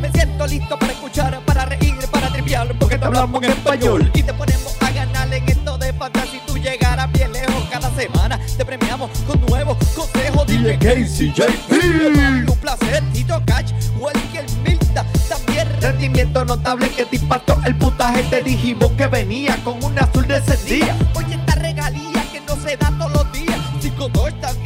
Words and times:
Me 0.00 0.10
siento 0.12 0.46
listo 0.46 0.78
para 0.78 0.92
escuchar, 0.92 1.40
para 1.46 1.64
reír, 1.64 1.94
para 2.10 2.28
triviar, 2.28 2.68
porque 2.78 2.98
te 2.98 3.04
hablamos 3.04 3.42
en 3.42 3.50
español. 3.50 4.10
Y 4.14 4.22
te 4.22 4.32
ponemos 4.34 4.76
a 4.80 4.90
ganar 4.90 5.32
en 5.32 5.48
esto 5.48 5.78
de 5.78 5.92
fantasy. 5.92 6.40
Tú 6.46 6.56
llegarás 6.58 7.10
bien 7.12 7.32
lejos 7.32 7.64
cada 7.70 7.90
semana. 7.94 8.38
Te 8.56 8.64
premiamos 8.64 9.10
con 9.26 9.40
nuevos 9.46 9.76
consejos. 9.94 10.46
Dile 10.46 10.78
Casey, 10.78 11.32
JP. 11.32 12.48
Un 12.48 12.58
placer, 12.60 13.02
Tito 13.12 13.42
Cash, 13.46 13.72
Welker 13.98 14.44
Milta. 14.62 15.04
También 15.28 15.68
rendimiento 15.80 16.44
notable 16.44 16.88
que 16.90 17.04
te 17.06 17.16
impactó 17.16 17.58
el 17.64 17.76
puntaje. 17.76 18.22
Te 18.24 18.42
dijimos 18.42 18.90
que 18.92 19.06
venía 19.06 19.56
con 19.64 19.82
un 19.82 19.98
azul 19.98 20.26
de 20.26 20.36
ese 20.36 20.56
día. 20.64 20.96
Oye, 21.14 21.34
esta 21.34 21.54
regalía 21.54 22.22
que 22.32 22.40
no 22.40 22.56
se 22.56 22.76
da 22.76 22.92
todos 22.98 23.12
los 23.12 23.32
días. 23.32 23.58
Cinco 23.80 24.08
dos 24.08 24.28
están 24.28 24.65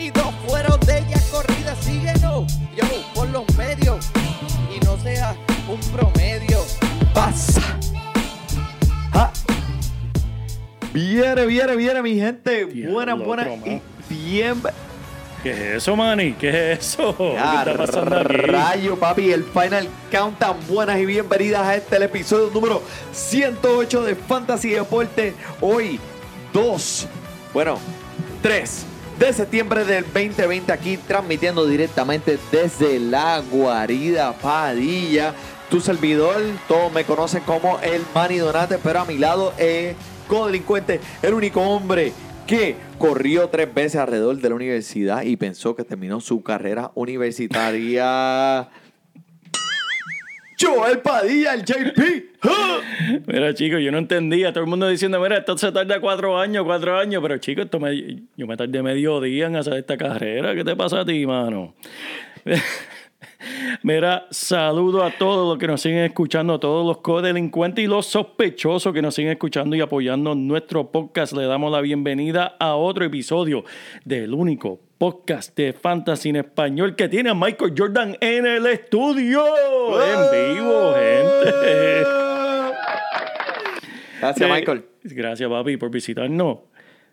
Viene, 10.93 11.47
viene, 11.47 11.77
viene, 11.77 12.03
mi 12.03 12.17
gente. 12.17 12.65
Buenas, 12.65 13.19
buenas 13.19 13.49
y 13.65 13.81
bien. 14.09 14.61
¿Qué 15.43 15.51
es 15.53 15.59
eso, 15.83 15.97
Manny? 15.97 16.33
¿Qué 16.33 16.73
es 16.73 16.79
eso? 16.81 17.15
¿Qué 17.17 17.33
Ya, 17.35 17.63
está 17.63 17.77
pasando 17.77 18.19
aquí? 18.19 18.35
rayo, 18.35 18.97
papi, 18.97 19.33
el 19.33 19.45
Final 19.45 19.89
Countdown. 20.11 20.57
Buenas 20.69 20.99
y 20.99 21.07
bienvenidas 21.07 21.63
a 21.63 21.77
este 21.77 21.97
el 21.97 22.03
episodio 22.03 22.51
número 22.53 22.83
108 23.13 24.03
de 24.03 24.15
Fantasy 24.17 24.71
Deporte. 24.71 25.35
Hoy, 25.61 25.99
2, 26.53 27.07
bueno, 27.55 27.79
3 28.43 28.87
de 29.19 29.33
septiembre 29.33 29.85
del 29.85 30.05
2020, 30.05 30.73
aquí 30.73 30.97
transmitiendo 30.97 31.67
directamente 31.67 32.39
desde 32.51 32.99
la 32.99 33.41
guarida 33.51 34.33
Padilla. 34.33 35.35
Tu 35.71 35.81
servidor, 35.81 36.37
todos 36.67 36.93
me 36.93 37.05
conocen 37.05 37.43
como 37.45 37.79
el 37.79 38.03
Manny 38.15 38.39
Donate, 38.39 38.79
pero 38.79 39.01
a 39.01 39.05
mi 39.05 39.19
lado 39.19 39.55
es 39.57 39.95
codelincuente, 40.31 41.01
el 41.23 41.35
único 41.35 41.61
hombre 41.61 42.13
que 42.47 42.77
corrió 42.99 43.49
tres 43.49 43.75
veces 43.75 43.97
alrededor 43.97 44.37
de 44.37 44.49
la 44.49 44.55
universidad 44.55 45.23
y 45.23 45.37
pensó 45.37 45.75
que 45.75 45.83
terminó 45.83 46.21
su 46.21 46.41
carrera 46.45 46.93
universitaria. 46.95 48.69
Joel 50.61 51.01
Padilla, 51.01 51.55
el 51.55 51.65
JP. 51.65 51.99
Mira, 53.27 53.55
chicos, 53.55 53.81
yo 53.81 53.91
no 53.91 53.99
entendía. 53.99 54.53
Todo 54.53 54.63
el 54.63 54.71
mundo 54.71 54.89
diciendo, 54.89 55.21
mira, 55.21 55.39
esto 55.39 55.59
se 55.59 55.73
tarda 55.73 56.01
cuatro 56.01 56.39
años, 56.39 56.65
cuatro 56.65 56.97
años. 56.97 57.21
Pero, 57.23 57.39
chicos, 57.39 57.65
esto 57.65 57.81
yo 58.37 58.47
me 58.47 58.57
tardé 58.57 58.83
medio 58.83 59.21
día 59.21 59.47
en 59.47 59.57
hacer 59.57 59.75
esta 59.75 59.97
carrera. 59.97 60.55
¿Qué 60.55 60.63
te 60.63 60.77
pasa 60.77 61.01
a 61.01 61.05
ti, 61.05 61.27
mano? 61.27 61.75
Mira, 63.83 64.27
saludo 64.31 65.03
a 65.03 65.11
todos 65.11 65.49
los 65.49 65.59
que 65.59 65.67
nos 65.67 65.81
siguen 65.81 66.05
escuchando, 66.05 66.55
a 66.55 66.61
todos 66.61 66.87
los 66.87 66.99
codelincuentes 66.99 67.85
y 67.85 67.89
los 67.89 68.07
sospechosos 68.07 68.93
que 68.93 69.03
nos 69.03 69.15
siguen 69.15 69.33
escuchando 69.33 69.75
y 69.77 69.81
apoyando 69.81 70.35
nuestro 70.35 70.91
podcast. 70.91 71.33
Le 71.33 71.47
damos 71.47 71.73
la 71.73 71.81
bienvenida 71.81 72.57
a 72.59 72.75
otro 72.75 73.05
episodio 73.05 73.65
del 74.05 74.35
único 74.35 74.81
podcast 74.99 75.57
de 75.57 75.73
Fantasy 75.73 76.29
en 76.29 76.37
español 76.37 76.95
que 76.95 77.09
tiene 77.09 77.31
a 77.31 77.35
Michael 77.35 77.73
Jordan 77.77 78.17
en 78.21 78.45
el 78.45 78.67
estudio. 78.67 79.43
En 80.03 80.55
vivo, 80.55 80.93
gente. 80.93 82.05
Gracias, 84.21 84.51
Michael. 84.51 84.85
Gracias, 85.03 85.49
papi, 85.49 85.77
por 85.79 85.91
visitarnos. 85.91 86.59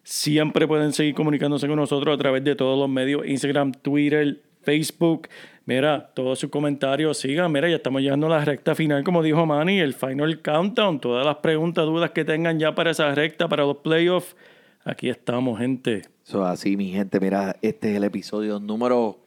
Siempre 0.03 0.67
pueden 0.67 0.93
seguir 0.93 1.13
comunicándose 1.16 1.67
con 1.67 1.77
nosotros 1.77 2.13
a 2.13 2.17
través 2.17 2.43
de 2.43 2.55
todos 2.55 2.77
los 2.77 2.89
medios, 2.89 3.25
Instagram, 3.25 3.71
Twitter, 3.71 4.41
Facebook. 4.67 5.29
Mira, 5.66 6.11
todos 6.13 6.39
sus 6.39 6.50
comentarios, 6.50 7.17
sigan. 7.19 7.50
Mira, 7.53 7.69
ya 7.69 7.78
estamos 7.78 8.01
llegando 8.01 8.28
a 8.28 8.31
la 8.31 8.44
recta 8.45 8.75
final, 8.75 9.01
como 9.05 9.23
dijo 9.23 9.45
Manny, 9.45 9.79
el 9.79 9.94
final 9.94 10.41
countdown. 10.41 11.00
Todas 11.00 11.25
las 11.25 11.38
preguntas, 11.38 11.85
dudas 11.85 12.11
que 12.11 12.25
tengan 12.25 12.59
ya 12.59 12.75
para 12.75 12.91
esa 12.91 13.13
recta, 13.16 13.47
para 13.47 13.63
los 13.66 13.78
playoffs. 13.78 14.35
Aquí 14.83 15.09
estamos, 15.09 15.57
gente. 15.59 16.01
Eso 16.25 16.45
así, 16.45 16.75
mi 16.75 16.91
gente. 16.91 17.19
Mira, 17.22 17.55
este 17.61 17.91
es 17.91 17.97
el 17.97 18.03
episodio 18.03 18.59
número 18.59 19.19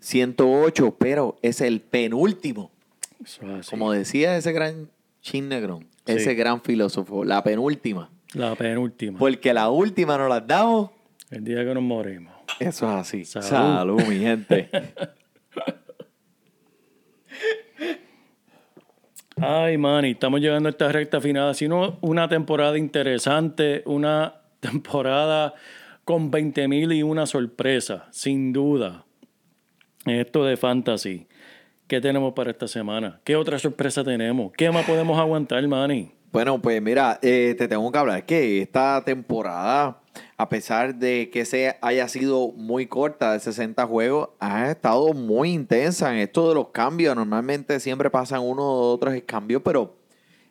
108, 0.00 0.96
pero 0.98 1.36
es 1.42 1.60
el 1.60 1.80
penúltimo. 1.80 2.70
Eso 3.24 3.42
es 3.46 3.60
así. 3.60 3.70
Como 3.70 3.90
decía 3.92 4.36
ese 4.36 4.52
gran 4.52 4.88
Chin 5.22 5.48
Negrón, 5.48 5.86
Sí. 6.06 6.12
ese 6.14 6.34
gran 6.34 6.62
filósofo, 6.62 7.24
la 7.24 7.42
penúltima. 7.42 8.10
La 8.34 8.54
penúltima. 8.54 9.18
Porque 9.18 9.52
la 9.52 9.70
última 9.70 10.16
nos 10.18 10.28
la 10.28 10.40
damos. 10.40 10.90
El 11.30 11.44
día 11.44 11.64
que 11.64 11.74
nos 11.74 11.82
morimos. 11.82 12.37
Eso 12.58 12.86
es 12.86 12.94
así. 12.96 13.24
Salud. 13.24 13.48
Salud, 13.48 14.02
mi 14.02 14.18
gente. 14.18 14.68
Ay, 19.40 19.78
Manny, 19.78 20.10
estamos 20.12 20.40
llegando 20.40 20.68
a 20.68 20.70
esta 20.70 20.90
recta 20.90 21.20
final. 21.20 21.50
Ha 21.50 21.54
sido 21.54 21.98
una 22.00 22.28
temporada 22.28 22.76
interesante, 22.76 23.82
una 23.86 24.34
temporada 24.60 25.54
con 26.04 26.30
20 26.30 26.68
mil 26.68 26.92
y 26.92 27.02
una 27.02 27.26
sorpresa, 27.26 28.08
sin 28.10 28.52
duda. 28.52 29.04
Esto 30.06 30.44
de 30.44 30.56
fantasy. 30.56 31.28
¿Qué 31.86 32.00
tenemos 32.00 32.32
para 32.34 32.50
esta 32.50 32.66
semana? 32.66 33.20
¿Qué 33.24 33.36
otra 33.36 33.58
sorpresa 33.58 34.02
tenemos? 34.04 34.52
¿Qué 34.56 34.70
más 34.70 34.84
podemos 34.84 35.18
aguantar, 35.18 35.66
Manny? 35.68 36.10
Bueno, 36.32 36.60
pues 36.60 36.82
mira, 36.82 37.18
eh, 37.22 37.54
te 37.56 37.68
tengo 37.68 37.90
que 37.90 37.98
hablar 37.98 38.26
que 38.26 38.60
esta 38.60 39.02
temporada, 39.04 40.00
a 40.40 40.48
pesar 40.48 40.94
de 40.94 41.30
que 41.30 41.44
se 41.44 41.76
haya 41.80 42.06
sido 42.06 42.52
muy 42.52 42.86
corta 42.86 43.32
de 43.32 43.40
60 43.40 43.84
juegos, 43.86 44.28
ha 44.38 44.70
estado 44.70 45.12
muy 45.12 45.52
intensa 45.52 46.12
en 46.14 46.20
esto 46.20 46.48
de 46.48 46.54
los 46.54 46.68
cambios. 46.68 47.16
Normalmente 47.16 47.80
siempre 47.80 48.08
pasan 48.08 48.42
uno 48.42 48.62
o 48.62 48.92
otros 48.92 49.14
cambios, 49.26 49.62
pero 49.64 49.96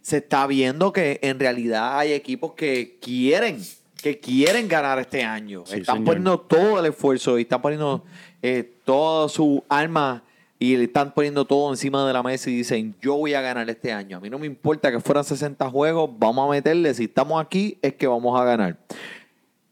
se 0.02 0.18
está 0.18 0.46
viendo 0.46 0.92
que 0.92 1.22
en 1.24 1.40
realidad 1.40 2.00
hay 2.00 2.12
equipos 2.12 2.52
que 2.52 2.98
quieren, 3.02 3.62
que 4.02 4.20
quieren 4.20 4.68
ganar 4.68 5.00
este 5.00 5.24
año. 5.24 5.64
Sí, 5.66 5.78
están 5.80 5.96
señor. 5.96 6.06
poniendo 6.06 6.40
todo 6.42 6.80
el 6.82 6.86
esfuerzo 6.88 7.40
y 7.40 7.44
están 7.44 7.62
poniendo 7.62 8.04
eh, 8.42 8.70
toda 8.84 9.30
su 9.30 9.64
alma 9.70 10.22
y 10.60 10.76
le 10.76 10.86
están 10.86 11.14
poniendo 11.14 11.46
todo 11.46 11.70
encima 11.72 12.06
de 12.06 12.12
la 12.12 12.24
mesa 12.24 12.50
y 12.50 12.58
dicen, 12.58 12.94
yo 13.02 13.16
voy 13.16 13.36
a 13.36 13.42
ganar 13.42 13.70
este 13.70 13.94
año. 13.94 14.18
A 14.18 14.20
mí 14.20 14.30
no 14.30 14.38
me 14.38 14.48
importa 14.48 14.92
que 14.92 15.00
fueran 15.00 15.24
60 15.24 15.70
juegos, 15.70 16.10
vamos 16.18 16.46
a 16.46 16.52
meterle. 16.52 16.94
Si 16.94 17.06
estamos 17.06 17.42
aquí, 17.42 17.78
es 17.82 17.94
que 17.94 18.08
vamos 18.08 18.38
a 18.38 18.44
ganar. 18.44 18.78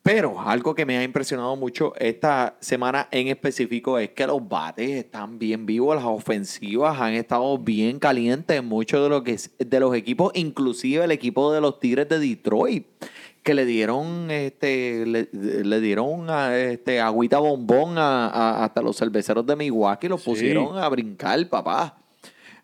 Pero 0.05 0.39
algo 0.39 0.75
que 0.75 0.85
me 0.85 0.99
ha 0.99 1.03
impresionado 1.03 1.55
mucho 1.55 1.93
esta 1.97 2.57
semana 2.59 3.07
en 3.09 3.27
específico 3.27 3.97
es 3.97 4.11
que 4.11 4.27
los 4.27 4.47
bates 4.47 4.87
están 4.91 5.39
bien 5.39 5.65
vivos, 5.65 5.95
las 5.95 6.05
ofensivas 6.05 7.01
han 7.01 7.13
estado 7.13 7.57
bien 7.57 7.97
calientes 7.97 8.55
en 8.55 8.65
muchos 8.67 9.01
de, 9.01 9.09
lo 9.09 9.23
que 9.23 9.35
de 9.57 9.79
los 9.79 9.95
equipos, 9.95 10.31
inclusive 10.35 11.03
el 11.03 11.09
equipo 11.09 11.51
de 11.51 11.59
los 11.59 11.79
Tigres 11.79 12.07
de 12.07 12.19
Detroit, 12.19 12.85
que 13.41 13.55
le 13.55 13.65
dieron 13.65 14.29
este 14.29 15.07
le, 15.07 15.27
le 15.33 15.81
dieron 15.81 16.29
a, 16.29 16.55
este 16.55 17.01
agüita 17.01 17.39
bombón 17.39 17.97
a, 17.97 18.27
a- 18.27 18.63
hasta 18.63 18.83
los 18.83 18.95
cerveceros 18.97 19.43
de 19.47 19.55
Milwaukee, 19.55 20.07
los 20.07 20.21
Sí. 20.21 20.29
pusieron 20.29 20.77
a 20.77 20.87
brincar, 20.87 21.49
papá. 21.49 21.97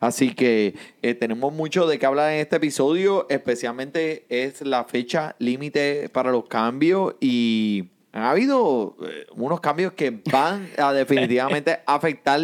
Así 0.01 0.34
que 0.34 0.73
eh, 1.01 1.13
tenemos 1.13 1.53
mucho 1.53 1.88
de 1.88 1.97
qué 2.00 2.06
hablar 2.07 2.34
en 2.34 2.39
este 2.41 2.57
episodio, 2.57 3.28
especialmente 3.29 4.25
es 4.29 4.62
la 4.62 4.84
fecha 4.84 5.35
límite 5.40 6.09
para 6.09 6.31
los 6.31 6.46
cambios 6.47 7.16
y 7.22 7.85
ha 8.11 8.31
habido 8.31 8.97
eh, 9.08 9.28
unos 9.35 9.61
cambios 9.61 9.93
que 9.93 10.20
van 10.31 10.67
a 10.78 10.91
definitivamente 10.93 11.79
afectar 11.85 12.41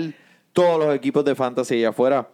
todos 0.54 0.80
los 0.80 0.96
equipos 0.96 1.26
de 1.26 1.34
fantasy 1.36 1.76
allá 1.80 1.90
afuera. 1.90 2.30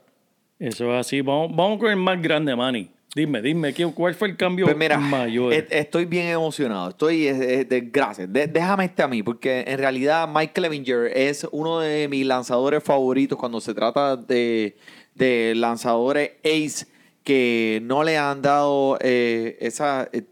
Eso 0.60 0.94
es 0.94 1.00
así. 1.00 1.22
Vamos, 1.22 1.56
vamos 1.56 1.80
con 1.80 1.90
el 1.90 1.96
más 1.98 2.22
grande, 2.22 2.56
Manny. 2.56 2.92
Dime, 3.16 3.42
dime, 3.42 3.74
¿qué- 3.74 3.86
¿cuál 3.94 4.16
fue 4.16 4.28
el 4.30 4.36
cambio 4.38 4.66
Pues 4.66 4.76
mira, 4.76 4.98
mayor? 4.98 5.54
e- 5.54 5.68
estoy 5.70 6.06
bien 6.06 6.28
emocionado. 6.30 6.90
Estoy, 6.90 7.28
eh, 7.28 7.64
de- 7.64 7.82
gracias. 7.82 8.32
De- 8.34 8.48
déjame 8.48 8.86
este 8.86 9.04
a 9.04 9.08
mí, 9.08 9.22
porque 9.24 9.64
en 9.68 9.78
realidad 9.78 10.28
Mike 10.28 10.52
Clevinger 10.54 11.16
es 11.16 11.48
uno 11.52 11.80
de 11.80 12.08
mis 12.08 12.26
lanzadores 12.26 12.84
favoritos 12.84 13.38
cuando 13.38 13.62
se 13.62 13.74
trata 13.74 14.16
de, 14.18 14.76
de 15.16 15.54
lanzadores 15.56 16.32
ace 16.44 16.88
que 17.24 17.80
no 17.84 18.04
le 18.04 18.18
han 18.18 18.42
dado 18.42 18.98
eh, 19.02 19.58
esa, 19.62 20.10
eh, 20.12 20.24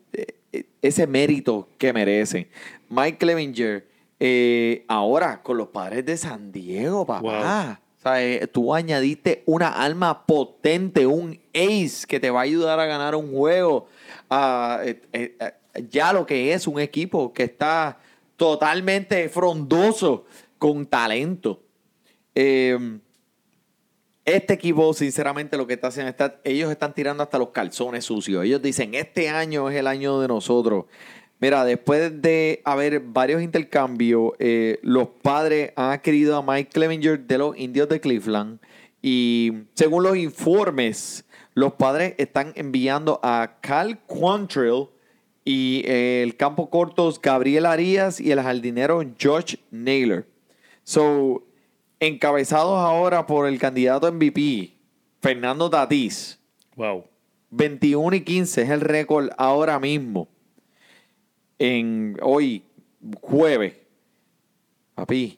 eh, 0.51 0.65
ese 0.81 1.07
mérito 1.07 1.69
que 1.77 1.93
merecen. 1.93 2.47
Mike 2.89 3.17
Clevinger, 3.17 3.87
eh, 4.19 4.83
ahora 4.87 5.41
con 5.41 5.57
los 5.57 5.69
padres 5.69 6.05
de 6.05 6.17
San 6.17 6.51
Diego, 6.51 7.05
papá. 7.05 7.79
O 7.97 8.01
sea, 8.01 8.23
eh, 8.23 8.47
tú 8.47 8.73
añadiste 8.73 9.43
una 9.45 9.69
alma 9.69 10.25
potente, 10.25 11.05
un 11.05 11.39
ace 11.53 12.05
que 12.07 12.19
te 12.19 12.31
va 12.31 12.39
a 12.41 12.43
ayudar 12.43 12.79
a 12.79 12.85
ganar 12.85 13.15
un 13.15 13.31
juego. 13.31 13.87
Ah, 14.29 14.81
ya 15.89 16.11
lo 16.11 16.25
que 16.25 16.53
es 16.53 16.67
un 16.67 16.79
equipo 16.79 17.31
que 17.31 17.43
está 17.43 17.99
totalmente 18.35 19.29
frondoso 19.29 20.25
con 20.57 20.85
talento. 20.87 21.61
Eh, 22.33 22.99
este 24.25 24.53
equipo, 24.53 24.93
sinceramente, 24.93 25.57
lo 25.57 25.65
que 25.65 25.73
está 25.73 25.87
haciendo, 25.87 26.09
está, 26.09 26.39
ellos 26.43 26.69
están 26.71 26.93
tirando 26.93 27.23
hasta 27.23 27.39
los 27.39 27.49
calzones 27.49 28.05
sucios. 28.05 28.45
Ellos 28.45 28.61
dicen, 28.61 28.93
este 28.93 29.29
año 29.29 29.69
es 29.69 29.77
el 29.77 29.87
año 29.87 30.19
de 30.19 30.27
nosotros. 30.27 30.85
Mira, 31.39 31.65
después 31.65 32.21
de 32.21 32.61
haber 32.65 32.99
varios 32.99 33.41
intercambios, 33.41 34.33
eh, 34.37 34.79
los 34.83 35.07
padres 35.23 35.73
han 35.75 35.91
adquirido 35.91 36.37
a 36.37 36.43
Mike 36.43 36.69
Clevenger 36.71 37.19
de 37.19 37.37
los 37.39 37.57
Indios 37.57 37.89
de 37.89 37.99
Cleveland. 37.99 38.59
Y 39.01 39.63
según 39.73 40.03
los 40.03 40.15
informes, 40.15 41.25
los 41.55 41.73
padres 41.73 42.13
están 42.19 42.53
enviando 42.55 43.19
a 43.23 43.57
Cal 43.61 43.99
Quantrill 44.05 44.89
y 45.43 45.81
eh, 45.87 46.21
el 46.21 46.37
campo 46.37 46.69
cortos 46.69 47.19
Gabriel 47.19 47.65
Arias 47.65 48.19
y 48.21 48.31
el 48.31 48.39
jardinero 48.39 49.03
George 49.17 49.57
Naylor. 49.71 50.27
So, 50.83 51.43
encabezados 52.01 52.79
ahora 52.79 53.27
por 53.27 53.47
el 53.47 53.59
candidato 53.59 54.11
MVP, 54.11 54.73
Fernando 55.21 55.69
Tatís. 55.69 56.39
Wow. 56.75 57.05
21 57.51 58.15
y 58.15 58.21
15 58.21 58.63
es 58.63 58.69
el 58.69 58.81
récord 58.81 59.29
ahora 59.37 59.79
mismo. 59.79 60.27
En 61.59 62.17
hoy, 62.23 62.63
jueves, 63.21 63.75
papi, 64.95 65.37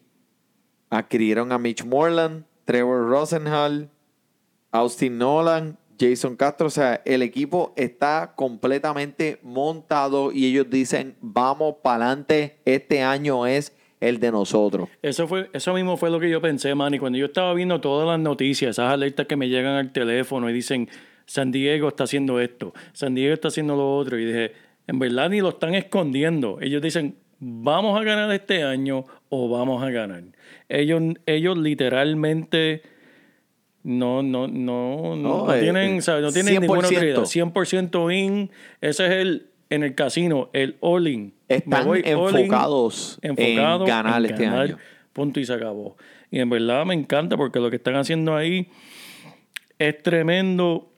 adquirieron 0.89 1.51
a 1.51 1.59
Mitch 1.59 1.83
Moreland, 1.83 2.45
Trevor 2.63 3.09
Rosenhall, 3.09 3.89
Austin 4.71 5.17
Nolan, 5.17 5.77
Jason 5.99 6.37
Castro. 6.37 6.67
O 6.67 6.69
sea, 6.69 7.01
el 7.03 7.23
equipo 7.23 7.73
está 7.75 8.33
completamente 8.37 9.37
montado 9.43 10.31
y 10.31 10.45
ellos 10.45 10.69
dicen, 10.69 11.17
vamos 11.19 11.75
para 11.83 12.05
adelante, 12.05 12.61
este 12.63 13.01
año 13.01 13.45
es 13.47 13.73
el 14.07 14.19
de 14.19 14.31
nosotros. 14.31 14.89
Eso, 15.01 15.27
fue, 15.27 15.49
eso 15.53 15.73
mismo 15.73 15.97
fue 15.97 16.09
lo 16.09 16.19
que 16.19 16.29
yo 16.29 16.41
pensé, 16.41 16.75
man. 16.75 16.93
Y 16.93 16.99
cuando 16.99 17.17
yo 17.17 17.25
estaba 17.25 17.53
viendo 17.53 17.79
todas 17.79 18.07
las 18.07 18.19
noticias, 18.19 18.71
esas 18.71 18.91
alertas 18.91 19.27
que 19.27 19.35
me 19.35 19.49
llegan 19.49 19.75
al 19.75 19.91
teléfono 19.91 20.49
y 20.49 20.53
dicen, 20.53 20.89
San 21.25 21.51
Diego 21.51 21.87
está 21.87 22.03
haciendo 22.03 22.39
esto, 22.39 22.73
San 22.91 23.15
Diego 23.15 23.33
está 23.33 23.47
haciendo 23.47 23.75
lo 23.75 23.95
otro. 23.95 24.19
Y 24.19 24.25
dije, 24.25 24.51
en 24.87 24.99
verdad 24.99 25.29
ni 25.29 25.39
lo 25.39 25.49
están 25.49 25.73
escondiendo. 25.75 26.59
Ellos 26.61 26.81
dicen, 26.81 27.15
vamos 27.39 27.99
a 27.99 28.03
ganar 28.03 28.31
este 28.31 28.63
año 28.63 29.05
o 29.29 29.49
vamos 29.49 29.83
a 29.83 29.89
ganar. 29.89 30.23
Ellos, 30.69 31.01
ellos 31.25 31.57
literalmente 31.57 32.81
no, 33.83 34.23
no, 34.23 34.47
no, 34.47 35.15
no, 35.15 35.45
No, 35.45 35.53
eh, 35.53 35.59
tienen, 35.59 35.99
eh, 35.99 36.21
no 36.21 36.31
tienen 36.31 36.61
ninguna 36.61 36.81
100%. 36.81 36.85
otra 36.85 37.05
idea. 37.05 37.15
100% 37.17 38.17
in. 38.17 38.51
Ese 38.81 39.05
es 39.05 39.11
el, 39.11 39.47
en 39.69 39.83
el 39.83 39.95
casino, 39.95 40.49
el 40.53 40.77
all-in. 40.79 41.33
Me 41.42 41.42
Están 41.55 41.85
voy 41.85 42.01
enfocados 42.05 43.19
enfocado 43.21 43.83
en 43.83 43.89
ganar 43.89 44.19
en 44.19 44.31
este 44.31 44.43
ganar, 44.45 44.59
año. 44.61 44.77
Punto 45.13 45.39
y 45.39 45.45
se 45.45 45.53
acabó. 45.53 45.95
Y 46.31 46.39
en 46.39 46.49
verdad 46.49 46.85
me 46.85 46.93
encanta 46.93 47.37
porque 47.37 47.59
lo 47.59 47.69
que 47.69 47.75
están 47.77 47.95
haciendo 47.95 48.35
ahí 48.35 48.67
es 49.79 50.01
tremendo. 50.01 50.89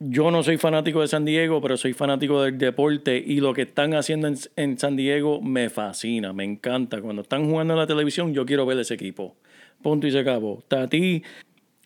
Yo 0.00 0.30
no 0.30 0.42
soy 0.42 0.56
fanático 0.58 1.00
de 1.00 1.08
San 1.08 1.24
Diego, 1.24 1.60
pero 1.60 1.76
soy 1.76 1.92
fanático 1.92 2.42
del 2.42 2.58
deporte 2.58 3.22
y 3.24 3.40
lo 3.40 3.54
que 3.54 3.62
están 3.62 3.94
haciendo 3.94 4.26
en, 4.28 4.34
en 4.56 4.78
San 4.78 4.96
Diego 4.96 5.40
me 5.40 5.70
fascina, 5.70 6.32
me 6.32 6.44
encanta. 6.44 7.00
Cuando 7.00 7.22
están 7.22 7.48
jugando 7.48 7.74
en 7.74 7.78
la 7.80 7.86
televisión, 7.86 8.34
yo 8.34 8.44
quiero 8.44 8.66
ver 8.66 8.78
ese 8.78 8.94
equipo. 8.94 9.36
Punto 9.82 10.06
y 10.06 10.10
se 10.10 10.18
acabó. 10.18 10.62
Tati, 10.66 11.22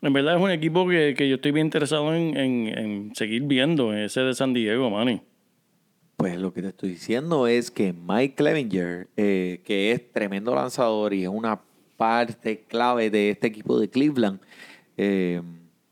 en 0.03 0.13
verdad 0.13 0.37
es 0.37 0.43
un 0.43 0.51
equipo 0.51 0.89
que, 0.89 1.15
que 1.17 1.29
yo 1.29 1.37
estoy 1.37 1.53
bien 1.53 1.67
interesado 1.67 2.15
en, 2.15 2.37
en- 2.37 2.79
en 2.79 3.15
seguir 3.15 3.43
viendo, 3.43 3.93
ese 3.93 4.21
de 4.23 4.35
San 4.35 4.53
Diego, 4.55 4.89
Manny. 4.91 5.21
Pues 6.19 6.37
lo 6.37 6.53
que 6.53 6.62
te 6.62 6.69
estoy 6.70 6.88
diciendo 6.88 7.47
es 7.47 7.70
que 7.70 7.93
Mike 7.93 8.35
Clevenger, 8.35 9.06
eh, 9.17 9.61
que 9.65 9.93
es 9.93 10.11
tremendo 10.11 10.53
lanzador 10.53 11.15
y 11.15 11.23
es 11.23 11.29
una 11.29 11.61
parte 11.97 12.65
clave 12.67 13.09
de 13.09 13.31
este 13.31 13.47
equipo 13.47 13.79
de 13.79 13.88
Cleveland, 13.88 14.41
eh, 14.97 15.41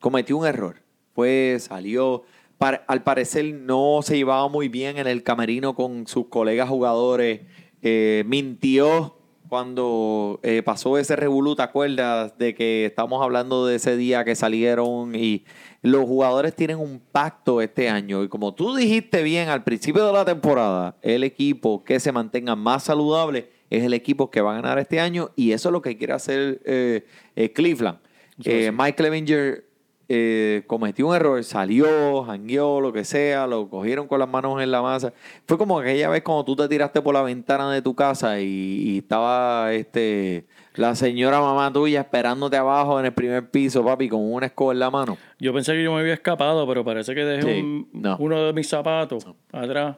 cometió 0.01 0.37
un 0.37 0.45
error. 0.45 0.83
Pues 1.15 1.63
salió, 1.63 2.25
al 2.59 3.05
parecer 3.05 3.55
no 3.55 4.01
se 4.03 4.17
llevaba 4.17 4.49
muy 4.49 4.69
bien 4.69 4.99
en 4.99 5.07
el 5.07 5.23
camerino 5.23 5.77
con 5.77 6.09
sus 6.09 6.27
colegas 6.27 6.69
jugadores, 6.69 7.43
eh, 7.83 8.25
mintió 8.27 9.17
cuando 9.49 10.41
eh, 10.43 10.63
pasó 10.65 10.99
ese 10.99 11.17
revolú, 11.17 11.55
¿te 11.55 11.63
acuerdas? 11.63 12.37
De 12.37 12.55
que 12.55 12.87
estamos 12.87 13.23
hablando 13.23 13.67
de 13.67 13.77
ese 13.77 13.97
día 13.97 14.25
que 14.25 14.35
salieron 14.35 15.15
y 15.15 15.45
los 15.87 16.05
jugadores 16.05 16.55
tienen 16.55 16.79
un 16.79 17.01
pacto 17.13 17.61
este 17.61 17.89
año. 17.89 18.23
Y 18.25 18.29
como 18.29 18.53
tú 18.55 18.75
dijiste 18.75 19.23
bien 19.23 19.49
al 19.49 19.63
principio 19.63 20.05
de 20.07 20.13
la 20.13 20.25
temporada, 20.25 20.97
el 21.01 21.23
equipo 21.23 21.85
que 21.85 22.01
se 22.01 22.13
mantenga 22.13 22.57
más 22.57 22.85
saludable 22.85 23.51
es 23.71 23.85
el 23.85 23.95
equipo 23.95 24.31
que 24.31 24.41
va 24.41 24.53
a 24.53 24.55
ganar 24.61 24.79
este 24.79 25.01
año 25.01 25.31
y 25.37 25.53
eso 25.53 25.69
es 25.69 25.73
lo 25.73 25.83
que 25.83 25.97
quiere 25.97 26.13
hacer 26.13 26.61
eh, 26.65 27.05
eh, 27.37 27.53
Cleveland. 27.53 27.99
Eh, 28.45 28.71
Mike 28.71 28.97
Clevenger 28.97 29.66
eh, 30.09 30.63
cometió 30.67 31.09
un 31.09 31.17
error, 31.17 31.43
salió, 31.43 32.23
jangueó, 32.25 32.81
lo 32.81 32.93
que 32.93 33.05
sea, 33.05 33.47
lo 33.47 33.69
cogieron 33.69 34.07
con 34.07 34.19
las 34.21 34.29
manos 34.29 34.63
en 34.63 34.71
la 34.71 34.81
masa. 34.83 35.13
Fue 35.47 35.59
como 35.59 35.79
aquella 35.81 36.09
vez 36.09 36.23
cuando 36.23 36.45
tú 36.45 36.55
te 36.57 36.69
tiraste 36.69 37.03
por 37.03 37.15
la 37.15 37.23
ventana 37.23 37.73
de 37.73 37.83
tu 37.83 37.95
casa 37.95 38.41
y, 38.41 38.45
y 38.47 38.99
estaba 38.99 39.73
este 39.73 40.47
la 40.75 40.95
señora 40.95 41.41
mamá 41.41 41.73
tuya 41.73 42.01
esperándote 42.03 42.57
abajo 42.57 43.01
en 43.01 43.07
el 43.07 43.13
primer 43.15 43.51
piso, 43.51 43.83
papi, 43.85 44.09
con 44.11 44.21
una 44.33 44.47
escoba 44.47 44.73
en 44.75 44.79
la 44.79 44.91
mano. 44.91 45.17
Yo 45.41 45.53
pensé 45.55 45.73
que 45.73 45.83
yo 45.83 45.93
me 45.95 46.01
había 46.01 46.15
escapado, 46.15 46.67
pero 46.69 46.85
parece 46.85 47.15
que 47.15 47.25
dejé 47.25 47.55
Sí, 47.55 47.61
un- 47.61 47.89
no. 47.95 48.17
uno 48.19 48.45
de 48.45 48.53
mis 48.53 48.69
zapatos 48.69 49.27
atrás. 49.53 49.97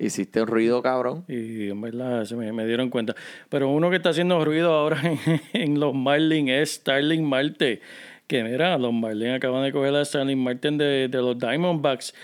Hiciste 0.00 0.40
un 0.42 0.46
ruido, 0.46 0.80
cabrón. 0.80 1.24
Y 1.26 1.70
en 1.70 1.80
verdad 1.80 2.24
se 2.24 2.36
me, 2.36 2.52
me 2.52 2.64
dieron 2.66 2.88
cuenta. 2.88 3.16
Pero 3.48 3.68
uno 3.68 3.90
que 3.90 3.96
está 3.96 4.10
haciendo 4.10 4.44
ruido 4.44 4.72
ahora 4.72 5.00
en, 5.24 5.40
en 5.54 5.80
los 5.80 5.92
Marlins 5.92 6.50
es 6.50 6.70
Starling 6.74 7.24
Marte. 7.28 7.80
Que 8.28 8.44
mira, 8.44 8.78
los 8.78 8.92
Marlins 8.92 9.36
acaban 9.36 9.64
de 9.64 9.72
coger 9.72 9.94
a 9.96 10.04
Starling 10.04 10.38
Martin 10.38 10.78
de, 10.78 11.08
de 11.08 11.18
los 11.18 11.36
Diamondbacks. 11.36 12.14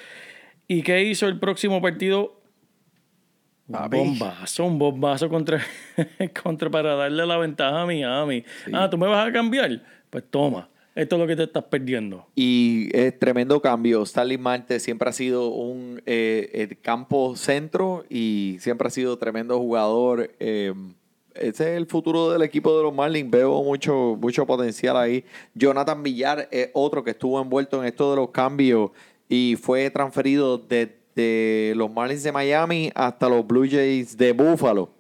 ¿Y 0.69 0.83
qué 0.83 1.03
hizo 1.03 1.27
el 1.27 1.41
próximo 1.41 1.83
partido? 1.83 2.41
Un 3.67 3.89
bombazo, 3.91 4.65
un 4.67 4.79
bombazo 4.79 5.29
contra, 5.31 5.61
contra 6.43 6.71
para 6.71 6.95
darle 6.95 7.27
la 7.27 7.39
ventaja 7.39 7.83
a 7.83 7.87
Miami. 7.87 8.45
Ah, 8.73 8.89
¿tú 8.91 8.99
me 8.99 9.07
vas 9.07 9.27
a 9.27 9.33
cambiar? 9.33 9.83
Pues 10.11 10.25
toma, 10.31 10.69
esto 10.95 11.17
es 11.17 11.21
lo 11.21 11.27
que 11.27 11.35
te 11.35 11.45
estás 11.45 11.65
perdiendo. 11.65 12.27
Y 12.35 12.95
es 12.95 13.19
tremendo 13.19 13.63
cambio. 13.63 14.03
Stanley 14.03 14.37
Marte 14.37 14.81
siempre 14.81 15.09
ha 15.09 15.13
sido 15.13 15.49
un 15.49 16.03
eh, 16.05 16.51
eh, 16.53 16.77
campo 16.83 17.37
centro 17.37 18.05
y 18.11 18.59
siempre 18.61 18.89
ha 18.89 18.91
sido 18.91 19.17
tremendo 19.17 19.59
jugador. 19.59 20.35
Eh, 20.39 20.75
ese 21.35 21.73
es 21.73 21.77
el 21.77 21.87
futuro 21.87 22.31
del 22.31 22.43
equipo 22.43 22.77
de 22.77 22.83
los 22.85 22.95
Marlins. 22.95 23.31
Veo 23.31 23.63
mucho, 23.63 24.17
mucho 24.21 24.47
potencial 24.47 24.97
ahí. 24.97 25.25
Jonathan 25.55 26.03
Villar 26.03 26.49
es 26.51 26.71
otro 26.73 27.03
que 27.03 27.11
estuvo 27.11 27.41
envuelto 27.41 27.81
en 27.81 27.87
esto 27.87 28.11
de 28.11 28.17
los 28.17 28.31
cambios 28.31 28.91
y 29.29 29.57
fue 29.61 29.91
transferido 29.91 30.59
desde 30.59 31.75
los 31.75 31.91
Marlins 31.91 32.23
de 32.23 32.33
Miami 32.33 32.91
hasta 32.95 33.29
los 33.29 33.47
Blue 33.47 33.67
Jays 33.69 34.17
de 34.17 34.33
Buffalo. 34.33 34.94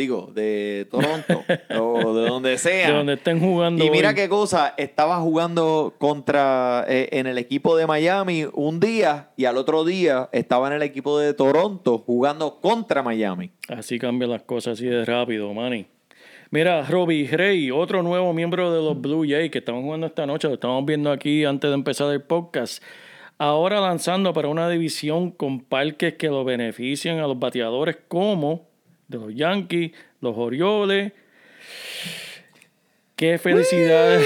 Digo, 0.00 0.30
de 0.34 0.88
Toronto 0.90 1.44
o 1.78 2.14
de 2.14 2.26
donde 2.26 2.56
sea. 2.56 2.88
De 2.88 2.94
donde 2.94 3.12
estén 3.12 3.38
jugando. 3.38 3.84
Y 3.84 3.90
mira 3.90 4.08
hoy. 4.08 4.14
qué 4.14 4.30
cosa, 4.30 4.72
estaba 4.78 5.18
jugando 5.18 5.94
contra 5.98 6.86
eh, 6.88 7.10
en 7.12 7.26
el 7.26 7.36
equipo 7.36 7.76
de 7.76 7.86
Miami 7.86 8.46
un 8.54 8.80
día 8.80 9.28
y 9.36 9.44
al 9.44 9.58
otro 9.58 9.84
día 9.84 10.30
estaba 10.32 10.68
en 10.68 10.72
el 10.72 10.82
equipo 10.82 11.18
de 11.18 11.34
Toronto 11.34 11.98
jugando 11.98 12.60
contra 12.62 13.02
Miami. 13.02 13.50
Así 13.68 13.98
cambian 13.98 14.30
las 14.30 14.40
cosas 14.44 14.78
así 14.78 14.86
de 14.86 15.04
rápido, 15.04 15.52
Manny. 15.52 15.86
Mira, 16.48 16.82
Robbie 16.86 17.28
Rey, 17.28 17.70
otro 17.70 18.02
nuevo 18.02 18.32
miembro 18.32 18.72
de 18.72 18.82
los 18.82 18.98
Blue 18.98 19.26
Jays 19.28 19.50
que 19.50 19.58
estamos 19.58 19.82
jugando 19.84 20.06
esta 20.06 20.24
noche, 20.24 20.48
lo 20.48 20.54
estamos 20.54 20.82
viendo 20.86 21.12
aquí 21.12 21.44
antes 21.44 21.68
de 21.68 21.74
empezar 21.74 22.10
el 22.10 22.22
podcast. 22.22 22.82
Ahora 23.36 23.80
lanzando 23.80 24.32
para 24.32 24.48
una 24.48 24.66
división 24.70 25.30
con 25.30 25.60
parques 25.60 26.14
que 26.14 26.28
lo 26.28 26.42
benefician 26.42 27.18
a 27.18 27.26
los 27.26 27.38
bateadores 27.38 27.98
como 28.08 28.69
de 29.10 29.18
los 29.18 29.34
Yankees, 29.34 29.92
los 30.20 30.34
Orioles. 30.36 31.12
¡Qué 33.16 33.36
felicidad! 33.38 34.18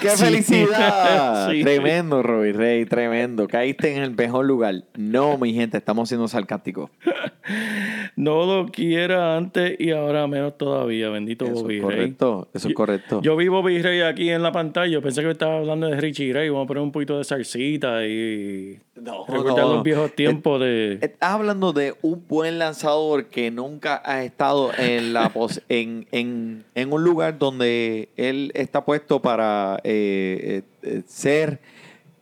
¡Qué 0.00 0.10
Sí. 0.16 0.24
felicidad! 0.24 1.50
Sí. 1.50 1.62
Tremendo, 1.62 2.22
Robbie 2.22 2.52
Rey, 2.52 2.86
tremendo. 2.86 3.46
Caíste 3.46 3.94
en 3.94 4.02
el 4.02 4.10
mejor 4.16 4.46
lugar. 4.46 4.82
No, 4.96 5.38
mi 5.38 5.52
gente, 5.54 5.76
estamos 5.78 6.08
siendo 6.08 6.26
sarcásticos. 6.26 6.90
no 8.16 8.44
lo 8.44 8.66
quiera 8.70 9.36
antes 9.36 9.74
y 9.80 9.90
ahora 9.90 10.26
menos 10.26 10.58
todavía. 10.58 11.08
Bendito 11.08 11.44
Eso 11.46 11.54
Bobby 11.62 11.76
es 11.78 11.82
Ray. 11.82 11.90
correcto, 11.96 12.48
eso 12.52 12.68
es 12.68 12.72
Yo- 12.72 12.74
correcto. 12.76 13.20
Yo 13.22 13.36
vi 13.36 13.48
Bobby 13.48 13.80
Ray 13.80 14.00
aquí 14.02 14.28
en 14.30 14.42
la 14.42 14.52
pantalla. 14.52 14.86
Yo 14.92 15.00
pensé 15.02 15.22
que 15.22 15.30
estaba 15.30 15.58
hablando 15.58 15.86
de 15.88 16.00
Richie 16.00 16.32
Ray. 16.32 16.48
Vamos 16.50 16.64
a 16.64 16.68
poner 16.68 16.82
un 16.82 16.92
poquito 16.92 17.16
de 17.18 17.24
salsita 17.24 18.06
y 18.06 18.78
No, 18.96 19.24
recordar 19.26 19.64
no. 19.64 19.74
los 19.74 19.82
viejos 19.82 20.14
tiempos 20.14 20.60
de. 20.60 20.98
Estás 21.00 21.30
hablando 21.30 21.72
de 21.72 21.94
un 22.02 22.24
buen 22.28 22.58
lanzador 22.58 23.26
que 23.28 23.50
nunca 23.50 24.02
ha 24.04 24.22
estado 24.24 24.70
en 24.78 25.12
la 25.12 25.30
pos- 25.32 25.62
en, 25.68 26.06
en, 26.12 26.64
en 26.74 26.92
un 26.92 27.02
lugar 27.04 27.38
donde 27.38 28.10
él 28.16 28.52
está 28.54 28.84
puesto 28.84 29.22
para 29.22 29.80
eh, 29.84 30.62
eh, 30.82 30.88
eh, 30.98 31.02
ser, 31.06 31.60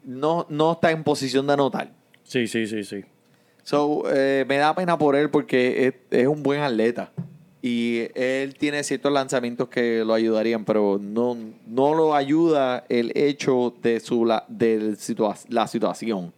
no, 0.05 0.47
no 0.49 0.73
está 0.73 0.91
en 0.93 1.03
posición 1.05 1.47
de 1.47 1.53
anotar. 1.55 1.91
Sí, 2.23 2.47
sí, 2.47 2.67
sí, 2.69 2.85
sí. 2.85 3.03
So, 3.71 4.03
eh, 4.13 4.45
me 4.49 4.57
da 4.57 4.75
pena 4.75 4.99
por 4.99 5.15
él 5.15 5.31
porque 5.31 5.87
es, 5.87 5.95
es 6.11 6.27
un 6.27 6.43
buen 6.43 6.61
atleta. 6.61 7.13
Y 7.63 8.09
él 8.17 8.57
tiene 8.59 8.83
ciertos 8.83 9.13
lanzamientos 9.13 9.69
que 9.69 10.03
lo 10.05 10.13
ayudarían, 10.13 10.65
pero 10.65 10.99
no, 11.01 11.37
no 11.69 11.95
lo 11.95 12.17
ayuda 12.17 12.85
el 12.89 13.13
hecho 13.15 13.73
de 13.81 14.01
su 14.01 14.25
la, 14.25 14.45
del 14.49 14.97
situa- 14.97 15.39
la 15.49 15.69
situación. 15.69 16.33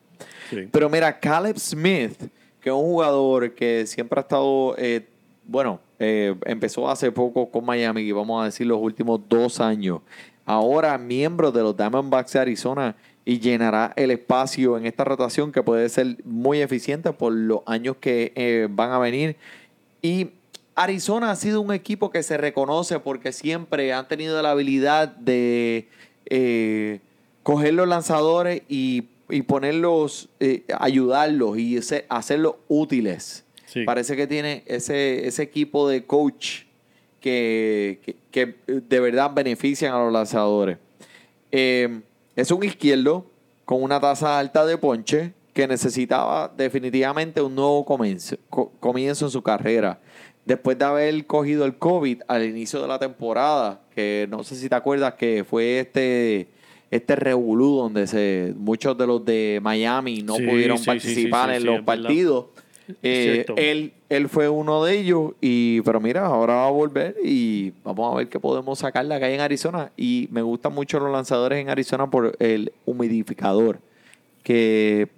sí. 0.51 0.69
Pero 0.71 0.91
mira, 0.91 1.19
Caleb 1.19 1.57
Smith, 1.59 2.19
que 2.61 2.69
es 2.69 2.75
un 2.75 2.83
jugador 2.83 3.55
que 3.55 3.87
siempre 3.87 4.19
ha 4.21 4.23
estado, 4.23 4.75
eh, 4.77 5.07
bueno, 5.47 5.81
eh, 5.99 6.35
empezó 6.45 6.91
hace 6.91 7.11
poco 7.11 7.51
con 7.51 7.65
Miami, 7.65 8.03
y 8.03 8.13
vamos 8.13 8.43
a 8.43 8.45
decir 8.45 8.67
los 8.67 8.79
últimos 8.79 9.21
dos 9.27 9.59
años. 9.59 10.01
Ahora 10.45 10.99
miembro 10.99 11.51
de 11.51 11.63
los 11.63 11.75
Diamondbacks 11.75 12.33
de 12.33 12.41
Arizona 12.41 12.95
y 13.25 13.39
llenará 13.39 13.93
el 13.97 14.11
espacio 14.11 14.77
en 14.77 14.87
esta 14.87 15.05
rotación 15.05 15.53
que 15.53 15.63
puede 15.63 15.89
ser 15.89 16.17
muy 16.25 16.61
eficiente 16.61 17.13
por 17.13 17.33
los 17.33 17.61
años 17.67 17.97
que 18.01 18.33
eh, 18.35 18.67
van 18.71 18.91
a 18.91 18.99
venir. 18.99 19.37
Y 20.03 20.31
Arizona 20.75 21.31
ha 21.31 21.37
sido 21.37 21.61
un 21.61 21.73
equipo 21.73 22.11
que 22.11 22.23
se 22.23 22.37
reconoce 22.37 22.99
porque 22.99 23.31
siempre 23.33 23.93
han 23.93 24.09
tenido 24.09 24.41
la 24.43 24.51
habilidad 24.51 25.09
de 25.09 25.87
eh, 26.27 26.99
coger 27.45 27.75
los 27.75 27.87
lanzadores 27.87 28.63
y, 28.69 29.05
y 29.29 29.43
ponerlos, 29.43 30.29
eh, 30.41 30.65
ayudarlos 30.79 31.59
y 31.59 31.77
ese- 31.77 32.07
hacerlos 32.09 32.55
útiles. 32.69 33.45
Sí. 33.67 33.85
Parece 33.85 34.17
que 34.17 34.27
tiene 34.27 34.65
ese, 34.67 35.27
ese 35.29 35.43
equipo 35.45 35.89
de 35.89 36.05
coach 36.05 36.63
que, 37.21 38.01
que- 38.05 38.17
que 38.31 38.55
de 38.67 39.01
verdad 39.01 39.31
benefician 39.33 39.95
a 39.95 39.99
los 40.03 40.13
lanzadores. 40.13 40.79
Eh, 41.53 42.01
es 42.37 42.51
un 42.51 42.65
izquierdo 42.65 43.27
con 43.65 43.83
una 43.83 44.01
tasa 44.01 44.39
alta 44.39 44.65
de 44.67 44.77
ponche 44.79 45.33
que 45.53 45.69
necesitaba 45.69 46.53
definitivamente 46.57 47.41
un 47.43 47.55
nuevo 47.55 47.85
comienzo, 47.85 48.37
co- 48.49 48.73
comienzo 48.81 49.27
en 49.27 49.31
su 49.31 49.43
carrera. 49.43 50.01
Después 50.45 50.79
de 50.79 50.85
haber 50.85 51.27
cogido 51.27 51.65
el 51.65 51.77
COVID 51.77 52.23
al 52.27 52.45
inicio 52.45 52.81
de 52.83 52.89
la 52.89 52.99
temporada, 52.99 53.81
que 53.95 54.27
no 54.31 54.43
sé 54.43 54.57
si 54.57 54.69
te 54.69 54.75
acuerdas 54.75 55.15
que 55.15 55.45
fue 55.49 55.79
este, 55.81 56.49
este 56.91 57.15
revolú 57.17 57.77
donde 57.77 58.07
se, 58.07 58.53
muchos 58.57 58.97
de 58.99 59.07
los 59.07 59.25
de 59.25 59.61
Miami 59.63 60.23
no 60.23 60.35
Sí, 60.37 60.47
pudieron 60.47 60.79
sí, 60.79 60.87
participar 60.87 61.51
sí, 61.51 61.57
en 61.57 61.67
los 61.67 61.83
partidos. 61.83 62.47
Eh, 63.03 63.45
él, 63.57 63.93
él 64.09 64.29
fue 64.29 64.49
uno 64.49 64.85
de 64.85 64.99
ellos, 64.99 65.33
y 65.41 65.81
pero 65.83 66.01
mira, 66.01 66.27
ahora 66.27 66.55
va 66.55 66.67
a 66.69 66.71
volver 66.71 67.17
y 67.23 67.73
vamos 67.85 68.13
a 68.13 68.17
ver 68.17 68.29
qué 68.29 68.41
podemos 68.41 68.79
sacar 68.79 69.07
de 69.07 69.15
acá 69.15 69.31
en 69.31 69.41
Arizona. 69.41 69.93
Y 69.97 70.29
me 70.31 70.43
gustan 70.43 70.75
mucho 70.75 70.99
los 71.01 71.11
lanzadores 71.11 71.59
en 71.59 71.69
Arizona 71.69 72.11
por 72.11 72.37
el 72.39 72.73
humidificador 72.85 73.79
que 74.43 75.09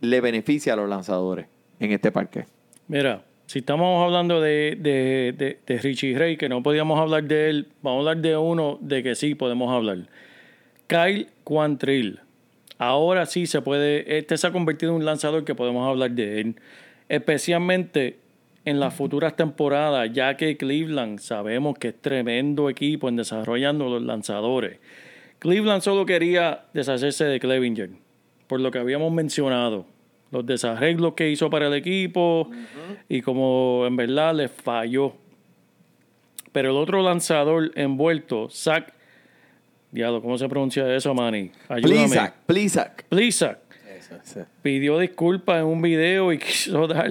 le 0.00 0.20
beneficia 0.20 0.72
a 0.72 0.76
los 0.76 0.88
lanzadores 0.88 1.46
en 1.80 1.92
este 1.92 2.10
parque. 2.10 2.46
Mira, 2.88 3.24
si 3.46 3.58
estamos 3.58 4.02
hablando 4.04 4.40
de, 4.40 4.76
de, 4.80 5.34
de, 5.36 5.58
de 5.66 5.78
Richie 5.78 6.18
Ray, 6.18 6.36
que 6.36 6.48
no 6.48 6.62
podíamos 6.62 6.98
hablar 6.98 7.24
de 7.24 7.50
él, 7.50 7.68
vamos 7.82 7.98
a 7.98 8.10
hablar 8.10 8.22
de 8.22 8.36
uno 8.36 8.78
de 8.80 9.02
que 9.02 9.14
sí 9.14 9.34
podemos 9.34 9.70
hablar. 9.70 9.98
Kyle 10.86 11.28
Quantrill. 11.44 12.20
Ahora 12.78 13.26
sí 13.26 13.46
se 13.46 13.60
puede, 13.60 14.18
este 14.18 14.36
se 14.36 14.46
ha 14.46 14.52
convertido 14.52 14.92
en 14.92 14.96
un 14.96 15.04
lanzador 15.04 15.44
que 15.44 15.54
podemos 15.54 15.88
hablar 15.88 16.10
de 16.10 16.40
él. 16.40 16.56
Especialmente 17.08 18.18
en 18.64 18.80
las 18.80 18.94
futuras 18.94 19.36
temporadas, 19.36 20.10
ya 20.12 20.36
que 20.36 20.56
Cleveland 20.56 21.18
sabemos 21.18 21.78
que 21.78 21.88
es 21.88 22.00
tremendo 22.00 22.70
equipo 22.70 23.08
en 23.08 23.16
desarrollando 23.16 23.88
los 23.88 24.02
lanzadores. 24.02 24.78
Cleveland 25.38 25.82
solo 25.82 26.06
quería 26.06 26.64
deshacerse 26.72 27.24
de 27.26 27.38
Clevinger, 27.38 27.90
por 28.46 28.60
lo 28.60 28.70
que 28.70 28.78
habíamos 28.78 29.12
mencionado. 29.12 29.86
Los 30.30 30.46
desarreglos 30.46 31.14
que 31.14 31.30
hizo 31.30 31.50
para 31.50 31.66
el 31.66 31.74
equipo 31.74 32.50
y 33.08 33.20
como 33.20 33.84
en 33.86 33.96
verdad 33.96 34.34
les 34.34 34.50
falló. 34.50 35.14
Pero 36.50 36.70
el 36.70 36.76
otro 36.76 37.02
lanzador 37.02 37.70
envuelto, 37.74 38.48
Zach, 38.50 38.92
diablo, 39.92 40.22
¿cómo 40.22 40.38
se 40.38 40.48
pronuncia 40.48 40.92
eso, 40.94 41.14
Manny? 41.14 41.52
Ayúdame. 41.68 42.08
Plisak, 42.08 42.34
Plisak. 42.46 43.04
Plisak 43.08 43.63
pidió 44.62 44.98
disculpas 44.98 45.58
en 45.60 45.66
un 45.66 45.82
video 45.82 46.32
y 46.32 46.38
quiso 46.40 46.86
dar. 46.86 47.10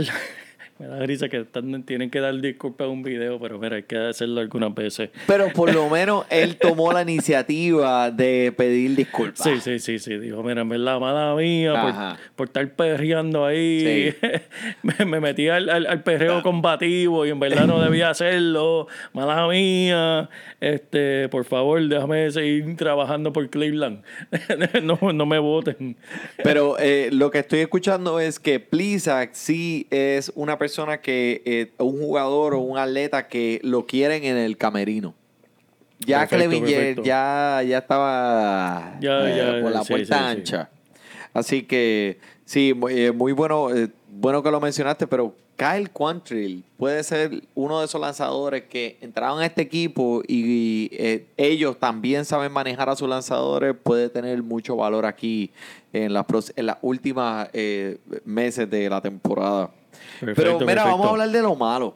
Me 0.80 0.88
da 0.88 1.00
risa 1.06 1.30
que 1.30 1.42
están- 1.42 1.84
tienen 1.84 2.10
que 2.10 2.20
dar 2.20 2.34
disculpas 2.42 2.86
en 2.88 2.94
un 2.94 3.04
video, 3.04 3.40
pero 3.40 3.60
mira, 3.60 3.76
hay 3.76 3.84
que 3.84 3.96
hacerlo 3.96 4.42
algunas 4.42 4.74
veces. 4.74 5.12
Pero 5.28 5.50
por 5.54 5.72
lo 5.72 5.88
menos 5.88 6.26
él 6.32 6.58
tomó 6.58 6.92
la 6.92 7.04
iniciativa 7.04 8.10
de 8.10 8.52
pedir 8.58 8.96
disculpas. 8.96 9.44
Sí, 9.44 9.62
sí, 9.62 9.78
sí, 9.78 10.00
sí. 10.00 10.18
Dijo, 10.18 10.42
mira, 10.42 10.62
en 10.62 10.70
verdad, 10.70 11.00
mala 11.00 11.36
mía, 11.36 11.74
por, 11.80 12.36
por 12.36 12.48
estar 12.48 12.76
perreando 12.76 13.46
ahí. 13.46 14.16
me, 14.82 15.06
me 15.06 15.20
metí 15.20 15.48
al, 15.48 15.70
al, 15.70 15.86
al 15.86 16.02
perreo 16.02 16.42
combativo 16.42 17.24
y 17.26 17.30
en 17.30 17.40
verdad 17.40 17.68
no 17.68 17.80
debía 17.80 18.10
hacerlo. 18.10 18.88
Mala 19.14 19.48
mía. 19.48 20.28
Este, 20.60 21.30
por 21.30 21.46
favor, 21.46 21.88
déjame 21.88 22.32
seguir 22.32 22.76
trabajando 22.78 23.32
por 23.32 23.48
Cleveland. 23.52 24.02
no, 24.84 24.98
no 25.14 25.26
me 25.28 25.38
voten. 25.38 25.98
Pero 26.44 26.78
eh, 26.80 27.10
lo 27.12 27.30
que 27.30 27.40
estoy 27.40 27.60
escuchando 27.60 28.20
es 28.20 28.40
que 28.40 28.60
Plisak 28.60 29.34
sí 29.34 29.88
es 29.92 30.32
una 30.36 30.58
persona 30.58 30.63
que, 31.02 31.42
eh, 31.46 31.72
un 31.78 32.00
jugador 32.00 32.54
o 32.54 32.60
un 32.60 32.78
atleta 32.78 33.28
que 33.28 33.60
lo 33.64 33.86
quieren 33.86 34.24
en 34.24 34.38
el 34.38 34.58
camerino. 34.58 35.14
Ya 36.00 36.28
Perfecto, 36.28 36.50
perfecto. 36.76 37.04
ya, 37.04 37.62
ya 37.66 37.78
estaba 37.78 38.98
Ya, 39.00 39.30
eh, 39.30 39.38
ya, 39.38 39.62
por 39.62 39.72
la 39.72 39.84
sí, 39.84 39.94
puerta 39.94 40.18
sí, 40.18 40.24
sí. 40.36 40.40
ancha. 40.40 40.70
Así 41.34 41.64
que 41.64 42.20
sí, 42.46 42.74
muy, 42.74 43.00
eh, 43.06 43.12
muy 43.12 43.32
bueno, 43.32 43.70
bueno 44.10 44.44
que 44.44 44.52
lo 44.52 44.60
mencionaste, 44.60 45.08
pero 45.08 45.36
Kyle 45.56 45.90
Quantrill 45.92 46.64
puede 46.78 47.04
ser 47.04 47.44
uno 47.54 47.80
de 47.80 47.86
esos 47.86 48.02
lanzadores 48.02 48.64
que 48.64 48.98
entraron 49.02 49.40
a 49.40 49.46
este 49.46 49.62
equipo 49.62 50.22
y, 50.28 50.90
eh, 50.94 51.28
ellos 51.38 51.78
también 51.80 52.26
saben 52.26 52.52
manejar 52.52 52.90
a 52.90 52.96
sus 52.96 53.08
lanzadores, 53.08 53.76
puede 53.82 54.10
tener 54.10 54.42
mucho 54.42 54.76
valor 54.76 55.06
aquí 55.06 55.52
en 55.94 56.12
las, 56.14 56.26
pros- 56.26 56.52
en 56.56 56.66
las 56.66 56.78
últimas 56.82 57.50
eh, 57.54 58.00
meses 58.26 58.70
de 58.70 58.90
la 58.90 59.00
temporada. 59.00 59.70
pero 60.20 60.34
Perfecto, 60.36 60.66
mira, 60.66 60.86
vamos 60.86 61.06
a 61.06 61.10
hablar 61.12 61.30
de 61.30 61.42
lo 61.42 61.56
malo. 61.56 61.96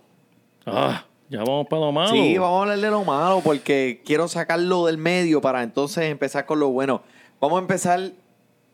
Ah, 0.66 1.04
ya 1.30 1.40
vamos 1.40 1.68
para 1.68 1.82
lo 1.82 1.92
malo. 1.92 2.12
Sí, 2.12 2.38
vamos 2.38 2.60
a 2.60 2.62
hablar 2.62 2.80
de 2.80 2.90
lo 2.92 3.04
malo 3.04 3.42
porque 3.44 4.02
quiero 4.06 4.28
sacarlo 4.28 4.86
del 4.86 4.98
medio 5.00 5.42
para 5.42 5.64
entonces 5.64 6.06
empezar 6.06 6.46
con 6.46 6.60
lo 6.60 6.70
bueno. 6.70 7.02
Vamos 7.42 7.58
a 7.58 7.62
empezar 7.62 8.12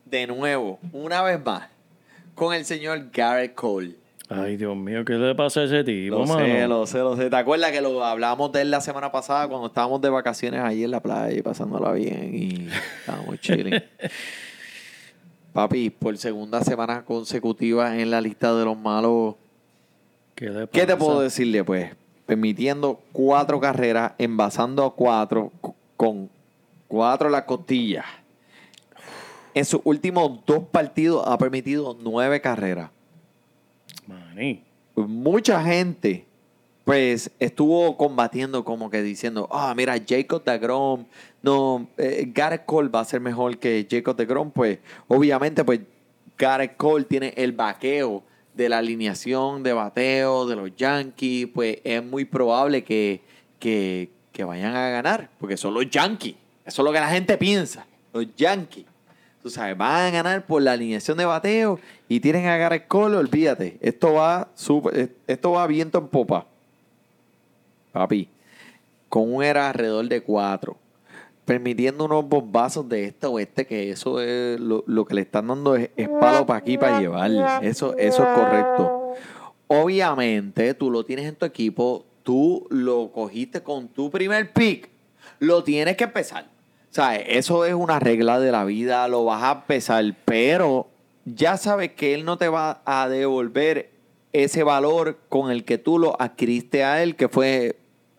de 0.04 0.26
nuevo, 0.26 0.78
una 0.92 1.22
vez 1.22 1.42
más, 1.42 1.68
con 2.34 2.52
el 2.54 2.64
señor 2.66 3.10
Garrett 3.12 3.54
Cole. 3.54 3.96
Ay, 4.42 4.56
Dios 4.56 4.76
mío, 4.76 5.04
¿qué 5.04 5.14
le 5.14 5.34
pasa 5.34 5.60
a 5.60 5.64
ese 5.64 5.84
tipo, 5.84 6.18
Lo 6.18 6.26
sé, 6.26 6.32
mano? 6.34 6.68
lo 6.68 6.86
sé, 6.86 6.98
lo 6.98 7.16
sé. 7.16 7.30
¿Te 7.30 7.36
acuerdas 7.36 7.70
que 7.72 7.80
lo 7.80 8.04
hablábamos 8.04 8.52
de 8.52 8.62
él 8.62 8.70
la 8.70 8.80
semana 8.80 9.12
pasada 9.12 9.48
cuando 9.48 9.68
estábamos 9.68 10.00
de 10.00 10.10
vacaciones 10.10 10.60
ahí 10.60 10.84
en 10.84 10.90
la 10.90 11.00
playa 11.00 11.36
y 11.36 11.42
pasándola 11.42 11.92
bien 11.92 12.34
y 12.34 12.68
estábamos 13.00 13.40
chilling? 13.40 13.82
Papi, 15.52 15.90
por 15.90 16.16
segunda 16.18 16.62
semana 16.62 17.04
consecutiva 17.04 17.96
en 17.98 18.10
la 18.10 18.20
lista 18.20 18.54
de 18.54 18.64
los 18.64 18.76
malos 18.76 19.36
¿Qué, 20.34 20.50
le 20.50 20.66
¿Qué 20.68 20.80
te 20.80 20.86
pasa? 20.94 20.98
puedo 20.98 21.20
decirle? 21.20 21.62
Pues 21.62 21.92
permitiendo 22.26 23.00
cuatro 23.12 23.60
carreras, 23.60 24.12
envasando 24.18 24.84
a 24.84 24.94
cuatro, 24.94 25.52
con 25.96 26.28
cuatro 26.88 27.28
en 27.28 27.32
la 27.32 27.46
costilla. 27.46 28.04
En 29.54 29.64
sus 29.64 29.80
últimos 29.84 30.40
dos 30.44 30.64
partidos 30.72 31.22
ha 31.26 31.38
permitido 31.38 31.96
nueve 32.00 32.40
carreras. 32.40 32.90
Mucha 34.96 35.62
gente, 35.62 36.26
pues, 36.84 37.30
estuvo 37.38 37.96
combatiendo 37.96 38.64
como 38.64 38.90
que 38.90 39.02
diciendo, 39.02 39.48
ah, 39.50 39.74
mira, 39.76 39.94
Jacob 40.06 40.44
DeGrom, 40.44 41.04
no, 41.42 41.88
eh, 41.96 42.30
Garrett 42.32 42.64
Cole 42.64 42.88
va 42.88 43.00
a 43.00 43.04
ser 43.04 43.20
mejor 43.20 43.58
que 43.58 43.86
Jacob 43.90 44.16
DeGrom. 44.16 44.50
Pues, 44.50 44.78
obviamente, 45.08 45.64
pues, 45.64 45.80
Garrett 46.36 46.76
Cole 46.76 47.04
tiene 47.04 47.34
el 47.36 47.52
vaqueo 47.52 48.22
de 48.54 48.68
la 48.68 48.78
alineación 48.78 49.62
de 49.62 49.72
bateo 49.72 50.46
de 50.46 50.56
los 50.56 50.74
Yankees, 50.76 51.48
pues 51.52 51.78
es 51.84 52.04
muy 52.04 52.24
probable 52.24 52.84
que, 52.84 53.20
que, 53.58 54.10
que 54.32 54.44
vayan 54.44 54.74
a 54.76 54.90
ganar, 54.90 55.30
porque 55.38 55.56
son 55.56 55.74
los 55.74 55.90
Yankees. 55.90 56.36
Eso 56.64 56.82
es 56.82 56.84
lo 56.84 56.92
que 56.92 57.00
la 57.00 57.08
gente 57.08 57.36
piensa, 57.36 57.86
los 58.12 58.34
Yankees. 58.36 58.86
Tú 59.44 59.50
sabes, 59.50 59.76
van 59.76 60.06
a 60.06 60.10
ganar 60.10 60.46
por 60.46 60.62
la 60.62 60.72
alineación 60.72 61.18
de 61.18 61.26
bateo 61.26 61.78
y 62.08 62.18
tienen 62.20 62.46
a 62.46 62.56
Garrett 62.56 62.88
Cole, 62.88 63.18
olvídate. 63.18 63.76
Esto 63.82 64.14
va 64.14 64.48
súper- 64.54 65.10
esto 65.26 65.50
va 65.50 65.66
viento 65.66 65.98
en 65.98 66.08
popa. 66.08 66.46
Papi, 67.92 68.26
con 69.10 69.34
un 69.34 69.44
era 69.44 69.68
alrededor 69.68 70.08
de 70.08 70.22
cuatro, 70.22 70.78
permitiendo 71.44 72.06
unos 72.06 72.26
bombazos 72.26 72.88
de 72.88 73.04
este 73.04 73.26
o 73.26 73.38
este, 73.38 73.66
que 73.66 73.90
eso 73.90 74.18
es 74.18 74.58
lo, 74.58 74.82
lo 74.86 75.04
que 75.04 75.12
le 75.14 75.20
están 75.20 75.46
dando 75.48 75.76
es, 75.76 75.90
es 75.94 76.08
para 76.08 76.46
aquí 76.56 76.78
para 76.78 76.98
llevar. 77.00 77.30
Eso, 77.62 77.94
eso 77.98 78.22
es 78.22 78.28
correcto. 78.30 79.12
Obviamente, 79.66 80.72
tú 80.72 80.90
lo 80.90 81.04
tienes 81.04 81.26
en 81.26 81.36
tu 81.36 81.44
equipo, 81.44 82.06
tú 82.22 82.66
lo 82.70 83.12
cogiste 83.12 83.62
con 83.62 83.88
tu 83.88 84.10
primer 84.10 84.54
pick, 84.54 84.88
lo 85.38 85.62
tienes 85.62 85.98
que 85.98 86.04
empezar. 86.04 86.46
O 86.94 86.96
sea, 86.96 87.16
eso 87.16 87.64
es 87.64 87.74
una 87.74 87.98
regla 87.98 88.38
de 88.38 88.52
la 88.52 88.64
vida, 88.64 89.08
lo 89.08 89.24
vas 89.24 89.42
a 89.42 89.50
empezar, 89.50 90.14
pero 90.24 90.86
ya 91.24 91.56
sabes 91.56 91.90
que 91.90 92.14
él 92.14 92.24
no 92.24 92.38
te 92.38 92.46
va 92.46 92.82
a 92.84 93.08
devolver 93.08 93.90
ese 94.32 94.62
valor 94.62 95.18
con 95.28 95.50
el 95.50 95.64
que 95.64 95.76
tú 95.76 95.98
lo 95.98 96.14
adquiriste 96.22 96.84
a 96.84 97.02
él, 97.02 97.16
que 97.16 97.28
fue 97.28 97.74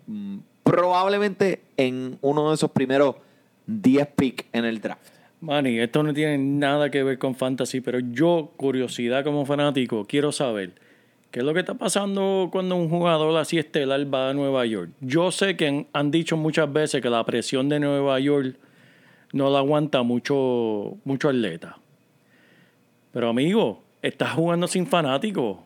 mm, 0.07 0.39
probablemente 0.63 1.61
en 1.77 2.17
uno 2.19 2.49
de 2.49 2.55
esos 2.55 2.69
primeros 2.71 3.15
10 3.67 4.07
picks 4.07 4.45
en 4.51 4.65
el 4.65 4.81
draft. 4.81 5.07
Manny, 5.39 5.79
esto 5.79 6.03
no 6.03 6.13
tiene 6.13 6.37
nada 6.37 6.91
que 6.91 7.01
ver 7.01 7.17
con 7.17 7.33
fantasy, 7.33 7.79
pero 7.79 7.99
yo, 7.99 8.51
curiosidad 8.57 9.23
como 9.23 9.45
fanático, 9.45 10.03
quiero 10.05 10.33
saber 10.33 10.73
qué 11.31 11.39
es 11.39 11.45
lo 11.45 11.53
que 11.53 11.61
está 11.61 11.75
pasando 11.75 12.49
cuando 12.51 12.75
un 12.75 12.89
jugador 12.89 13.37
así 13.37 13.57
estelar 13.57 14.13
va 14.13 14.31
a 14.31 14.33
Nueva 14.33 14.65
York. 14.65 14.89
Yo 14.99 15.31
sé 15.31 15.55
que 15.55 15.85
han 15.93 16.11
dicho 16.11 16.35
muchas 16.35 16.73
veces 16.73 17.01
que 17.01 17.09
la 17.09 17.25
presión 17.25 17.69
de 17.69 17.79
Nueva 17.79 18.19
York 18.19 18.57
no 19.35 19.49
la 19.49 19.59
aguanta 19.59 20.01
mucho, 20.01 20.97
mucho 21.03 21.27
atleta. 21.29 21.77
Pero 23.11 23.29
amigo, 23.29 23.81
estás 24.01 24.33
jugando 24.33 24.67
sin 24.67 24.87
fanáticos. 24.87 25.57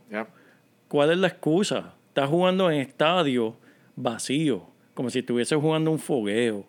¿Cuál 0.88 1.12
es 1.12 1.18
la 1.20 1.28
excusa? 1.28 1.94
Estás 2.08 2.30
jugando 2.30 2.70
en 2.72 2.80
estadio 2.82 3.56
vacío, 3.96 4.64
como 4.94 5.10
si 5.10 5.20
estuviese 5.20 5.56
jugando 5.56 5.92
un 5.92 6.00
fogueo. 6.00 6.66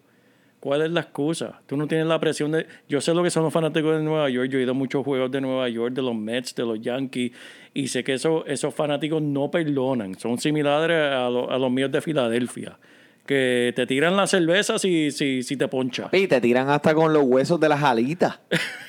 ¿Cuál 0.61 0.83
es 0.83 0.90
la 0.90 1.00
excusa? 1.00 1.62
Tú 1.66 1.75
no 1.78 1.87
tienes 1.88 2.07
la 2.07 2.21
presión 2.21 2.52
de... 2.52 2.66
Yo 2.87 3.00
sé 3.00 3.14
lo 3.14 3.23
que 3.23 3.30
son 3.30 3.45
los 3.45 3.52
fanáticos 3.52 3.97
de 3.97 4.02
Nueva 4.02 4.28
York. 4.28 4.50
Yo 4.50 4.59
he 4.59 4.62
ido 4.62 4.73
a 4.73 4.75
muchos 4.75 5.02
juegos 5.02 5.30
de 5.30 5.40
Nueva 5.40 5.66
York, 5.71 5.95
de 5.95 6.02
los 6.02 6.14
Mets, 6.14 6.54
de 6.54 6.64
los 6.66 6.78
Yankees, 6.83 7.33
y 7.73 7.88
sé 7.88 8.04
que 8.04 8.12
eso- 8.12 8.45
esos 8.45 8.75
fanáticos 8.75 9.23
no 9.23 9.50
perdonan. 9.50 10.19
Son 10.19 10.37
similares 10.38 10.99
a, 11.14 11.30
lo- 11.30 11.50
a 11.50 11.57
los 11.59 11.71
míos 11.71 11.90
de 11.90 12.02
Filadelfia, 12.02 12.78
que 13.30 13.72
te 13.76 13.87
tiran 13.87 14.16
la 14.16 14.26
cerveza 14.26 14.76
si, 14.80 15.12
si, 15.12 15.44
si 15.44 15.56
te 15.56 15.68
poncha. 15.68 16.08
Y 16.10 16.26
te 16.26 16.40
tiran 16.40 16.68
hasta 16.68 16.92
con 16.96 17.12
los 17.12 17.22
huesos 17.22 17.60
de 17.60 17.68
las 17.68 17.80
alitas. 17.80 18.40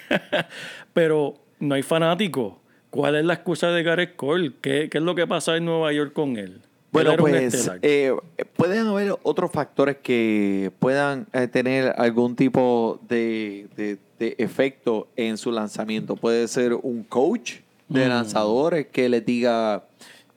Pero 0.93 1.35
no 1.59 1.75
hay 1.75 1.83
fanáticos. 1.83 2.55
¿Cuál 2.89 3.17
es 3.17 3.23
la 3.25 3.35
excusa 3.35 3.69
de 3.69 3.83
Gareth 3.83 4.15
Cole? 4.15 4.53
¿Qué, 4.59 4.89
qué 4.89 4.97
es 4.97 5.03
lo 5.03 5.13
que 5.13 5.27
pasa 5.27 5.55
en 5.57 5.65
Nueva 5.65 5.93
York 5.93 6.11
con 6.13 6.37
él? 6.37 6.59
Bueno, 6.91 7.15
pues 7.17 7.71
eh, 7.83 8.13
pueden 8.57 8.87
haber 8.87 9.15
otros 9.21 9.51
factores 9.51 9.97
que 10.01 10.71
puedan 10.79 11.27
eh, 11.33 11.47
tener 11.47 11.93
algún 11.97 12.35
tipo 12.35 12.99
de, 13.07 13.67
de- 13.77 13.97
de 14.19 14.35
efecto 14.39 15.07
en 15.15 15.37
su 15.37 15.51
lanzamiento. 15.51 16.15
Puede 16.15 16.47
ser 16.47 16.73
un 16.73 17.03
coach 17.03 17.57
de 17.89 18.05
Mm. 18.05 18.09
lanzadores 18.09 18.87
que 18.87 19.07
les 19.07 19.23
diga, 19.25 19.83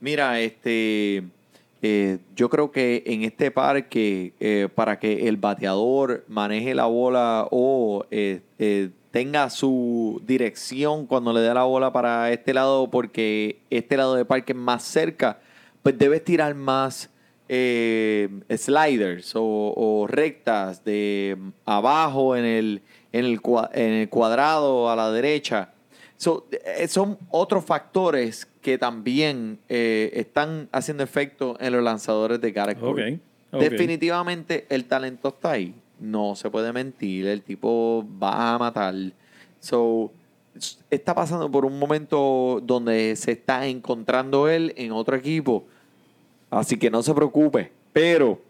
mira, 0.01 0.39
este, 0.41 1.23
eh, 1.87 2.17
yo 2.35 2.49
creo 2.49 2.71
que 2.71 3.03
en 3.05 3.25
este 3.25 3.51
parque, 3.51 4.33
eh, 4.41 4.71
para 4.75 4.99
que 4.99 5.29
el 5.29 5.37
bateador 5.37 6.25
maneje 6.29 6.75
la 6.75 6.87
bola 6.87 7.47
o 7.51 8.07
eh, 8.11 8.41
tenga 9.11 9.51
su 9.51 10.23
dirección 10.25 11.05
cuando 11.07 11.35
le 11.35 11.41
dé 11.41 11.53
la 11.53 11.65
bola 11.65 11.93
para 11.93 12.33
este 12.33 12.55
lado, 12.55 12.89
porque 12.91 13.59
este 13.69 13.99
lado 13.99 14.15
del 14.15 14.25
parque 14.25 14.53
es 14.53 14.59
más 14.59 14.83
cerca, 14.83 15.41
pues 15.83 15.99
debes 15.99 16.25
tirar 16.25 16.55
más 16.55 17.11
sliders 17.47 19.33
o, 19.35 20.07
rectas 20.09 20.83
de 20.85 21.37
abajo 21.67 22.35
en 22.35 22.47
el, 22.47 22.83
en, 23.13 23.27
el, 23.27 23.41
en 23.75 23.93
el 23.93 24.09
cuadrado 24.09 24.89
a 24.91 24.97
la 24.97 25.11
derecha. 25.11 25.75
So, 26.17 26.47
son 26.89 27.19
otros 27.29 27.63
factores 27.63 28.49
que 28.65 28.79
también 28.79 29.59
eh, 29.69 30.11
están 30.15 30.71
haciendo 30.73 31.05
efecto 31.05 31.55
en 31.61 31.75
los 31.75 31.85
lanzadores 31.85 32.41
de 32.41 32.49
ok. 32.81 33.61
Definitivamente 33.61 34.65
el 34.71 34.87
talento 34.87 35.29
está 35.29 35.51
ahí. 35.51 35.75
No 36.01 36.35
se 36.35 36.49
puede 36.49 36.73
mentir. 36.73 37.27
El 37.27 37.43
tipo 37.43 38.07
va 38.21 38.55
a 38.55 38.59
matar. 38.59 38.95
So, 39.61 40.11
está 40.91 41.15
pasando 41.15 41.51
por 41.51 41.67
un 41.67 41.79
momento 41.79 42.59
donde 42.65 43.15
se 43.17 43.33
está 43.33 43.67
encontrando 43.67 44.49
él 44.49 44.73
en 44.79 44.93
otro 44.93 45.15
equipo. 45.15 45.67
Así 46.51 46.79
que 46.79 46.91
no 46.91 47.03
se 47.03 47.13
preocupe. 47.13 47.71
Pero 47.93 48.41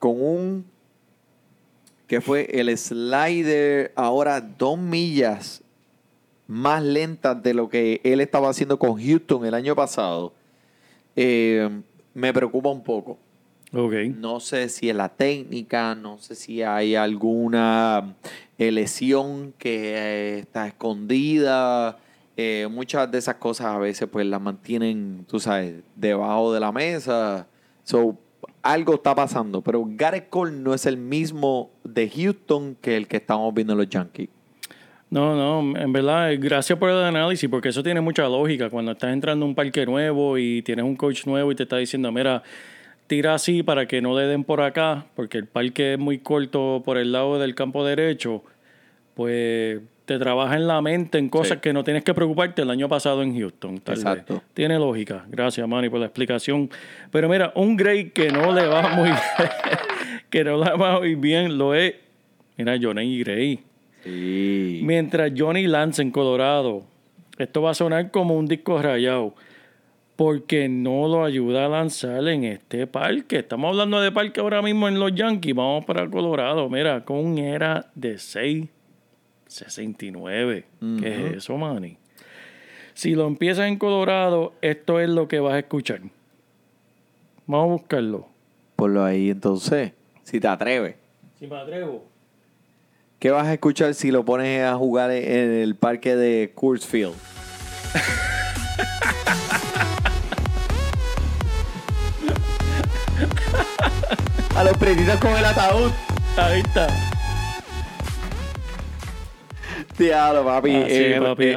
con 0.00 0.20
un 0.20 0.64
que 2.08 2.20
fue 2.20 2.48
el 2.50 2.76
slider 2.76 3.92
ahora 3.94 4.40
dos 4.40 4.76
millas 4.76 5.62
más 6.48 6.82
lentas 6.82 7.40
de 7.40 7.54
lo 7.54 7.68
que 7.68 8.00
él 8.02 8.20
estaba 8.20 8.48
haciendo 8.48 8.78
con 8.78 9.00
Houston 9.00 9.46
el 9.46 9.54
año 9.54 9.76
pasado, 9.76 10.32
eh, 11.14 11.68
me 12.14 12.32
preocupa 12.32 12.70
un 12.70 12.82
poco. 12.82 13.18
No 14.16 14.40
sé 14.40 14.68
si 14.70 14.88
es 14.88 14.96
la 14.96 15.10
técnica, 15.10 15.94
no 15.94 16.18
sé 16.18 16.34
si 16.34 16.62
hay 16.62 16.94
alguna 16.94 18.14
eh, 18.56 18.72
lesión 18.72 19.52
que 19.58 19.94
eh, 19.94 20.38
está 20.38 20.66
escondida. 20.66 21.98
Eh, 22.36 22.66
muchas 22.70 23.10
de 23.10 23.18
esas 23.18 23.34
cosas 23.34 23.66
a 23.66 23.78
veces 23.78 24.08
pues 24.10 24.24
las 24.26 24.40
mantienen, 24.40 25.26
tú 25.28 25.38
sabes, 25.38 25.82
debajo 25.96 26.52
de 26.52 26.60
la 26.60 26.72
mesa. 26.72 27.46
So, 27.84 28.16
algo 28.62 28.94
está 28.94 29.14
pasando, 29.14 29.60
pero 29.60 29.84
Garrett 29.86 30.30
Cole 30.30 30.52
no 30.52 30.72
es 30.72 30.86
el 30.86 30.96
mismo 30.96 31.70
de 31.84 32.08
Houston 32.08 32.74
que 32.80 32.96
el 32.96 33.06
que 33.06 33.18
estamos 33.18 33.52
viendo 33.52 33.74
en 33.74 33.78
los 33.80 33.88
Yankees. 33.88 34.30
No, 35.10 35.34
no, 35.62 35.78
en 35.78 35.92
verdad, 35.92 36.32
gracias 36.38 36.78
por 36.78 36.90
el 36.90 36.98
análisis, 37.02 37.48
porque 37.48 37.70
eso 37.70 37.82
tiene 37.82 38.00
mucha 38.00 38.28
lógica. 38.28 38.68
Cuando 38.68 38.92
estás 38.92 39.12
entrando 39.12 39.46
a 39.46 39.48
un 39.48 39.54
parque 39.54 39.86
nuevo 39.86 40.36
y 40.36 40.60
tienes 40.62 40.84
un 40.84 40.96
coach 40.96 41.24
nuevo 41.26 41.50
y 41.50 41.54
te 41.54 41.62
está 41.62 41.78
diciendo, 41.78 42.12
mira, 42.12 42.42
tira 43.06 43.32
así 43.34 43.62
para 43.62 43.86
que 43.86 44.02
no 44.02 44.18
le 44.18 44.26
den 44.26 44.44
por 44.44 44.60
acá, 44.60 45.06
porque 45.16 45.38
el 45.38 45.46
parque 45.46 45.94
es 45.94 45.98
muy 45.98 46.18
corto 46.18 46.82
por 46.84 46.98
el 46.98 47.10
lado 47.12 47.38
del 47.38 47.54
campo 47.54 47.84
derecho, 47.86 48.42
pues 49.14 49.80
te 50.04 50.18
trabaja 50.18 50.56
en 50.56 50.66
la 50.66 50.80
mente 50.82 51.18
en 51.18 51.28
cosas 51.28 51.56
Sí. 51.56 51.60
que 51.62 51.72
no 51.72 51.84
tienes 51.84 52.02
que 52.04 52.14
preocuparte 52.14 52.62
el 52.62 52.70
año 52.70 52.88
pasado 52.88 53.22
en 53.22 53.38
Houston. 53.38 53.78
tal 53.80 53.94
vez. 53.96 54.04
Exacto. 54.04 54.42
Tiene 54.54 54.78
lógica. 54.78 55.24
Gracias, 55.28 55.66
Manny, 55.68 55.88
por 55.88 56.00
la 56.00 56.06
explicación. 56.06 56.70
Pero 57.10 57.28
mira, 57.28 57.52
un 57.56 57.76
Gray 57.76 58.10
que 58.10 58.30
no 58.30 58.52
le 58.52 58.66
va 58.66 58.88
muy 58.94 59.10
que 60.30 60.44
no 60.44 60.62
le 60.62 60.70
va 60.76 60.98
muy 60.98 61.14
bien 61.14 61.56
lo 61.58 61.74
es, 61.74 61.94
mira, 62.56 62.76
Johnny 62.80 63.18
Gray. 63.20 63.60
Sí. 64.04 64.80
Mientras 64.84 65.32
Johnny 65.36 65.66
Lance 65.66 66.02
en 66.02 66.10
Colorado, 66.10 66.84
esto 67.38 67.62
va 67.62 67.70
a 67.70 67.74
sonar 67.74 68.10
como 68.10 68.36
un 68.36 68.46
disco 68.46 68.80
rayado, 68.80 69.34
porque 70.16 70.68
no 70.68 71.08
lo 71.08 71.24
ayuda 71.24 71.66
a 71.66 71.68
lanzar 71.68 72.26
en 72.28 72.44
este 72.44 72.86
parque. 72.86 73.38
Estamos 73.38 73.70
hablando 73.70 74.00
de 74.00 74.10
parque 74.10 74.40
ahora 74.40 74.62
mismo 74.62 74.88
en 74.88 74.98
los 74.98 75.14
Yankees, 75.14 75.54
vamos 75.54 75.84
para 75.84 76.10
Colorado. 76.10 76.68
Mira, 76.68 77.04
con 77.04 77.18
un 77.18 77.38
era 77.38 77.86
de 77.94 78.14
6.69. 78.14 80.64
¿Qué 81.00 81.08
es 81.08 81.36
eso, 81.36 81.56
Manny? 81.56 81.96
Si 82.94 83.14
lo 83.14 83.28
empiezas 83.28 83.68
en 83.68 83.78
Colorado, 83.78 84.54
esto 84.60 84.98
es 84.98 85.08
lo 85.08 85.28
que 85.28 85.38
vas 85.38 85.54
a 85.54 85.60
escuchar. 85.60 86.00
Vamos 87.46 87.64
a 87.64 87.68
buscarlo. 87.74 88.26
Ponlo 88.74 89.04
ahí 89.04 89.30
entonces, 89.30 89.92
si 90.24 90.40
te 90.40 90.48
atreves. 90.48 90.96
Si 91.38 91.46
me 91.46 91.56
atrevo. 91.56 92.04
¿Qué 93.18 93.30
vas 93.32 93.48
a 93.48 93.54
escuchar 93.54 93.94
si 93.94 94.12
lo 94.12 94.24
pones 94.24 94.62
a 94.62 94.76
jugar 94.76 95.10
en 95.10 95.50
el 95.50 95.74
parque 95.74 96.14
de 96.14 96.52
Coors 96.54 96.86
Field? 96.86 97.16
a 104.54 104.62
los 104.62 104.76
pretitos 104.76 105.18
con 105.18 105.32
el 105.32 105.44
ataúd. 105.44 105.90
Ahí 106.36 106.60
está. 106.60 106.86
Diablo, 109.98 110.44
papi. 110.44 110.74
Así, 110.76 110.92
Eh, 110.94 111.20
papi, 111.20 111.44
eh, 111.46 111.56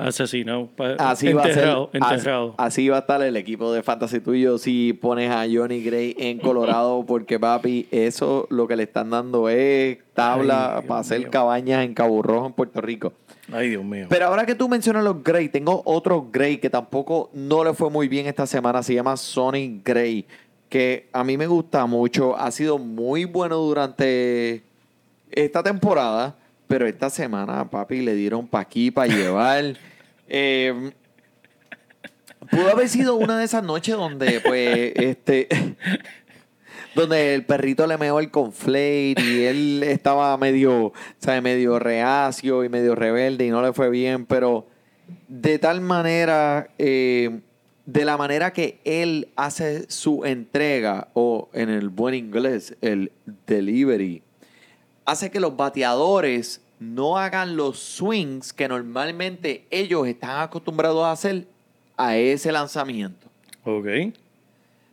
así 1.00 1.32
va 1.34 1.42
a 1.44 1.46
ser. 1.46 1.54
enterrado, 1.58 1.90
as- 2.00 2.12
enterrado. 2.18 2.56
Así 2.58 2.90
va 2.90 2.98
a 2.98 3.00
estar 3.02 3.22
el 3.22 3.36
equipo 3.38 3.72
de 3.72 3.84
fantasy 3.84 4.20
tuyo 4.20 4.58
si 4.58 4.94
pones 4.94 5.30
a 5.32 5.46
Johnny 5.52 5.84
Gray 5.84 6.16
en 6.18 6.40
Colorado, 6.40 7.04
porque 7.08 7.40
papi, 7.40 7.88
eso 7.92 8.48
lo 8.50 8.68
que 8.68 8.76
le 8.76 8.84
están 8.84 9.10
dando 9.12 9.48
es 9.50 10.00
tabla 10.14 10.78
Ay, 10.80 10.88
para 10.88 11.00
hacer 11.02 11.20
mío. 11.20 11.30
cabañas 11.32 11.86
en 11.86 11.94
Cabo 11.94 12.22
Rojo, 12.22 12.48
en 12.48 12.54
Puerto 12.54 12.82
Rico. 12.82 13.14
Ay, 13.54 13.70
Dios 13.70 13.84
mío. 13.84 14.08
Pero 14.10 14.26
ahora 14.28 14.46
que 14.46 14.56
tú 14.56 14.68
mencionas 14.70 15.04
los 15.04 15.24
Gray, 15.24 15.50
tengo 15.50 15.82
otro 15.86 16.28
Gray 16.32 16.58
que 16.58 16.70
tampoco 16.70 17.30
no 17.34 17.64
le 17.64 17.74
fue 17.74 17.90
muy 17.90 18.08
bien 18.08 18.26
esta 18.28 18.48
semana. 18.48 18.82
Se 18.82 18.94
llama 18.94 19.18
Sonny 19.18 19.82
Gray, 19.84 20.26
que 20.70 21.10
a 21.12 21.24
mí 21.24 21.38
me 21.38 21.48
gusta 21.48 21.86
mucho. 21.86 22.36
Ha 22.38 22.50
sido 22.52 22.78
muy 22.78 23.26
bueno 23.26 23.58
durante 23.58 24.64
esta 25.32 25.62
temporada, 25.64 26.36
Pero 26.72 26.88
esta 26.88 27.10
semana, 27.10 27.70
papi, 27.70 28.00
le 28.00 28.16
dieron 28.16 28.48
pa' 28.48 28.62
aquí, 28.62 28.92
para 28.92 29.14
llevar. 29.14 29.76
Eh, 30.34 30.94
pudo 32.50 32.72
haber 32.72 32.88
sido 32.88 33.16
una 33.16 33.38
de 33.38 33.44
esas 33.44 33.66
noches 33.66 33.98
donde, 33.98 34.40
pues, 34.40 34.94
este... 34.96 35.50
donde 36.96 37.36
el 37.36 37.44
perrito 37.44 37.86
le 37.86 37.98
meó 37.98 38.18
el 38.22 38.32
conflate 38.32 39.16
y 39.18 39.44
él 39.44 39.84
estaba 39.84 40.38
medio, 40.38 40.94
¿sabes? 41.18 41.42
Medio 41.42 41.80
reacio 41.80 42.64
y 42.64 42.70
medio 42.70 42.96
rebelde 42.96 43.46
y 43.46 43.50
no 43.50 43.62
le 43.62 43.74
fue 43.74 43.90
bien, 43.90 44.26
pero 44.26 44.68
de 45.28 45.60
tal 45.60 45.82
manera, 45.82 46.70
eh, 46.78 47.42
de 47.86 48.06
la 48.06 48.16
manera 48.16 48.54
que 48.54 48.80
él 48.86 49.28
hace 49.36 49.92
su 49.92 50.24
entrega, 50.24 51.10
o 51.14 51.50
en 51.52 51.70
el 51.70 51.90
buen 51.90 52.16
inglés, 52.16 52.78
el 52.80 53.12
delivery, 53.48 54.24
hace 55.06 55.30
que 55.32 55.40
los 55.40 55.56
bateadores 55.56 56.62
no 56.80 57.18
hagan 57.18 57.56
los 57.56 57.78
swings 57.80 58.54
que 58.54 58.68
normalmente 58.68 59.66
ellos 59.70 60.08
están 60.08 60.42
acostumbrados 60.42 61.04
a 61.04 61.12
hacer 61.12 61.48
a 61.98 62.18
ese 62.18 62.52
lanzamiento. 62.52 63.28
Ok. 63.64 63.88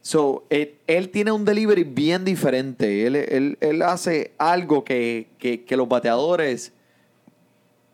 So, 0.02 0.44
él, 0.50 0.74
él 0.86 1.08
tiene 1.10 1.32
un 1.32 1.44
delivery 1.44 1.84
bien 1.84 2.24
diferente. 2.24 3.06
Él, 3.06 3.16
él- 3.16 3.58
él 3.60 3.82
hace 3.82 4.32
algo 4.38 4.84
que, 4.84 5.28
que- 5.38 5.64
que 5.64 5.76
los 5.76 5.88
bateadores 5.88 6.72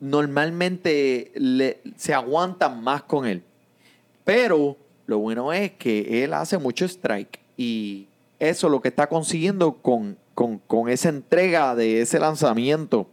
normalmente 0.00 1.31
le- 1.35 1.79
se 1.96 2.12
aguantan 2.14 2.83
más 2.83 3.03
con 3.05 3.27
él. 3.27 3.42
Pero 4.24 4.77
lo 5.07 5.18
bueno 5.18 5.53
es 5.53 5.72
que 5.72 6.24
él 6.24 6.33
hace 6.35 6.59
mucho 6.59 6.85
strike 6.85 7.38
y 7.57 8.07
eso 8.38 8.66
es 8.66 8.70
lo 8.70 8.81
que 8.81 8.88
está 8.88 9.07
consiguiendo 9.09 9.72
con, 9.74 10.16
con- 10.35 10.59
con 10.66 10.88
esa 10.88 11.09
entrega 11.09 11.75
de 11.75 12.01
ese 12.03 12.18
lanzamiento. 12.18 13.07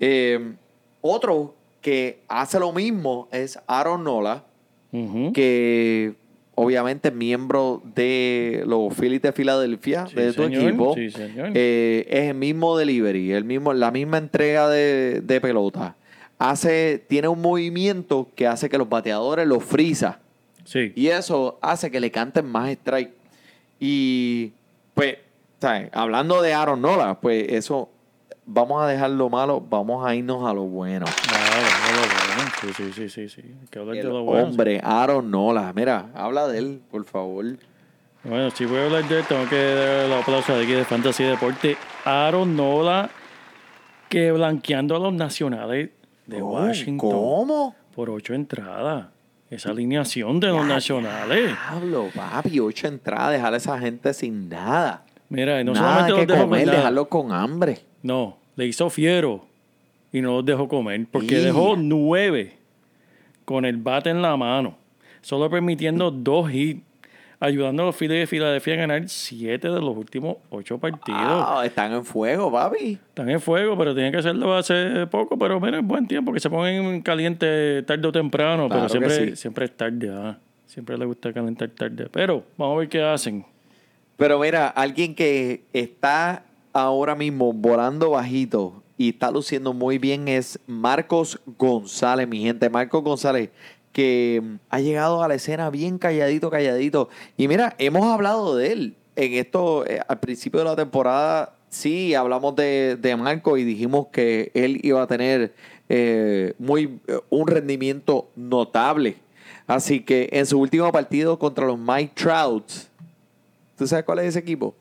Eh, 0.00 0.52
otro 1.00 1.54
que 1.80 2.20
hace 2.28 2.58
lo 2.60 2.72
mismo 2.72 3.28
es 3.32 3.58
Aaron 3.66 4.04
Nola 4.04 4.44
que 5.32 6.14
obviamente 6.54 7.08
es 7.08 7.14
miembro 7.14 7.82
de 7.94 8.62
los 8.66 8.94
Phillies 8.94 9.22
de 9.22 9.32
Filadelfia, 9.32 10.06
Sí, 10.06 10.14
de 10.16 10.32
tu 10.34 10.42
señor. 10.44 10.62
equipo, 10.64 10.94
Sí, 10.94 11.10
señor. 11.10 11.50
eh, 11.54 12.06
es 12.10 12.24
el 12.28 12.34
mismo 12.34 12.76
delivery, 12.76 13.32
el 13.32 13.44
mismo, 13.44 13.72
la 13.72 13.90
misma 13.90 14.18
entrega 14.18 14.68
de, 14.68 15.22
de 15.22 15.40
pelota. 15.40 15.96
Hace, 16.38 17.02
tiene 17.08 17.28
un 17.28 17.40
movimiento 17.40 18.28
que 18.34 18.46
hace 18.46 18.68
que 18.68 18.76
los 18.76 18.88
bateadores 18.88 19.46
los 19.46 19.64
frisa. 19.64 20.20
Sí. 20.64 20.92
Y 20.94 21.06
eso 21.08 21.58
hace 21.62 21.90
que 21.90 21.98
le 22.00 22.10
canten 22.10 22.46
más 22.46 22.68
strike. 22.70 23.12
Y 23.80 24.52
pues, 24.94 25.16
¿sabes? 25.62 25.88
hablando 25.92 26.42
de 26.42 26.52
Aaron 26.54 26.80
Nola, 26.82 27.18
pues 27.20 27.46
eso, 27.50 27.88
vamos 28.44 28.82
a 28.82 28.86
dejar 28.86 29.10
lo 29.10 29.30
malo, 29.30 29.60
vamos 29.60 30.04
a 30.06 30.14
irnos 30.14 30.44
a 30.48 30.52
lo 30.52 30.62
bueno. 30.64 31.06
Sí, 32.60 32.72
sí, 32.76 32.92
sí, 32.92 33.08
sí, 33.08 33.28
sí. 33.28 33.40
Hay 33.42 33.66
que 33.70 33.78
hablar 33.78 33.96
de 33.96 34.02
lo 34.04 34.22
bueno. 34.24 34.44
hombre, 34.48 34.80
Aaron 34.82 35.30
Nola. 35.30 35.72
Mira, 35.74 36.10
habla 36.14 36.46
de 36.48 36.58
él, 36.58 36.82
por 36.90 37.04
favor. 37.04 37.44
Bueno, 38.24 38.50
si 38.50 38.64
voy 38.66 38.78
a 38.78 38.84
hablar 38.84 39.08
de 39.08 39.18
él, 39.18 39.24
tengo 39.28 39.48
que 39.48 39.74
dar 39.74 40.04
el 40.06 40.12
aplauso 40.12 40.54
de 40.56 40.62
aquí 40.62 40.72
de 40.72 40.84
Fantasy 40.84 41.24
Deporte. 41.24 41.76
Aaron 42.04 42.56
Nola, 42.56 43.10
que 44.08 44.30
blanqueando 44.32 44.94
a 44.96 44.98
los 45.00 45.12
nacionales 45.12 45.90
de 46.26 46.40
Oh, 46.42 46.46
Washington 46.52 47.10
¿Cómo? 47.10 47.74
por 47.94 48.10
ocho 48.10 48.32
entradas. 48.34 49.06
Esa 49.50 49.70
alineación 49.70 50.40
de 50.40 50.46
los 50.48 50.64
nacionales. 50.64 51.54
Pablo, 51.68 52.08
papi, 52.14 52.58
ocho 52.60 52.86
entradas, 52.86 53.32
dejar 53.32 53.52
a 53.54 53.56
esa 53.58 53.78
gente 53.78 54.14
sin 54.14 54.48
nada. 54.48 55.04
Mira, 55.32 55.60
y 55.60 55.64
no 55.64 55.72
nada 55.72 56.06
solamente 56.08 56.12
que 56.12 56.18
los 56.20 56.26
dejó 56.28 56.42
comer, 56.44 56.60
con 56.60 56.66
nada. 56.66 56.78
dejarlo 56.78 57.08
con 57.08 57.32
hambre. 57.32 57.78
No, 58.02 58.36
le 58.56 58.66
hizo 58.66 58.90
fiero 58.90 59.46
y 60.12 60.20
no 60.20 60.32
los 60.36 60.44
dejó 60.44 60.68
comer 60.68 61.06
porque 61.10 61.40
Y- 61.40 61.44
dejó 61.44 61.74
nueve 61.76 62.56
con 63.44 63.64
el 63.64 63.76
bate 63.78 64.10
en 64.10 64.22
la 64.22 64.36
mano, 64.36 64.76
solo 65.20 65.48
permitiendo 65.50 66.10
dos 66.10 66.52
hits, 66.52 66.82
ayudando 67.40 67.82
a 67.82 67.86
los 67.86 67.96
Phillies 67.96 68.20
de 68.20 68.26
Filadelfia 68.28 68.74
a 68.74 68.76
ganar 68.76 69.08
siete 69.08 69.68
de 69.68 69.80
los 69.80 69.96
últimos 69.96 70.36
ocho 70.50 70.78
partidos. 70.78 71.18
Ah, 71.20 71.62
están 71.64 71.92
en 71.92 72.04
fuego, 72.04 72.52
papi. 72.52 72.92
Están 73.08 73.28
en 73.30 73.40
fuego, 73.40 73.76
pero 73.76 73.94
tienen 73.94 74.12
que 74.12 74.18
hacerlo 74.18 74.54
hace 74.54 75.06
poco, 75.10 75.36
pero 75.36 75.58
mira, 75.58 75.78
es 75.80 75.84
buen 75.84 76.06
tiempo 76.06 76.32
que 76.32 76.38
se 76.38 76.48
ponen 76.48 77.02
caliente 77.02 77.82
tarde 77.82 78.06
o 78.06 78.12
temprano, 78.12 78.68
Claro 78.68 78.86
pero 78.88 79.00
que 79.02 79.08
siempre, 79.10 79.30
sí. 79.30 79.36
siempre 79.42 79.64
es 79.64 79.76
tarde, 79.76 80.08
ah. 80.14 80.38
siempre 80.66 80.96
le 80.96 81.04
gusta 81.04 81.32
calentar 81.32 81.68
tarde. 81.70 82.06
Pero 82.12 82.44
vamos 82.56 82.76
a 82.76 82.78
ver 82.78 82.88
qué 82.88 83.02
hacen. 83.02 83.44
Pero 84.22 84.38
mira, 84.38 84.68
alguien 84.68 85.16
que 85.16 85.64
está 85.72 86.44
ahora 86.72 87.16
mismo 87.16 87.52
volando 87.52 88.10
bajito 88.10 88.84
y 88.96 89.08
está 89.08 89.32
luciendo 89.32 89.72
muy 89.72 89.98
bien 89.98 90.28
es 90.28 90.60
Marcos 90.68 91.40
González, 91.58 92.28
mi 92.28 92.40
gente. 92.40 92.70
Marcos 92.70 93.02
González, 93.02 93.50
que 93.90 94.40
mm, 94.40 94.54
ha 94.70 94.78
llegado 94.78 95.24
a 95.24 95.26
la 95.26 95.34
escena 95.34 95.70
bien 95.70 95.98
calladito, 95.98 96.50
calladito. 96.50 97.08
Y 97.36 97.48
mira, 97.48 97.74
hemos 97.78 98.06
hablado 98.06 98.54
de 98.54 98.70
él 98.70 98.96
en 99.16 99.32
esto, 99.32 99.84
eh, 99.88 99.98
al 100.06 100.20
principio 100.20 100.60
de 100.60 100.66
la 100.66 100.76
temporada, 100.76 101.56
sí, 101.68 102.14
hablamos 102.14 102.54
de, 102.54 102.96
de 103.00 103.16
Marco 103.16 103.56
y 103.58 103.64
dijimos 103.64 104.06
que 104.12 104.52
él 104.54 104.78
iba 104.84 105.02
a 105.02 105.08
tener 105.08 105.52
eh, 105.88 106.54
muy, 106.60 107.00
eh, 107.08 107.18
un 107.28 107.48
rendimiento 107.48 108.30
notable. 108.36 109.16
Así 109.66 109.98
que 109.98 110.28
en 110.30 110.46
su 110.46 110.60
último 110.60 110.92
partido 110.92 111.40
contra 111.40 111.66
los 111.66 111.76
Mike 111.76 112.12
Trouts, 112.14 112.91
¿tú 113.76 113.86
sabes 113.86 114.04
cuál 114.04 114.20
es 114.20 114.26
ese 114.26 114.38
equipo? 114.40 114.74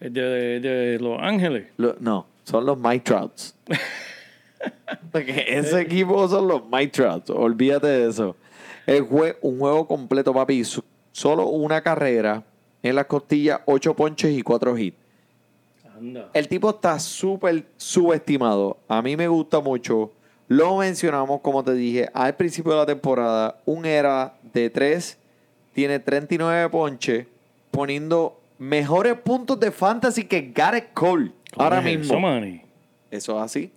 De, 0.00 0.10
de- 0.10 0.60
de 0.60 0.98
Los 0.98 1.18
Ángeles. 1.20 1.68
Lo- 1.76 1.96
no, 2.00 2.26
son 2.44 2.66
los 2.66 2.78
Mike 2.78 3.00
Trouts. 3.04 3.54
Porque 5.12 5.44
ese 5.48 5.80
equipo 5.80 6.26
son 6.28 6.48
los 6.48 6.62
Mike 6.70 6.88
Trouts, 6.92 7.30
olvídate 7.30 7.86
de 7.86 8.08
eso. 8.08 8.36
El 8.86 9.06
jue- 9.08 9.36
un 9.42 9.58
juego 9.58 9.86
completo, 9.86 10.32
papi, 10.32 10.64
so- 10.64 10.84
solo 11.12 11.46
una 11.46 11.80
carrera 11.82 12.42
en 12.82 12.94
las 12.96 13.06
costillas, 13.06 13.60
ocho 13.66 13.94
ponches 13.94 14.30
y 14.36 14.42
cuatro 14.42 14.76
hits. 14.76 14.96
Anda. 15.96 16.28
El 16.34 16.48
tipo 16.48 16.70
está 16.70 16.98
súper 16.98 17.64
subestimado. 17.76 18.78
A 18.88 19.00
mí 19.00 19.16
me 19.16 19.28
gusta 19.28 19.60
mucho. 19.60 20.12
Lo 20.48 20.76
mencionamos, 20.78 21.40
como 21.40 21.62
te 21.64 21.72
dije, 21.72 22.08
al 22.12 22.34
principio 22.34 22.72
de 22.72 22.78
la 22.78 22.86
temporada. 22.86 23.58
Un 23.64 23.86
era 23.86 24.34
de 24.52 24.68
3, 24.70 25.16
tiene 25.72 25.98
39 26.00 26.68
ponches, 26.68 27.26
poniendo 27.74 28.40
mejores 28.58 29.18
puntos 29.18 29.58
de 29.58 29.72
fantasy 29.72 30.24
que 30.24 30.52
Garrett 30.54 30.92
Cole. 30.94 31.32
Ahora 31.56 31.76
¿Cómo 31.76 31.88
es 31.88 31.98
mismo. 31.98 32.28
eso? 32.28 32.60
Eso 33.10 33.36
es 33.36 33.42
así. 33.42 33.72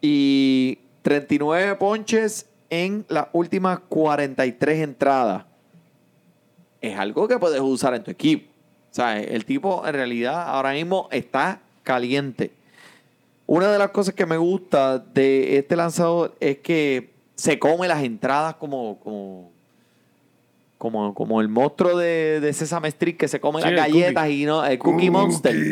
Y 0.00 0.78
39 1.02 1.76
ponches 1.76 2.48
en 2.70 3.04
las 3.08 3.28
últimas 3.32 3.80
43 3.88 4.80
entradas. 4.80 5.44
Es 6.80 6.98
algo 6.98 7.28
que 7.28 7.38
puedes 7.38 7.60
usar 7.60 7.94
en 7.94 8.02
tu 8.02 8.10
equipo. 8.10 8.50
O 8.90 8.94
sea, 8.94 9.20
el 9.20 9.44
tipo 9.44 9.86
en 9.86 9.92
realidad 9.92 10.48
ahora 10.48 10.72
mismo 10.72 11.08
está 11.10 11.60
caliente. 11.82 12.52
Una 13.46 13.70
de 13.70 13.78
las 13.78 13.90
cosas 13.90 14.14
que 14.14 14.26
me 14.26 14.38
gusta 14.38 14.98
de 14.98 15.58
este 15.58 15.76
lanzador 15.76 16.34
es 16.40 16.58
que 16.58 17.10
se 17.34 17.58
come 17.58 17.86
las 17.86 18.02
entradas 18.02 18.56
como, 18.56 18.98
como, 19.00 19.52
como, 20.78 21.14
como 21.14 21.40
el 21.40 21.48
monstruo 21.48 21.96
de, 21.96 22.40
de 22.40 22.52
Sesame 22.52 22.88
Street 22.88 23.16
que 23.16 23.28
se 23.28 23.40
come 23.40 23.62
Sí, 23.62 23.70
las 23.70 23.86
galletas 23.88 24.24
cookie. 24.24 24.42
y 24.42 24.46
no, 24.46 24.64
el 24.64 24.78
Cookie 24.78 25.10
Monster. 25.10 25.56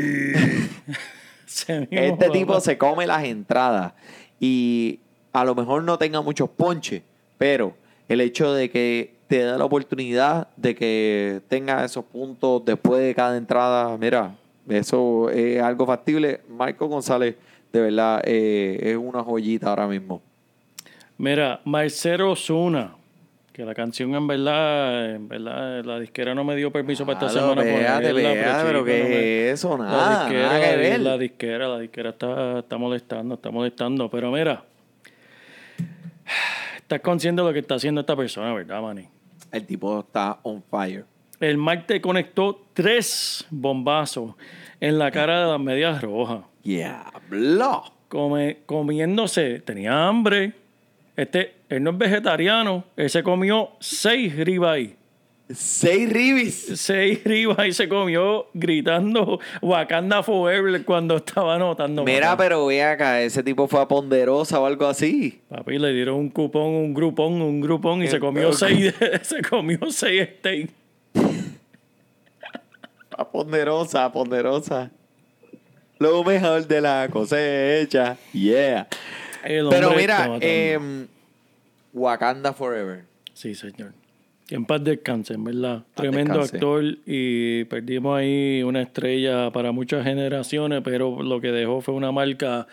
Este 1.90 2.30
tipo 2.30 2.58
se 2.60 2.76
come 2.76 3.06
las 3.06 3.22
entradas 3.24 3.92
y 4.40 4.98
a 5.32 5.44
lo 5.44 5.54
mejor 5.54 5.84
no 5.84 5.98
tenga 5.98 6.20
muchos 6.20 6.48
ponches, 6.50 7.02
pero 7.38 7.74
el 8.08 8.20
hecho 8.20 8.52
de 8.52 8.70
que 8.70 9.14
te 9.28 9.38
da 9.44 9.56
la 9.56 9.64
oportunidad 9.64 10.48
de 10.56 10.74
que 10.74 11.40
tenga 11.48 11.84
esos 11.84 12.04
puntos 12.04 12.64
después 12.64 13.00
de 13.02 13.14
cada 13.14 13.36
entrada, 13.36 13.96
mira, 13.98 14.34
eso 14.68 15.30
es 15.30 15.60
algo 15.62 15.86
factible. 15.86 16.40
Marco 16.48 16.86
González, 16.88 17.36
de 17.72 17.80
verdad, 17.80 18.22
eh, 18.24 18.78
es 18.82 18.96
una 18.96 19.22
joyita 19.22 19.68
ahora 19.70 19.86
mismo. 19.86 20.22
Mira, 21.18 21.60
Marcelo 21.64 22.32
Osuna, 22.32 22.96
que 23.54 23.64
la 23.64 23.72
canción 23.72 24.12
en 24.16 24.26
verdad, 24.26 25.14
en 25.14 25.28
verdad, 25.28 25.84
la 25.84 26.00
disquera 26.00 26.34
no 26.34 26.42
me 26.42 26.56
dio 26.56 26.72
permiso 26.72 27.06
para 27.06 27.20
esta 27.20 27.28
semana 27.40 27.62
ponerla, 27.62 28.00
pero 28.00 28.80
chico, 28.80 28.84
¿qué 28.84 29.02
no 29.04 29.08
me- 29.08 29.46
es 29.48 29.52
eso? 29.54 29.78
La 29.78 29.84
Nada, 29.84 30.24
disquera, 30.24 30.46
nada 30.48 30.60
que 30.60 30.66
la- 30.70 30.76
ver. 30.76 31.00
la 31.00 31.18
disquera, 31.18 31.68
la 31.68 31.78
disquera 31.78 32.10
está, 32.10 32.58
está 32.58 32.76
molestando, 32.78 33.36
está 33.36 33.50
molestando. 33.52 34.10
Pero 34.10 34.32
mira, 34.32 34.64
estás 36.78 37.00
consciente 37.00 37.42
de 37.42 37.46
lo 37.48 37.52
que 37.52 37.60
está 37.60 37.76
haciendo 37.76 38.00
esta 38.00 38.16
persona, 38.16 38.52
¿verdad, 38.52 38.82
Manny? 38.82 39.08
El 39.52 39.64
tipo 39.66 40.00
está 40.00 40.40
on 40.42 40.60
fire. 40.68 41.04
El 41.38 41.56
te 41.86 42.00
conectó 42.00 42.60
tres 42.72 43.46
bombazos 43.50 44.34
en 44.80 44.98
la 44.98 45.12
cara 45.12 45.44
de 45.44 45.52
las 45.52 45.60
medias 45.60 46.02
rojas. 46.02 46.40
Diablo. 46.64 47.84
Come- 48.08 48.58
comiéndose, 48.66 49.60
tenía 49.60 50.08
hambre. 50.08 50.54
Este, 51.16 51.54
él 51.68 51.82
no 51.82 51.90
es 51.90 51.98
vegetariano, 51.98 52.84
él 52.96 53.08
se 53.08 53.22
comió 53.22 53.70
seis 53.80 54.34
ribeye. 54.36 54.96
Seis 55.52 56.10
ribis. 56.10 56.80
Seis 56.80 57.22
ribas 57.22 57.66
y 57.66 57.72
se 57.72 57.86
comió 57.86 58.46
gritando 58.54 59.38
Wakanda 59.60 60.22
Forever 60.22 60.82
cuando 60.86 61.16
estaba 61.16 61.56
anotando. 61.56 62.02
Mira, 62.02 62.30
papá. 62.30 62.44
pero 62.44 62.66
ve 62.66 62.82
acá, 62.82 63.20
ese 63.20 63.42
tipo 63.42 63.68
fue 63.68 63.82
a 63.82 63.86
Ponderosa 63.86 64.58
o 64.58 64.64
algo 64.64 64.86
así. 64.86 65.42
Papi, 65.50 65.78
le 65.78 65.92
dieron 65.92 66.16
un 66.16 66.30
cupón, 66.30 66.62
un 66.62 66.94
grupón, 66.94 67.42
un 67.42 67.60
grupón 67.60 68.02
y 68.02 68.08
se 68.08 68.18
comió 68.18 68.54
seis, 68.54 68.94
se 69.22 69.42
comió 69.42 69.78
seis 69.90 70.28
steaks. 70.38 70.72
A 73.16 73.28
Ponderosa, 73.28 74.06
a 74.06 74.12
Ponderosa. 74.12 74.90
Lo 75.98 76.24
mejor 76.24 76.66
de 76.66 76.80
la 76.80 77.06
cosecha. 77.10 78.16
Yeah. 78.32 78.88
El 79.44 79.68
Pero 79.68 79.92
mira, 79.94 80.38
em, 80.40 81.06
Wakanda 81.92 82.52
Forever. 82.52 83.04
Sí, 83.34 83.54
señor. 83.54 83.92
Que 84.46 84.54
en 84.56 84.64
paz 84.64 84.82
descanse, 84.82 85.34
en 85.34 85.44
verdad. 85.44 85.84
Tremendo 85.94 86.40
descanse. 86.40 86.56
actor 86.56 86.84
y 87.06 87.64
perdimos 87.64 88.18
ahí 88.18 88.62
una 88.62 88.82
estrella 88.82 89.50
para 89.52 89.72
muchas 89.72 90.04
generaciones, 90.04 90.82
pero 90.82 91.22
lo 91.22 91.40
que 91.40 91.52
dejó 91.52 91.80
fue 91.80 91.94
una 91.94 92.12
marca 92.12 92.66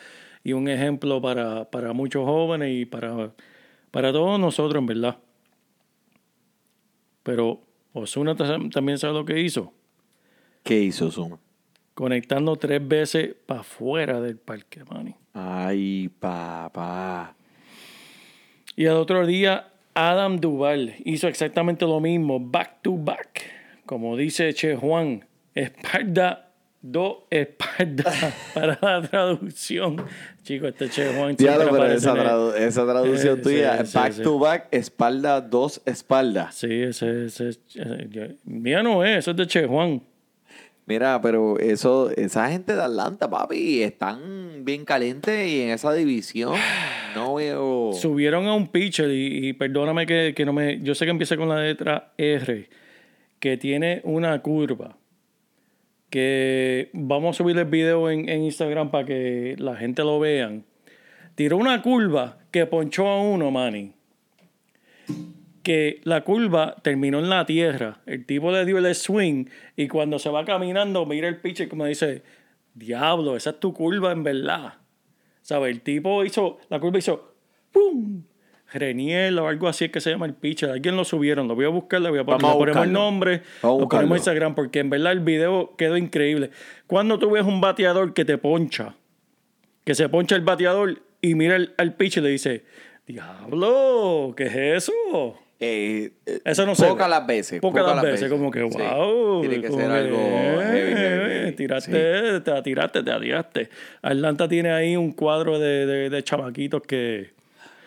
y 0.43 0.53
un 0.53 0.67
ejemplo 0.67 1.21
para, 1.21 1.65
para 1.65 1.93
muchos 1.93 2.25
jóvenes 2.25 2.69
y 2.73 2.85
para, 2.85 3.31
para 3.91 4.11
todos 4.11 4.39
nosotros, 4.39 4.79
en 4.81 4.85
verdad. 4.87 5.17
Pero 7.23 7.61
Osuna 7.93 8.35
también 8.35 8.97
sabe 8.97 9.13
lo 9.13 9.25
que 9.25 9.39
hizo. 9.39 9.73
¿Qué 10.63 10.79
hizo 10.79 11.11
Zuma? 11.11 11.39
Conectando 11.93 12.55
tres 12.55 12.85
veces 12.85 13.35
para 13.45 13.61
afuera 13.61 14.21
del 14.21 14.37
parque, 14.37 14.83
Manny. 14.85 15.15
Ay, 15.33 16.09
papá. 16.19 17.35
Y 18.75 18.85
al 18.85 18.97
otro 18.97 19.25
día, 19.25 19.67
Adam 19.93 20.39
Duval 20.39 20.95
hizo 21.05 21.27
exactamente 21.27 21.85
lo 21.85 21.99
mismo, 21.99 22.39
back 22.39 22.81
to 22.81 22.97
back. 22.97 23.43
Como 23.85 24.15
dice 24.17 24.53
Che 24.53 24.75
Juan, 24.75 25.25
espalda, 25.53 26.49
do 26.81 27.27
espalda 27.29 28.11
para 28.53 28.77
la 28.81 29.01
traducción. 29.07 29.97
Chicos, 30.43 30.69
este 30.69 30.89
Che 30.89 31.13
Juan 31.13 31.35
Diablo, 31.35 31.69
pero 31.71 31.85
esa, 31.91 32.13
el- 32.13 32.63
esa 32.63 32.85
traducción 32.85 33.39
Eh, 33.39 33.41
tuya, 33.41 33.85
sí, 33.85 33.97
back 33.97 34.11
sí. 34.13 34.23
to 34.23 34.39
back, 34.39 34.67
espalda, 34.71 35.41
dos 35.41 35.81
espaldas. 35.85 36.55
Sí, 36.55 36.67
ese, 36.81 37.25
ese, 37.25 37.49
ese- 37.49 38.37
mía 38.45 38.81
no 38.83 39.03
es, 39.03 39.19
eso 39.19 39.31
es 39.31 39.37
de 39.37 39.47
Che 39.47 39.65
Juan. 39.67 40.01
Mira, 40.91 41.21
pero 41.21 41.57
eso, 41.57 42.11
esa 42.17 42.49
gente 42.49 42.75
de 42.75 42.81
Atlanta, 42.81 43.29
papi, 43.29 43.81
están 43.81 44.65
bien 44.65 44.83
calientes 44.83 45.47
y 45.47 45.61
en 45.61 45.69
esa 45.69 45.93
división 45.93 46.55
no 47.15 47.35
veo. 47.35 47.93
Subieron 47.93 48.45
a 48.47 48.53
un 48.53 48.67
pitcher 48.67 49.09
y, 49.09 49.53
perdóname 49.53 50.05
que, 50.05 50.33
que 50.35 50.43
no 50.43 50.51
me... 50.51 50.81
Yo 50.81 50.93
sé 50.93 51.05
que 51.05 51.11
empieza 51.11 51.37
con 51.37 51.47
la 51.47 51.61
letra 51.61 52.11
R, 52.17 52.67
que 53.39 53.55
tiene 53.55 54.01
una 54.03 54.41
curva. 54.41 54.97
Que 56.09 56.89
vamos 56.91 57.37
a 57.37 57.41
subir 57.41 57.57
el 57.57 57.63
video 57.63 58.09
en, 58.09 58.27
en 58.27 58.43
Instagram 58.43 58.91
para 58.91 59.05
que 59.05 59.55
la 59.59 59.77
gente 59.77 60.03
lo 60.03 60.19
vean. 60.19 60.65
Tiró 61.35 61.55
una 61.55 61.81
curva 61.81 62.39
que 62.51 62.65
ponchó 62.65 63.07
a 63.07 63.21
uno, 63.21 63.49
Manny. 63.49 63.93
Que 65.63 66.01
la 66.03 66.23
curva 66.23 66.75
terminó 66.81 67.19
en 67.19 67.29
la 67.29 67.45
tierra. 67.45 68.01
El 68.05 68.25
tipo 68.25 68.51
le 68.51 68.65
dio 68.65 68.77
el 68.79 68.95
swing 68.95 69.45
y 69.75 69.87
cuando 69.87 70.17
se 70.17 70.29
va 70.29 70.43
caminando, 70.43 71.05
mira 71.05 71.27
el 71.27 71.37
pitcher 71.37 71.69
como 71.69 71.85
dice, 71.85 72.23
diablo, 72.73 73.35
esa 73.35 73.51
es 73.51 73.59
tu 73.59 73.73
curva 73.73 74.11
en 74.11 74.23
verdad. 74.23 74.73
¿Sabes? 75.41 75.71
El 75.71 75.81
tipo 75.81 76.23
hizo, 76.23 76.59
la 76.69 76.79
curva 76.79 76.97
hizo, 76.99 77.35
¡pum! 77.71 78.23
Reniel 78.73 79.37
o 79.39 79.47
algo 79.47 79.67
así 79.67 79.85
es 79.85 79.91
que 79.91 79.99
se 79.99 80.11
llama 80.11 80.25
el 80.25 80.33
pitcher. 80.33 80.69
Alguien 80.69 80.95
lo 80.95 81.03
subieron, 81.03 81.47
lo 81.47 81.55
voy 81.55 81.65
a 81.65 81.69
buscar, 81.69 82.01
le 82.01 82.09
voy 82.09 82.19
a 82.19 82.23
poner, 82.23 82.39
ponemos 82.39 82.85
el 82.85 82.93
nombre, 82.93 83.43
lo 83.61 83.87
ponemos 83.89 84.11
en 84.11 84.17
Instagram, 84.17 84.55
porque 84.55 84.79
en 84.79 84.89
verdad 84.89 85.11
el 85.11 85.19
video 85.19 85.75
quedó 85.75 85.97
increíble. 85.97 86.51
Cuando 86.87 87.19
tú 87.19 87.31
ves 87.31 87.43
un 87.43 87.59
bateador 87.59 88.13
que 88.13 88.23
te 88.23 88.37
poncha, 88.37 88.95
que 89.83 89.93
se 89.93 90.07
poncha 90.07 90.35
el 90.35 90.41
bateador 90.41 91.01
y 91.21 91.35
mira 91.35 91.55
al, 91.55 91.73
al 91.77 91.95
pitcher 91.95 92.23
y 92.23 92.25
le 92.27 92.31
dice, 92.31 92.63
diablo, 93.05 94.33
¿qué 94.37 94.45
es 94.45 94.55
eso? 94.89 95.37
Eh, 95.63 96.11
eh, 96.25 96.41
Eso 96.43 96.65
no 96.65 96.73
se 96.73 96.87
Pocas 96.87 97.07
las 97.07 97.25
veces. 97.27 97.61
Pocas 97.61 97.85
las 97.85 98.01
veces, 98.01 98.31
como 98.31 98.49
que, 98.49 98.67
Sí. 98.71 98.77
wow. 98.79 99.41
Tiene 99.41 99.61
que 99.61 99.67
ser 99.69 99.77
que, 99.77 99.93
algo 99.93 100.17
heavy, 100.17 100.63
heavy, 100.65 100.91
eh, 100.91 101.39
heavy. 101.43 101.55
Tiraste, 101.55 101.91
Sí. 102.37 102.41
te 102.43 102.61
tiraste, 102.63 103.03
te 103.03 103.11
atiraste. 103.11 103.69
Atlanta 104.01 104.47
tiene 104.47 104.71
ahí 104.71 104.95
un 104.95 105.11
cuadro 105.11 105.59
de, 105.59 105.85
de, 105.85 106.09
de 106.09 106.23
chamaquitos 106.23 106.81
que, 106.81 107.33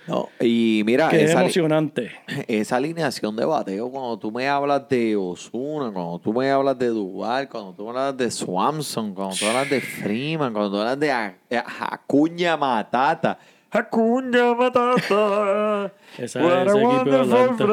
No, 0.06 0.28
y 0.38 0.82
mira, 0.86 1.08
que 1.08 1.24
es 1.24 1.32
emocionante. 1.32 2.12
esa 2.46 2.76
alineación 2.76 3.34
de 3.34 3.44
bateo, 3.44 3.90
cuando 3.90 4.18
tú 4.20 4.30
me 4.30 4.46
hablas 4.48 4.88
de 4.88 5.16
Osuna, 5.16 5.90
cuando 5.90 6.20
tú 6.22 6.32
me 6.32 6.48
hablas 6.52 6.78
de 6.78 6.86
Duval, 6.88 7.48
cuando 7.48 7.72
tú 7.72 7.84
me 7.84 7.90
hablas 7.90 8.16
de 8.16 8.30
Swanson, 8.30 9.14
cuando 9.14 9.34
tú 9.34 9.46
hablas 9.46 9.68
de 9.68 9.80
Freeman, 9.80 10.52
cuando 10.52 10.70
tú 10.70 10.76
hablas 10.78 11.00
de 11.00 11.08
eh, 11.50 11.62
Acuña 11.90 12.56
Matata. 12.56 13.36
Acuña 13.74 14.54
Matata. 14.54 15.92
Esa- 16.18 16.40
what 16.42 16.68
a 16.68 16.74
wonderful 16.76 17.68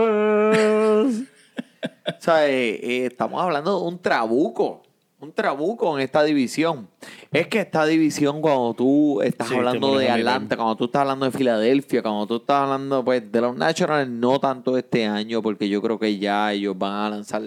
o 2.08 2.12
sea, 2.20 2.48
eh, 2.48 2.80
eh, 2.82 3.06
estamos 3.06 3.42
hablando 3.42 3.80
de 3.80 3.86
un 3.88 4.00
trabuco. 4.00 4.82
Un 5.20 5.32
trabuco 5.32 5.96
en 5.96 6.04
esta 6.04 6.24
división. 6.24 6.90
Es 7.32 7.46
que 7.46 7.60
esta 7.60 7.86
división, 7.86 8.42
cuando 8.42 8.74
tú 8.74 9.22
estás 9.22 9.48
Sí, 9.50 9.54
hablando 9.56 9.96
de. 10.00 10.10
Atlanta, 10.10 10.56
cuando 10.56 10.76
tú 10.76 10.86
estás 10.86 11.02
hablando 11.02 11.26
de 11.28 11.32
Filadelfia, 11.32 12.02
cuando 12.02 12.26
tú 12.26 12.38
estás 12.38 12.64
hablando 12.64 13.06
pues, 13.06 13.32
de 13.32 13.40
los 13.42 13.56
Nationals, 13.56 14.10
no 14.10 14.40
tanto 14.40 14.76
este 14.80 15.06
año, 15.06 15.44
porque 15.44 15.70
yo 15.70 15.80
creo 15.84 16.00
que 16.00 16.18
ya 16.18 16.52
ellos 16.52 16.76
van 16.76 16.94
a 16.94 17.10
lanzar 17.12 17.44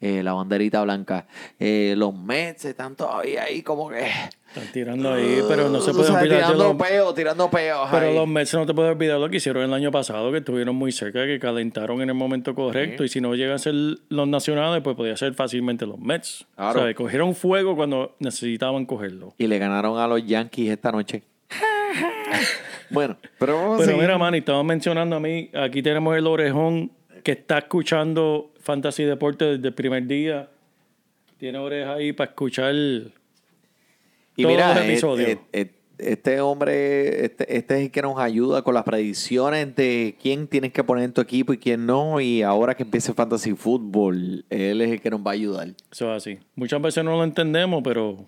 eh, 0.00 0.22
la 0.22 0.32
banderita 0.32 0.82
blanca. 0.82 1.26
Eh, 1.58 1.92
los 1.98 2.14
Mets 2.14 2.64
están 2.64 2.96
todavía 2.96 3.42
ahí 3.42 3.62
como 3.62 3.90
que... 3.90 4.08
Están 4.54 4.70
tirando 4.70 5.12
ahí, 5.12 5.40
pero 5.48 5.68
no 5.68 5.80
se 5.80 5.92
puede 5.92 6.12
olvidar 6.12 6.52
tirando 6.52 6.64
los, 6.64 6.76
peo, 6.76 7.12
tirando 7.12 7.50
peos. 7.50 7.88
Pero 7.90 8.06
ahí. 8.06 8.14
los 8.14 8.28
Mets 8.28 8.54
no 8.54 8.64
te 8.64 8.72
puedes 8.72 8.92
olvidar 8.92 9.18
lo 9.18 9.28
que 9.28 9.38
hicieron 9.38 9.64
el 9.64 9.74
año 9.74 9.90
pasado, 9.90 10.30
que 10.30 10.38
estuvieron 10.38 10.76
muy 10.76 10.92
cerca, 10.92 11.26
que 11.26 11.40
calentaron 11.40 12.00
en 12.02 12.10
el 12.10 12.14
momento 12.14 12.54
correcto. 12.54 13.02
Y 13.02 13.08
si 13.08 13.20
no 13.20 13.34
llegan 13.34 13.56
a 13.56 13.58
ser 13.58 13.74
los 13.74 14.28
nacionales, 14.28 14.80
pues 14.84 14.94
podía 14.94 15.16
ser 15.16 15.34
fácilmente 15.34 15.86
los 15.86 15.98
Mets. 15.98 16.46
Claro. 16.54 16.80
O 16.80 16.84
sea, 16.84 16.94
cogieron 16.94 17.34
fuego 17.34 17.74
cuando 17.74 18.14
necesitaban 18.20 18.86
cogerlo. 18.86 19.34
Y 19.38 19.48
le 19.48 19.58
ganaron 19.58 19.98
a 19.98 20.06
los 20.06 20.24
Yankees 20.24 20.70
esta 20.70 20.92
noche. 20.92 21.24
bueno, 22.90 23.16
pero 23.40 23.56
vamos 23.56 23.74
a 23.74 23.78
Pero 23.78 23.86
seguir. 23.88 24.02
mira, 24.02 24.18
Manny, 24.18 24.38
estamos 24.38 24.64
mencionando 24.64 25.16
a 25.16 25.20
mí, 25.20 25.50
aquí 25.52 25.82
tenemos 25.82 26.16
el 26.16 26.28
orejón 26.28 26.92
que 27.24 27.32
está 27.32 27.58
escuchando 27.58 28.52
Fantasy 28.60 29.02
Deporte 29.02 29.56
desde 29.56 29.66
el 29.66 29.74
primer 29.74 30.06
día. 30.06 30.48
Tiene 31.38 31.58
oreja 31.58 31.94
ahí 31.94 32.12
para 32.12 32.30
escuchar. 32.30 32.72
Y 34.36 34.46
mira, 34.46 34.84
eh, 34.84 34.98
eh, 35.00 35.38
eh, 35.52 35.70
este 35.98 36.40
hombre, 36.40 37.24
este, 37.24 37.56
este 37.56 37.74
es 37.76 37.80
el 37.82 37.90
que 37.90 38.02
nos 38.02 38.18
ayuda 38.18 38.62
con 38.62 38.74
las 38.74 38.82
predicciones 38.82 39.76
de 39.76 40.16
quién 40.20 40.48
tienes 40.48 40.72
que 40.72 40.82
poner 40.82 41.04
en 41.04 41.12
tu 41.12 41.20
equipo 41.20 41.52
y 41.52 41.58
quién 41.58 41.86
no. 41.86 42.20
Y 42.20 42.42
ahora 42.42 42.74
que 42.74 42.82
empiece 42.82 43.14
Fantasy 43.14 43.54
Football, 43.54 44.44
él 44.50 44.80
es 44.80 44.90
el 44.90 45.00
que 45.00 45.10
nos 45.10 45.20
va 45.20 45.30
a 45.30 45.34
ayudar. 45.34 45.68
Eso 45.90 46.12
es 46.12 46.16
así. 46.16 46.38
Muchas 46.56 46.82
veces 46.82 47.04
no 47.04 47.12
lo 47.12 47.22
entendemos, 47.22 47.82
pero 47.84 48.24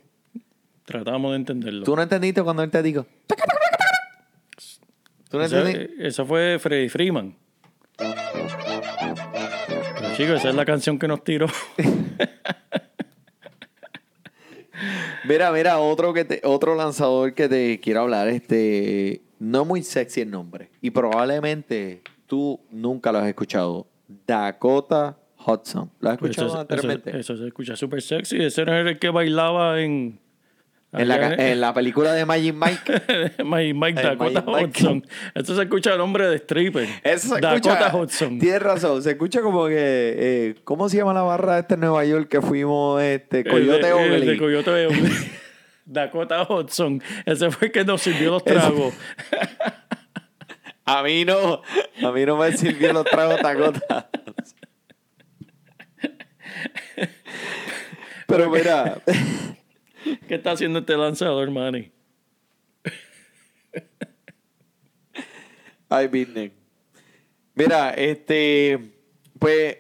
tratamos 0.85 1.33
de 1.33 1.37
entenderlo. 1.39 1.85
¿Tú 1.85 1.97
no 1.97 2.03
entendiste 2.03 2.43
cuando 2.43 2.63
él 2.63 2.71
te 2.71 2.83
dijo? 2.83 3.07
¿Tú 5.29 5.39
no 5.39 5.45
entendiste? 5.45 6.07
esa 6.07 6.25
fue 6.25 6.59
Freddy 6.61 6.89
Freeman. 6.89 7.35
Pero 7.97 8.15
chicos, 10.17 10.37
esa 10.37 10.51
es 10.51 10.55
la 10.55 10.65
canción 10.65 10.99
que 11.01 11.09
nos 11.09 11.25
tiró. 11.25 11.47
Mira, 15.29 15.51
mira, 15.53 15.79
otro 15.79 16.13
que 16.13 16.25
te- 16.25 16.41
otro 16.45 16.75
lanzador 16.75 17.35
que 17.35 17.49
te 17.49 17.81
quiero 17.81 18.03
hablar, 18.03 18.29
este, 18.29 19.23
no 19.39 19.65
muy 19.65 19.83
sexy 19.83 20.21
el 20.23 20.31
nombre. 20.31 20.71
Y 20.81 20.91
probablemente 20.91 22.03
tú 22.27 22.61
nunca 22.71 23.13
lo 23.13 23.19
has 23.19 23.27
escuchado. 23.29 23.87
Dakota 24.27 25.17
Hudson. 25.45 25.91
¿Lo 26.01 26.11
has 26.11 26.19
Pues 26.19 26.31
escuchado 26.31 26.49
eso, 26.53 26.61
anteriormente? 26.61 27.11
eso- 27.11 27.19
eso 27.19 27.37
se 27.37 27.47
escucha 27.49 27.77
súper 27.77 28.03
sexy. 28.03 28.43
Ese 28.43 28.65
no 28.65 28.73
era 28.75 28.91
el 28.91 28.99
que 28.99 29.11
bailaba 29.11 29.81
en. 29.81 30.19
En, 30.93 31.09
la, 31.09 31.19
ca- 31.21 31.35
en 31.35 31.61
la 31.61 31.75
película 31.75 32.13
de 32.13 32.25
Magic 32.25 32.55
Mike. 32.55 33.35
Mike, 33.45 33.75
Mike 33.75 34.01
El 34.01 34.07
Dakota 34.19 34.41
Mike 34.47 34.51
Mike. 34.53 34.65
Hudson. 34.67 35.07
Eso 35.35 35.57
se 35.57 35.63
escucha 35.63 35.93
el 35.93 35.99
nombre 35.99 36.27
de 36.29 36.37
stripper. 36.37 36.89
Eso 37.05 37.35
se 37.35 37.41
Dakota 37.41 37.57
escucha. 37.87 37.97
Hudson. 37.97 38.39
Tienes 38.39 38.63
razón. 38.63 39.03
Se 39.03 39.11
escucha 39.11 39.43
como 39.43 39.67
que. 39.67 39.75
eh, 39.77 40.55
¿Cómo 40.65 40.89
se 40.89 40.97
llama 40.97 41.13
la 41.13 41.23
barra 41.23 41.59
esta 41.59 41.75
en 41.75 41.81
Nueva 41.81 42.05
York 42.05 42.29
que 42.29 42.41
fuimos? 42.41 43.03
Este, 43.03 43.45
Coyote 43.45 43.89
el 43.91 44.11
de, 44.11 44.17
el 44.17 44.27
de? 44.27 44.39
Coyote. 44.39 44.89
Dakota 45.85 46.43
Hudson. 46.43 47.03
Ese 47.27 47.51
fue 47.51 47.67
el 47.69 47.73
que 47.73 47.85
nos 47.85 48.01
sirvió 48.03 48.31
los 48.33 48.45
tragos. 48.45 48.95
A 50.89 51.03
mí 51.03 51.25
no. 51.25 51.63
A 52.05 52.13
mí 52.13 52.25
no 52.25 52.37
me 52.37 52.57
sirvió 52.57 52.93
los 52.93 53.05
tragos 53.05 53.41
Dakota. 53.43 54.09
Pero 58.27 58.51
mira. 58.51 58.99
¿Qué 60.29 60.37
está 60.37 60.53
haciendo 60.53 60.81
este 60.81 60.97
lanzador, 60.97 61.51
Manny? 61.51 61.93
Ay, 65.89 66.07
business. 66.09 66.53
Mira, 67.55 67.91
este, 67.91 68.93
pues, 69.39 69.79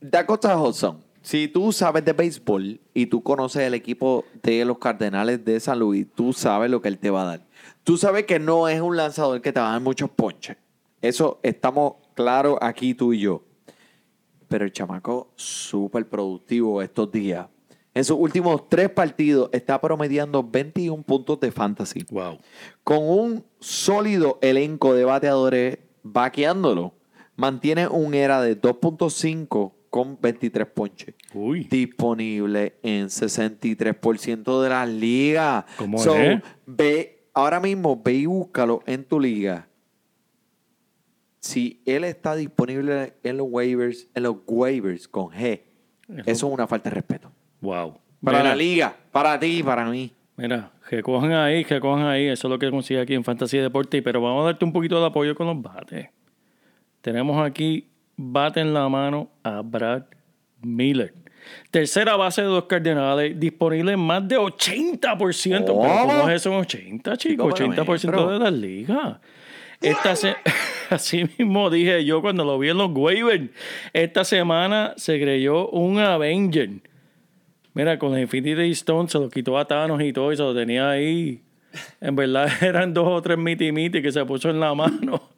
Dakota 0.00 0.60
Hudson, 0.60 1.02
si 1.22 1.48
tú 1.48 1.72
sabes 1.72 2.04
de 2.04 2.12
béisbol 2.12 2.80
y 2.94 3.06
tú 3.06 3.22
conoces 3.22 3.62
el 3.62 3.74
equipo 3.74 4.24
de 4.42 4.64
los 4.64 4.78
Cardenales 4.78 5.44
de 5.44 5.60
San 5.60 5.78
Luis, 5.78 6.06
tú 6.14 6.32
sabes 6.32 6.70
lo 6.70 6.82
que 6.82 6.88
él 6.88 6.98
te 6.98 7.10
va 7.10 7.22
a 7.22 7.26
dar. 7.26 7.46
Tú 7.84 7.96
sabes 7.96 8.24
que 8.24 8.38
no 8.38 8.68
es 8.68 8.80
un 8.80 8.96
lanzador 8.96 9.40
que 9.40 9.52
te 9.52 9.60
va 9.60 9.70
a 9.70 9.72
dar 9.72 9.80
muchos 9.80 10.10
ponches. 10.10 10.56
Eso 11.00 11.40
estamos 11.42 11.94
claros 12.14 12.58
aquí 12.60 12.94
tú 12.94 13.12
y 13.12 13.20
yo. 13.20 13.42
Pero 14.48 14.64
el 14.64 14.72
chamaco 14.72 15.32
súper 15.36 16.08
productivo 16.08 16.82
estos 16.82 17.10
días. 17.10 17.46
En 17.94 18.04
sus 18.04 18.16
últimos 18.18 18.68
tres 18.68 18.88
partidos 18.88 19.50
está 19.52 19.80
promediando 19.80 20.42
21 20.42 21.02
puntos 21.02 21.38
de 21.40 21.52
fantasy. 21.52 22.04
Wow. 22.10 22.38
Con 22.84 22.98
un 23.02 23.44
sólido 23.60 24.38
elenco 24.40 24.94
de 24.94 25.04
bateadores 25.04 25.78
vaqueándolo, 26.02 26.94
mantiene 27.36 27.88
un 27.88 28.14
era 28.14 28.40
de 28.40 28.58
2.5 28.60 29.72
con 29.90 30.18
23 30.20 30.66
ponches. 30.68 31.14
Uy. 31.34 31.64
Disponible 31.64 32.78
en 32.82 33.08
63% 33.08 34.62
de 34.62 34.68
las 34.70 34.88
ligas. 34.88 35.66
¿Cómo 35.76 35.98
So, 35.98 36.16
es? 36.16 36.40
Ve, 36.64 37.26
ahora 37.34 37.60
mismo 37.60 38.00
ve 38.02 38.14
y 38.14 38.26
búscalo 38.26 38.82
en 38.86 39.04
tu 39.04 39.20
liga. 39.20 39.68
Si 41.40 41.82
él 41.84 42.04
está 42.04 42.36
disponible 42.36 43.14
en 43.22 43.36
los 43.36 43.48
waivers, 43.50 44.08
en 44.14 44.22
los 44.22 44.36
waivers 44.46 45.08
con 45.08 45.26
G, 45.26 45.60
eso 46.24 46.46
es 46.46 46.52
una 46.52 46.66
falta 46.66 46.88
de 46.88 46.94
respeto. 46.94 47.32
Wow. 47.62 47.98
Para 48.22 48.38
Mira, 48.38 48.50
la 48.50 48.56
liga, 48.56 48.96
para 49.10 49.40
ti 49.40 49.58
y 49.58 49.62
para 49.62 49.86
mí. 49.86 50.12
Mira, 50.36 50.70
que 50.88 51.02
cojan 51.02 51.32
ahí, 51.32 51.64
que 51.64 51.80
cojan 51.80 52.06
ahí. 52.06 52.26
Eso 52.26 52.48
es 52.48 52.50
lo 52.50 52.58
que 52.58 52.70
consigue 52.70 53.00
aquí 53.00 53.14
en 53.14 53.24
Fantasy 53.24 53.58
Deporte. 53.58 54.02
Pero 54.02 54.20
vamos 54.20 54.42
a 54.42 54.46
darte 54.46 54.64
un 54.64 54.72
poquito 54.72 55.00
de 55.00 55.06
apoyo 55.06 55.34
con 55.34 55.46
los 55.46 55.60
bates. 55.62 56.08
Tenemos 57.00 57.44
aquí 57.44 57.88
bate 58.16 58.60
en 58.60 58.74
la 58.74 58.88
mano 58.88 59.30
a 59.42 59.62
Brad 59.62 60.02
Miller. 60.62 61.14
Tercera 61.72 62.14
base 62.16 62.42
de 62.42 62.48
los 62.48 62.64
Cardenales, 62.66 63.38
disponible 63.38 63.92
en 63.92 64.00
más 64.00 64.26
de 64.28 64.36
80%. 64.38 65.50
¿Pero 65.50 65.74
¿Cómo? 65.74 66.06
¿Cómo 66.06 66.28
es 66.28 66.36
eso 66.36 66.50
en 66.52 66.60
80, 66.60 67.16
chicos? 67.16 67.54
Chico, 67.54 67.72
pero 67.74 67.84
80% 67.84 67.86
maestro. 67.88 68.30
de 68.30 68.38
las 68.38 68.52
ligas. 68.52 69.16
Esta 69.80 70.14
se- 70.14 70.36
así 70.90 71.24
mismo 71.36 71.68
dije 71.68 72.04
yo 72.04 72.20
cuando 72.22 72.44
lo 72.44 72.58
vi 72.60 72.68
en 72.68 72.78
los 72.78 72.90
waivers. 72.92 73.50
Esta 73.92 74.24
semana 74.24 74.94
se 74.96 75.20
creyó 75.20 75.68
un 75.70 75.98
Avenger. 75.98 76.70
Mira, 77.74 77.98
con 77.98 78.18
Infinity 78.18 78.70
Stone 78.72 79.08
se 79.08 79.18
lo 79.18 79.30
quitó 79.30 79.56
a 79.58 79.66
Thanos 79.66 80.02
y 80.02 80.12
todo 80.12 80.32
y 80.32 80.36
se 80.36 80.42
lo 80.42 80.54
tenía 80.54 80.90
ahí. 80.90 81.42
En 82.00 82.14
verdad 82.16 82.48
eran 82.62 82.92
dos 82.92 83.06
o 83.08 83.22
tres 83.22 83.38
miti 83.38 83.72
miti 83.72 84.02
que 84.02 84.12
se 84.12 84.24
puso 84.24 84.50
en 84.50 84.60
la 84.60 84.74
mano. 84.74 85.30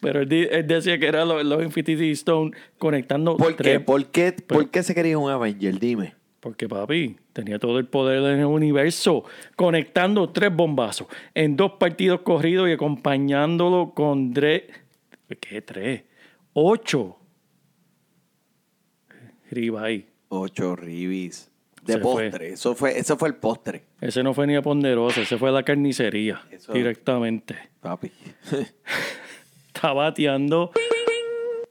Pero 0.00 0.22
él, 0.22 0.32
él 0.32 0.66
decía 0.66 0.98
que 0.98 1.06
eran 1.06 1.28
los, 1.28 1.44
los 1.44 1.62
Infinity 1.62 2.10
Stone 2.12 2.50
conectando 2.78 3.36
¿Por 3.36 3.54
qué? 3.56 3.62
tres. 3.62 3.80
¿Por 3.80 4.06
qué, 4.06 4.32
¿Por 4.32 4.70
qué 4.70 4.82
se 4.82 4.94
quería 4.94 5.18
un 5.18 5.30
Avenger? 5.30 5.78
Dime. 5.78 6.14
Porque 6.40 6.68
papi 6.68 7.16
tenía 7.32 7.60
todo 7.60 7.78
el 7.78 7.86
poder 7.86 8.18
en 8.32 8.40
el 8.40 8.46
universo, 8.46 9.24
conectando 9.54 10.30
tres 10.30 10.52
bombazos 10.52 11.06
en 11.34 11.56
dos 11.56 11.74
partidos 11.78 12.22
corridos 12.22 12.68
y 12.68 12.72
acompañándolo 12.72 13.92
con 13.94 14.32
tres. 14.32 14.62
¿Qué 15.40 15.62
tres? 15.62 16.02
Ocho. 16.52 17.16
Ribay. 19.52 20.11
Ocho 20.34 20.74
ribis. 20.76 21.50
De 21.82 21.94
Se 21.94 21.98
fue. 21.98 22.30
postre. 22.30 22.52
Eso 22.52 22.74
fue, 22.74 22.98
eso 22.98 23.16
fue 23.18 23.28
el 23.28 23.34
postre, 23.34 23.82
Ese 24.00 24.22
no 24.22 24.32
fue 24.34 24.46
ni 24.46 24.54
a 24.56 24.62
ponderosa, 24.62 25.20
ese 25.22 25.36
fue 25.36 25.48
a 25.48 25.52
la 25.52 25.62
carnicería 25.64 26.40
Eso- 26.50 26.72
directamente. 26.72 27.56
papi. 27.80 28.10
Está 29.66 29.92
bateando 29.92 30.70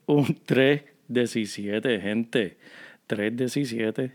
un 0.06 0.26
3-17, 0.26 2.02
gente. 2.02 2.58
3-17. 3.08 4.12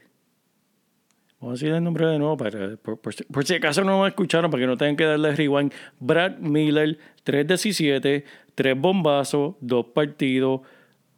Vamos 1.40 1.50
a 1.50 1.64
decir 1.64 1.74
el 1.74 1.82
nombre 1.82 2.06
de 2.06 2.18
nuevo, 2.18 2.36
para, 2.36 2.76
por, 2.76 2.98
por 3.00 3.14
si- 3.14 3.24
por 3.24 3.44
si 3.46 3.54
acaso 3.54 3.82
no 3.82 4.02
me 4.02 4.08
escucharon, 4.08 4.50
para 4.50 4.60
que 4.62 4.66
no 4.66 4.76
tengan 4.76 4.96
que 4.96 5.04
darle 5.04 5.34
rewind. 5.34 5.72
Brad 5.98 6.36
Miller, 6.38 6.98
3-17, 7.24 8.22
3 8.54 8.78
bombazos, 8.78 9.56
2 9.60 9.86
partidos, 9.94 10.60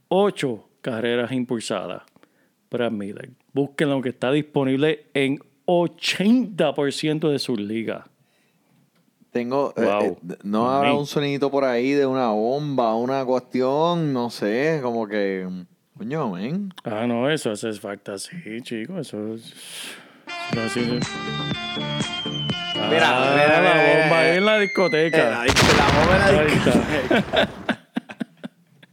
8 0.08 0.68
carreras 0.80 1.32
impulsadas. 1.32 2.02
Brad 2.70 2.90
Miller. 2.92 3.30
Búsquenlo 3.52 4.00
que 4.02 4.10
está 4.10 4.30
disponible 4.30 5.06
en 5.14 5.38
80% 5.66 7.28
de 7.30 7.38
sus 7.38 7.58
ligas. 7.60 8.04
Tengo. 9.30 9.72
eh, 9.76 9.82
Wow. 9.84 10.02
eh, 10.30 10.36
no 10.42 10.70
habrá 10.70 10.92
un 10.94 11.06
sonidito 11.06 11.50
por 11.50 11.64
ahí 11.64 11.92
de 11.92 12.06
una 12.06 12.30
bomba, 12.30 12.94
una 12.94 13.24
cuestión, 13.24 14.12
no 14.12 14.30
sé, 14.30 14.80
como 14.82 15.06
que. 15.06 15.46
Coño, 15.96 16.30
men. 16.30 16.72
Ah, 16.84 17.06
no, 17.06 17.28
eso 17.28 17.50
hace 17.50 17.72
falta, 17.74 18.16
sí, 18.18 18.36
chicos, 18.62 19.00
eso 19.08 19.34
es... 19.34 19.52
no, 20.54 20.62
así 20.62 20.80
de- 20.80 21.00
Ah, 22.80 22.88
Mira, 22.90 23.08
mira, 23.34 23.60
la 23.60 23.60
mira, 23.60 24.00
bomba 24.02 24.18
ahí 24.20 24.26
mira. 24.26 24.36
en 24.36 24.44
la 24.46 24.56
Eh, 24.56 24.60
discoteca. 24.60 25.18
la, 25.18 25.44
la 25.44 25.86
bomba 25.98 26.28
en 26.28 26.36
la 26.36 26.44
discoteca. 26.44 27.48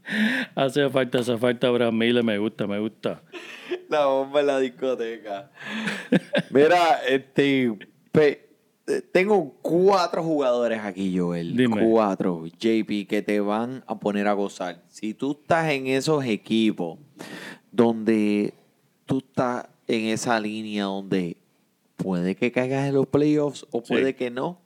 hace 0.55 0.89
falta, 0.89 1.19
hace 1.19 1.37
falta 1.37 1.69
Brad 1.69 1.91
Miller, 1.91 2.23
me 2.23 2.37
gusta, 2.37 2.67
me 2.67 2.79
gusta. 2.79 3.21
La 3.89 4.05
bomba 4.05 4.39
en 4.41 4.47
la 4.47 4.59
discoteca. 4.59 5.51
Mira, 6.51 7.01
este. 7.07 7.77
pe- 8.11 8.41
eh, 8.87 9.01
tengo 9.11 9.55
cuatro 9.63 10.21
jugadores 10.23 10.79
aquí, 10.79 11.17
Joel. 11.17 11.55
Dime. 11.57 11.81
Cuatro, 11.89 12.45
JP, 12.45 13.07
que 13.07 13.23
te 13.25 13.39
van 13.39 13.83
a 13.87 13.97
poner 13.99 14.27
a 14.27 14.33
gozar. 14.33 14.83
Si 14.89 15.13
tú 15.15 15.31
estás 15.41 15.71
en 15.71 15.87
esos 15.87 16.23
equipos 16.25 16.99
donde 17.71 18.53
tú 19.05 19.17
estás 19.19 19.67
en 19.87 20.05
esa 20.05 20.39
línea 20.39 20.83
donde 20.85 21.37
puede 21.95 22.35
que 22.35 22.51
caigas 22.51 22.87
en 22.87 22.93
los 22.95 23.07
playoffs 23.07 23.65
o 23.71 23.79
Sí. 23.83 23.93
puede 23.93 24.15
que 24.15 24.29
no, 24.29 24.61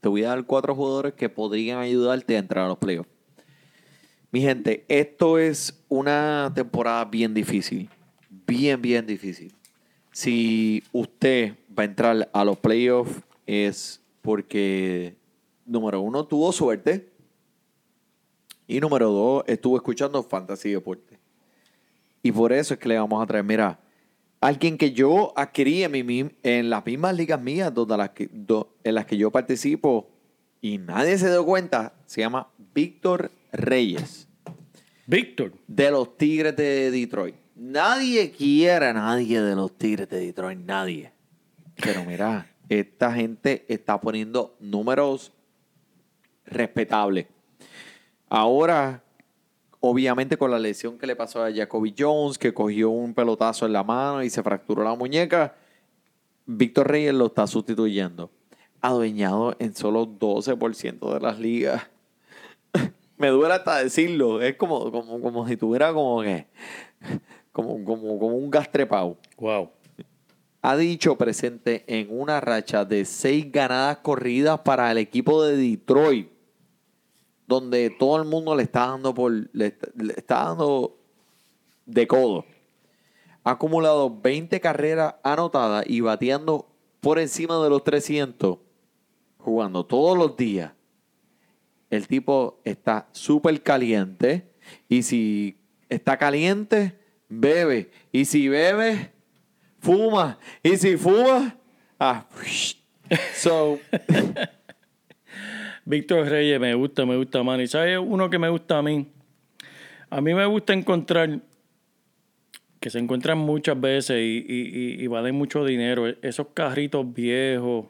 te 0.00 0.08
voy 0.08 0.24
a 0.24 0.28
dar 0.30 0.44
cuatro 0.44 0.74
jugadores 0.74 1.14
que 1.14 1.28
podrían 1.28 1.78
ayudarte 1.78 2.34
a 2.36 2.40
entrar 2.40 2.64
a 2.64 2.68
los 2.68 2.78
playoffs. 2.78 3.08
Mi 4.32 4.40
gente, 4.40 4.84
esto 4.88 5.38
es 5.38 5.82
una 5.88 6.52
temporada 6.54 7.04
bien 7.04 7.34
difícil. 7.34 7.88
Bien, 8.46 8.80
bien 8.80 9.06
difícil. 9.06 9.52
Si 10.12 10.82
usted 10.92 11.54
va 11.76 11.82
a 11.82 11.86
entrar 11.86 12.30
a 12.32 12.44
los 12.44 12.58
playoffs 12.58 13.20
es 13.46 14.00
porque, 14.22 15.16
número 15.66 16.00
uno, 16.00 16.24
tuvo 16.26 16.52
suerte. 16.52 17.10
Y 18.68 18.78
número 18.78 19.10
dos, 19.10 19.44
estuvo 19.48 19.76
escuchando 19.76 20.22
Fantasy 20.22 20.70
Deporte. 20.70 21.18
Y 22.22 22.30
por 22.30 22.52
eso 22.52 22.74
es 22.74 22.80
que 22.80 22.88
le 22.88 22.98
vamos 22.98 23.20
a 23.20 23.26
traer, 23.26 23.42
mira, 23.44 23.80
alguien 24.40 24.78
que 24.78 24.92
yo 24.92 25.32
adquirí 25.34 25.82
en, 25.82 26.06
mi 26.06 26.30
en 26.44 26.70
las 26.70 26.86
mismas 26.86 27.16
ligas 27.16 27.40
mías 27.40 27.74
donde 27.74 27.96
las 27.96 28.10
que, 28.10 28.28
do- 28.32 28.76
en 28.84 28.94
las 28.94 29.06
que 29.06 29.16
yo 29.16 29.32
participo 29.32 30.08
y 30.60 30.78
nadie 30.78 31.18
se 31.18 31.28
dio 31.30 31.44
cuenta, 31.44 31.94
se 32.06 32.20
llama 32.20 32.46
Víctor 32.74 33.32
Reyes 33.52 34.30
Víctor, 35.10 35.52
de 35.66 35.90
los 35.90 36.16
Tigres 36.16 36.54
de 36.54 36.92
Detroit. 36.92 37.34
Nadie 37.56 38.30
quiere 38.30 38.86
a 38.86 38.92
nadie 38.92 39.42
de 39.42 39.56
los 39.56 39.76
Tigres 39.76 40.08
de 40.08 40.20
Detroit, 40.20 40.60
nadie. 40.60 41.10
Pero 41.82 42.04
mira, 42.04 42.46
esta 42.68 43.12
gente 43.12 43.64
está 43.68 44.00
poniendo 44.00 44.54
números 44.60 45.32
respetables. 46.46 47.26
Ahora, 48.28 49.02
obviamente 49.80 50.36
con 50.36 50.52
la 50.52 50.60
lesión 50.60 50.96
que 50.96 51.08
le 51.08 51.16
pasó 51.16 51.42
a 51.42 51.52
Jacoby 51.52 51.92
Jones, 51.98 52.38
que 52.38 52.54
cogió 52.54 52.90
un 52.90 53.12
pelotazo 53.12 53.66
en 53.66 53.72
la 53.72 53.82
mano 53.82 54.22
y 54.22 54.30
se 54.30 54.44
fracturó 54.44 54.84
la 54.84 54.94
muñeca, 54.94 55.56
Víctor 56.46 56.88
Reyes 56.88 57.14
lo 57.14 57.26
está 57.26 57.48
sustituyendo. 57.48 58.30
Adueñado 58.80 59.56
en 59.58 59.74
solo 59.74 60.06
12% 60.06 61.14
de 61.14 61.20
las 61.20 61.40
ligas. 61.40 61.82
Me 63.20 63.28
duele 63.28 63.54
hasta 63.54 63.76
decirlo. 63.82 64.40
Es 64.40 64.56
como, 64.56 64.90
como, 64.90 65.20
como 65.20 65.46
si 65.46 65.56
tuviera 65.56 65.92
como 65.92 66.22
que. 66.22 66.46
Como, 67.52 67.84
como, 67.84 68.18
como 68.18 68.36
un 68.36 68.50
gastrepau. 68.50 69.16
wow. 69.36 69.70
Ha 70.62 70.76
dicho 70.76 71.16
presente 71.16 71.84
en 71.86 72.08
una 72.10 72.40
racha 72.40 72.84
de 72.84 73.04
seis 73.06 73.50
ganadas 73.50 73.98
corridas 73.98 74.60
para 74.60 74.90
el 74.90 74.98
equipo 74.98 75.42
de 75.42 75.56
Detroit. 75.56 76.30
Donde 77.46 77.90
todo 77.98 78.16
el 78.18 78.28
mundo 78.28 78.54
le 78.54 78.62
está 78.64 78.86
dando 78.86 79.12
por. 79.14 79.32
Le, 79.52 79.66
está- 79.66 79.88
le 79.96 80.12
está 80.14 80.44
dando 80.44 80.96
de 81.86 82.06
codo. 82.06 82.44
Ha 83.42 83.52
acumulado 83.52 84.14
20 84.20 84.60
carreras 84.60 85.14
anotadas 85.22 85.84
y 85.88 86.00
bateando 86.02 86.66
por 87.00 87.18
encima 87.18 87.62
de 87.62 87.70
los 87.70 87.82
300. 87.82 88.58
Jugando 89.38 89.84
todos 89.84 90.16
los 90.16 90.36
días. 90.36 90.72
El 91.90 92.06
tipo 92.06 92.60
está 92.64 93.08
súper 93.12 93.62
caliente. 93.62 94.44
Y 94.88 95.02
si 95.02 95.56
está 95.88 96.16
caliente, 96.16 96.98
bebe. 97.28 97.90
Y 98.12 98.24
si 98.24 98.48
bebe, 98.48 99.10
fuma. 99.80 100.38
Y 100.62 100.76
si 100.76 100.96
fuma, 100.96 101.56
ah, 101.98 102.26
so, 103.34 103.78
Víctor 105.84 106.28
Reyes 106.28 106.60
me 106.60 106.74
gusta, 106.74 107.06
me 107.06 107.16
gusta, 107.16 107.42
man. 107.42 107.60
¿Y 107.60 107.66
sabes 107.66 107.98
uno 108.00 108.30
que 108.30 108.38
me 108.38 108.48
gusta 108.48 108.78
a 108.78 108.82
mí? 108.82 109.06
A 110.10 110.20
mí 110.20 110.34
me 110.34 110.46
gusta 110.46 110.72
encontrar 110.72 111.40
que 112.78 112.90
se 112.90 112.98
encuentran 112.98 113.38
muchas 113.38 113.80
veces 113.80 114.16
y, 114.20 114.44
y- 114.48 114.94
y- 115.00 115.04
y 115.04 115.06
valen 115.06 115.34
mucho 115.34 115.64
dinero. 115.64 116.08
E- 116.08 116.18
Esos 116.22 116.48
carritos 116.54 117.12
viejos 117.12 117.86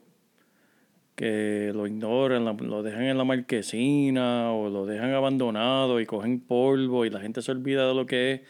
que 1.21 1.71
lo 1.75 1.87
ignoran, 1.87 2.47
lo 2.47 2.83
dejan 2.83 3.03
en 3.03 3.19
la 3.19 3.25
marquesina 3.25 4.55
o 4.55 4.71
lo 4.71 4.87
dejan 4.87 5.13
abandonado 5.13 6.01
y 6.01 6.07
cogen 6.07 6.41
polvo 6.41 7.05
y 7.05 7.11
la 7.11 7.21
gente 7.21 7.43
se 7.43 7.53
olvida 7.53 7.87
de 7.87 7.95
lo 7.95 8.07
que 8.07 8.33
es. 8.33 8.41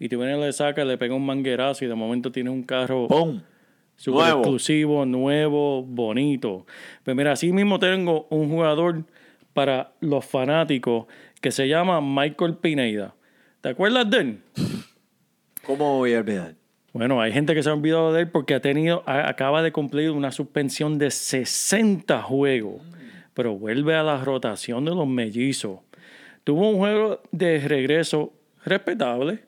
Y 0.00 0.08
tú 0.08 0.18
vienes, 0.18 0.40
le 0.40 0.52
sacas, 0.52 0.84
le 0.88 0.98
pega 0.98 1.14
un 1.14 1.24
manguerazo 1.24 1.84
y 1.84 1.88
de 1.88 1.94
momento 1.94 2.32
tienes 2.32 2.52
un 2.52 2.64
carro 2.64 3.06
¡Pum! 3.06 3.42
súper 3.94 4.22
Nuevo. 4.22 4.38
exclusivo, 4.40 5.06
nuevo, 5.06 5.84
bonito. 5.84 6.66
Pues 7.04 7.16
mira, 7.16 7.30
así 7.30 7.52
mismo 7.52 7.78
tengo 7.78 8.26
un 8.30 8.48
jugador 8.48 9.04
para 9.52 9.92
los 10.00 10.24
fanáticos 10.24 11.06
que 11.40 11.52
se 11.52 11.68
llama 11.68 12.00
Michael 12.00 12.56
Pineda. 12.56 13.14
¿Te 13.60 13.68
acuerdas 13.68 14.10
de 14.10 14.18
él? 14.18 14.40
¿Cómo 15.64 15.98
voy 15.98 16.14
a 16.14 16.18
olvidar? 16.18 16.54
Bueno, 16.96 17.20
hay 17.20 17.30
gente 17.30 17.54
que 17.54 17.62
se 17.62 17.68
ha 17.68 17.74
olvidado 17.74 18.10
de 18.14 18.22
él 18.22 18.28
porque 18.30 18.54
ha 18.54 18.60
tenido, 18.60 19.02
acaba 19.04 19.62
de 19.62 19.70
cumplir 19.70 20.12
una 20.12 20.32
suspensión 20.32 20.96
de 20.96 21.10
60 21.10 22.22
juegos, 22.22 22.80
pero 23.34 23.54
vuelve 23.54 23.94
a 23.94 24.02
la 24.02 24.24
rotación 24.24 24.86
de 24.86 24.92
los 24.94 25.06
mellizos. 25.06 25.80
Tuvo 26.42 26.70
un 26.70 26.78
juego 26.78 27.20
de 27.32 27.58
regreso 27.68 28.32
respetable. 28.64 29.40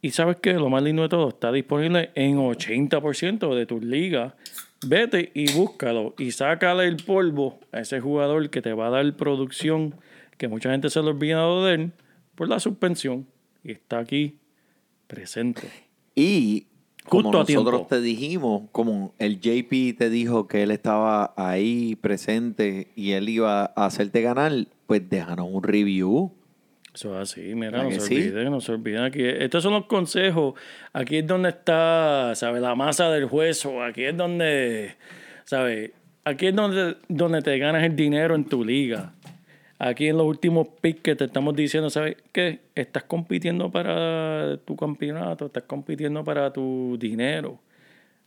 Y 0.00 0.12
sabes 0.12 0.38
qué, 0.40 0.54
lo 0.54 0.70
más 0.70 0.82
lindo 0.82 1.02
de 1.02 1.10
todo, 1.10 1.28
está 1.28 1.52
disponible 1.52 2.10
en 2.14 2.38
80% 2.38 3.54
de 3.54 3.66
tus 3.66 3.84
ligas. 3.84 4.32
Vete 4.86 5.30
y 5.34 5.52
búscalo 5.52 6.14
y 6.16 6.30
sácale 6.30 6.86
el 6.86 6.96
polvo 6.96 7.60
a 7.70 7.80
ese 7.80 8.00
jugador 8.00 8.48
que 8.48 8.62
te 8.62 8.72
va 8.72 8.86
a 8.86 8.90
dar 8.90 9.12
producción, 9.14 9.94
que 10.38 10.48
mucha 10.48 10.70
gente 10.70 10.88
se 10.88 11.00
lo 11.00 11.08
ha 11.08 11.10
olvidado 11.10 11.66
de 11.66 11.74
él 11.74 11.92
por 12.34 12.48
la 12.48 12.60
suspensión. 12.60 13.26
Y 13.62 13.72
está 13.72 13.98
aquí 13.98 14.38
presente. 15.06 15.87
Y 16.18 16.66
como 17.08 17.30
Justo 17.32 17.54
nosotros 17.54 17.86
te 17.86 18.00
dijimos, 18.00 18.62
como 18.72 19.14
el 19.20 19.38
JP 19.40 19.96
te 19.96 20.10
dijo 20.10 20.48
que 20.48 20.64
él 20.64 20.72
estaba 20.72 21.32
ahí 21.36 21.94
presente 21.94 22.88
y 22.96 23.12
él 23.12 23.28
iba 23.28 23.72
a 23.76 23.86
hacerte 23.86 24.20
ganar, 24.20 24.52
pues 24.88 25.08
déjanos 25.08 25.46
un 25.48 25.62
review. 25.62 26.32
Eso 26.92 27.14
es 27.14 27.30
así, 27.30 27.54
mira, 27.54 27.70
¿Verdad 27.70 27.84
no 27.84 27.90
se 27.92 28.00
sí? 28.00 28.14
olviden, 28.16 28.50
no 28.50 28.60
se 28.60 28.72
olviden 28.72 29.02
aquí. 29.04 29.22
Estos 29.22 29.62
son 29.62 29.74
los 29.74 29.86
consejos. 29.86 30.54
Aquí 30.92 31.18
es 31.18 31.26
donde 31.28 31.50
está, 31.50 32.32
¿sabes? 32.34 32.60
La 32.62 32.74
masa 32.74 33.10
del 33.10 33.26
hueso. 33.26 33.80
Aquí 33.80 34.02
es 34.02 34.16
donde, 34.16 34.96
¿sabes? 35.44 35.92
Aquí 36.24 36.48
es 36.48 36.56
donde, 36.56 36.96
donde 37.08 37.42
te 37.42 37.56
ganas 37.58 37.84
el 37.84 37.94
dinero 37.94 38.34
en 38.34 38.44
tu 38.44 38.64
liga. 38.64 39.12
Aquí 39.80 40.08
en 40.08 40.16
los 40.16 40.26
últimos 40.26 40.66
picks 40.80 41.02
que 41.02 41.14
te 41.14 41.26
estamos 41.26 41.54
diciendo, 41.54 41.88
¿sabes 41.88 42.16
qué? 42.32 42.60
Estás 42.74 43.04
compitiendo 43.04 43.70
para 43.70 44.56
tu 44.64 44.74
campeonato, 44.76 45.46
estás 45.46 45.62
compitiendo 45.64 46.24
para 46.24 46.52
tu 46.52 46.96
dinero. 46.98 47.60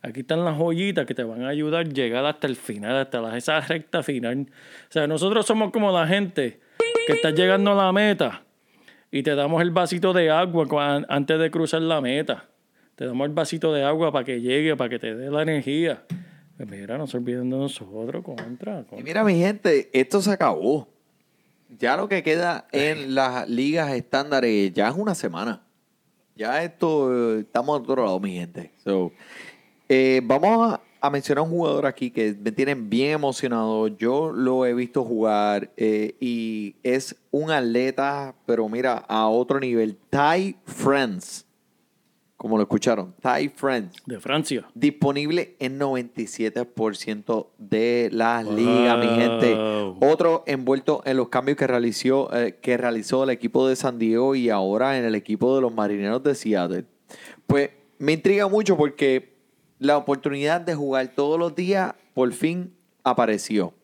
Aquí 0.01 0.21
están 0.21 0.45
las 0.45 0.57
joyitas 0.57 1.05
que 1.05 1.13
te 1.13 1.23
van 1.23 1.43
a 1.43 1.49
ayudar 1.49 1.85
a 1.85 1.89
llegar 1.89 2.25
hasta 2.25 2.47
el 2.47 2.55
final, 2.55 2.95
hasta 2.95 3.37
esa 3.37 3.59
recta 3.59 4.01
final. 4.01 4.47
O 4.49 4.91
sea, 4.91 5.07
nosotros 5.07 5.45
somos 5.45 5.71
como 5.71 5.91
la 5.91 6.07
gente 6.07 6.59
que 7.05 7.13
está 7.13 7.31
llegando 7.31 7.71
a 7.71 7.75
la 7.75 7.91
meta 7.91 8.43
y 9.11 9.21
te 9.21 9.35
damos 9.35 9.61
el 9.61 9.71
vasito 9.71 10.13
de 10.13 10.29
agua 10.29 11.03
antes 11.09 11.37
de 11.37 11.51
cruzar 11.51 11.81
la 11.81 11.99
meta. 11.99 12.45
Te 12.95 13.05
damos 13.05 13.27
el 13.27 13.33
vasito 13.33 13.73
de 13.73 13.83
agua 13.83 14.11
para 14.11 14.23
que 14.23 14.39
llegue, 14.39 14.77
para 14.77 14.89
que 14.89 14.99
te 14.99 15.15
dé 15.15 15.29
la 15.29 15.41
energía. 15.41 16.03
Pues 16.55 16.69
mira, 16.69 16.97
no 16.97 17.07
se 17.07 17.17
olviden 17.17 17.49
de 17.49 17.57
nosotros, 17.57 18.23
contra. 18.23 18.79
Y 18.79 18.83
contra. 18.85 19.03
mira, 19.03 19.23
mi 19.23 19.35
gente, 19.35 19.89
esto 19.93 20.21
se 20.21 20.31
acabó. 20.31 20.87
Ya 21.79 21.95
lo 21.95 22.09
que 22.09 22.21
queda 22.23 22.67
en 22.71 23.15
las 23.15 23.49
ligas 23.49 23.93
estándares 23.93 24.73
ya 24.73 24.89
es 24.89 24.95
una 24.95 25.15
semana. 25.15 25.63
Ya 26.35 26.63
esto, 26.63 27.37
eh, 27.37 27.39
estamos 27.41 27.79
a 27.79 27.81
otro 27.81 28.05
lado, 28.05 28.19
mi 28.19 28.33
gente. 28.33 28.71
So, 28.83 29.11
eh, 29.87 30.21
vamos 30.23 30.73
a, 30.73 30.81
a 31.01 31.09
mencionar 31.09 31.43
un 31.43 31.49
jugador 31.49 31.85
aquí 31.85 32.11
que 32.11 32.35
me 32.39 32.51
tiene 32.51 32.75
bien 32.75 33.11
emocionado. 33.11 33.87
Yo 33.87 34.31
lo 34.31 34.65
he 34.65 34.73
visto 34.73 35.03
jugar 35.03 35.71
eh, 35.75 36.15
y 36.19 36.75
es 36.83 37.15
un 37.31 37.51
atleta, 37.51 38.35
pero 38.45 38.69
mira, 38.69 38.93
a 39.07 39.27
otro 39.27 39.59
nivel. 39.59 39.97
Ty 40.09 40.55
Friends. 40.65 41.45
Como 42.41 42.57
lo 42.57 42.63
escucharon. 42.63 43.13
Ty 43.21 43.49
Friends 43.49 44.01
De 44.07 44.19
Francia. 44.19 44.65
disponible 44.73 45.55
en 45.59 45.79
97% 45.79 47.49
de 47.59 48.09
las 48.11 48.47
ligas, 48.47 48.97
mi 48.97 49.05
gente. 49.09 49.53
Wow. 49.53 49.97
Otro 50.01 50.43
envuelto 50.47 51.03
en 51.05 51.17
los 51.17 51.29
cambios 51.29 51.55
que 51.55 51.67
realizó, 51.67 52.35
eh, 52.35 52.57
que 52.59 52.77
realizó 52.77 53.25
el 53.25 53.29
equipo 53.29 53.67
de 53.67 53.75
San 53.75 53.99
Diego 53.99 54.33
y 54.33 54.49
ahora 54.49 54.97
en 54.97 55.05
el 55.05 55.13
equipo 55.13 55.53
de 55.53 55.61
los 55.61 55.71
Marineros 55.71 56.23
de 56.23 56.33
Seattle. 56.33 56.85
Pues 57.45 57.69
me 57.99 58.13
intriga 58.13 58.47
mucho 58.47 58.75
porque 58.75 59.35
la 59.77 59.95
oportunidad 59.95 60.61
de 60.61 60.73
jugar 60.73 61.09
todos 61.09 61.37
los 61.37 61.53
días 61.53 61.93
por 62.15 62.33
fin 62.33 62.73
apareció. 63.03 63.75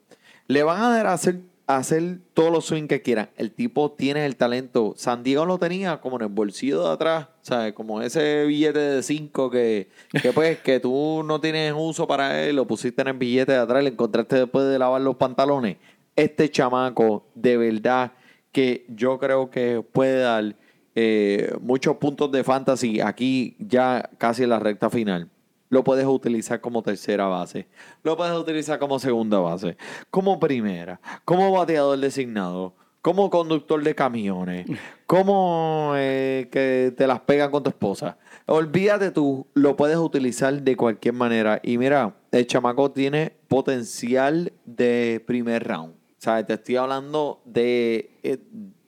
Le 0.48 0.64
van 0.64 0.82
a 0.82 0.90
dar 0.90 1.06
a 1.06 1.14
hacer, 1.14 1.42
hacer 1.68 2.20
todos 2.34 2.52
los 2.52 2.66
swings 2.66 2.88
que 2.88 3.02
quieran. 3.02 3.30
El 3.36 3.52
tipo 3.52 3.92
tiene 3.92 4.26
el 4.26 4.38
talento. 4.38 4.94
San 4.96 5.22
Diego 5.22 5.46
lo 5.46 5.60
tenía 5.60 6.00
como 6.00 6.16
en 6.16 6.24
el 6.24 6.30
bolsillo 6.30 6.86
de 6.86 6.94
atrás, 6.94 7.28
¿sabes? 7.42 7.74
Como 7.74 8.02
ese 8.02 8.46
billete 8.46 8.80
de 8.80 9.04
5 9.04 9.52
que, 9.52 9.90
que 10.22 10.32
pues 10.32 10.60
que 10.60 10.80
tú 10.80 11.24
no 11.26 11.42
tienes 11.42 11.74
uso 11.76 12.08
para 12.08 12.42
él, 12.44 12.56
lo 12.56 12.66
pusiste 12.66 13.02
en 13.02 13.10
el 13.10 13.18
billete 13.18 13.52
de 13.52 13.58
atrás, 13.60 13.84
lo 13.84 13.90
encontraste 13.90 14.38
después 14.38 14.66
de 14.66 14.80
lavar 14.80 15.02
los 15.02 15.18
pantalones. 15.18 15.78
Este 16.16 16.50
chamaco, 16.50 17.28
de 17.36 17.58
verdad, 17.58 18.14
que 18.54 18.86
yo 18.88 19.20
creo 19.20 19.52
que 19.52 19.84
puede 19.92 20.22
dar 20.22 20.56
eh, 20.96 21.54
muchos 21.62 21.98
puntos 21.98 22.32
de 22.32 22.44
fantasy 22.44 23.02
aquí 23.02 23.56
ya 23.60 24.10
casi 24.18 24.44
en 24.44 24.50
la 24.50 24.60
recta 24.60 24.90
final. 24.90 25.30
Lo 25.70 25.84
puedes 25.84 26.06
utilizar 26.06 26.62
como 26.62 26.82
tercera 26.82 27.28
base. 27.28 27.68
Lo 28.04 28.16
puedes 28.16 28.38
utilizar 28.38 28.80
como 28.80 29.00
segunda 29.00 29.40
base. 29.40 29.78
Como 30.10 30.40
primera. 30.40 31.00
Como 31.26 31.52
bateador 31.52 31.98
designado. 32.00 32.74
Como 33.02 33.30
conductor 33.30 33.84
de 33.84 33.96
camiones. 33.96 34.66
Como 35.08 35.94
eh, 35.96 36.50
que 36.52 36.94
te 36.98 37.08
las 37.08 37.22
pegan 37.22 37.50
con 37.50 37.64
tu 37.64 37.70
esposa. 37.70 38.18
Olvídate 38.46 39.12
tú. 39.12 39.48
Lo 39.54 39.78
puedes 39.78 39.96
utilizar 39.96 40.62
de 40.62 40.76
cualquier 40.76 41.14
manera. 41.14 41.62
Y 41.64 41.78
mira, 41.78 42.18
el 42.32 42.46
chamaco 42.46 42.92
tiene 42.92 43.34
potencial 43.48 44.52
de 44.66 45.24
primer 45.26 45.66
round. 45.66 45.94
O 45.94 46.20
sea, 46.20 46.46
te 46.46 46.56
estoy 46.56 46.76
hablando 46.76 47.42
de, 47.46 48.12
eh, 48.24 48.40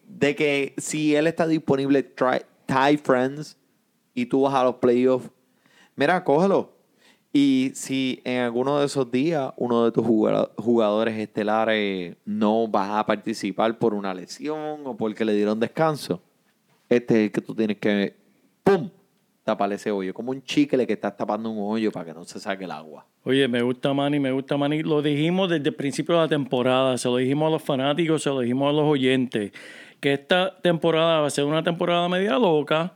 de 0.08 0.36
que 0.36 0.74
si 0.78 1.16
él 1.16 1.28
está 1.28 1.48
disponible, 1.48 2.04
try, 2.04 2.42
tie 2.66 2.98
friends 2.98 3.58
y 4.14 4.26
tú 4.26 4.42
vas 4.42 4.54
a 4.56 4.64
los 4.64 4.76
playoffs, 4.76 5.30
mira, 6.00 6.24
cógelo. 6.24 6.72
Y 7.32 7.72
si 7.76 8.22
en 8.24 8.40
alguno 8.40 8.80
de 8.80 8.88
esos 8.88 9.12
días 9.12 9.52
uno 9.58 9.86
de 9.86 9.92
tus 9.92 10.04
jugado- 10.04 10.52
jugadores 10.58 11.16
estelares 11.20 12.16
no 12.26 12.72
va 12.72 13.00
a 13.00 13.06
participar 13.06 13.78
por 13.78 13.94
una 13.94 14.14
lesión 14.16 14.82
o 14.86 14.98
porque 14.98 15.24
le 15.24 15.36
dieron 15.36 15.60
descanso, 15.60 16.22
este 16.90 17.14
es 17.16 17.20
el 17.26 17.32
que 17.32 17.42
tú 17.42 17.54
tienes 17.54 17.78
que, 17.78 18.16
¡pum!, 18.64 18.90
tapar 19.44 19.72
ese 19.74 19.92
hoyo. 19.92 20.12
Como 20.14 20.32
un 20.32 20.42
chicle 20.42 20.88
que 20.88 20.94
estás 20.94 21.16
tapando 21.16 21.52
un 21.52 21.72
hoyo 21.72 21.92
para 21.92 22.06
que 22.06 22.14
no 22.14 22.24
se 22.24 22.40
saque 22.40 22.64
el 22.64 22.72
agua. 22.72 23.06
Oye, 23.24 23.48
me 23.48 23.62
gusta 23.62 23.94
Manny, 23.94 24.20
me 24.20 24.32
gusta 24.32 24.58
Manny. 24.58 24.82
Lo 24.82 25.02
dijimos 25.02 25.50
desde 25.50 25.70
el 25.70 25.76
principio 25.76 26.16
de 26.16 26.22
la 26.22 26.28
temporada, 26.28 26.98
se 26.98 27.10
lo 27.10 27.18
dijimos 27.18 27.48
a 27.48 27.52
los 27.52 27.62
fanáticos, 27.62 28.24
se 28.24 28.30
lo 28.30 28.40
dijimos 28.40 28.70
a 28.70 28.74
los 28.74 28.86
oyentes, 28.86 29.52
que 30.00 30.14
esta 30.14 30.60
temporada 30.62 31.20
va 31.20 31.28
a 31.28 31.30
ser 31.30 31.44
una 31.46 31.62
temporada 31.62 32.08
media 32.10 32.40
loca, 32.40 32.94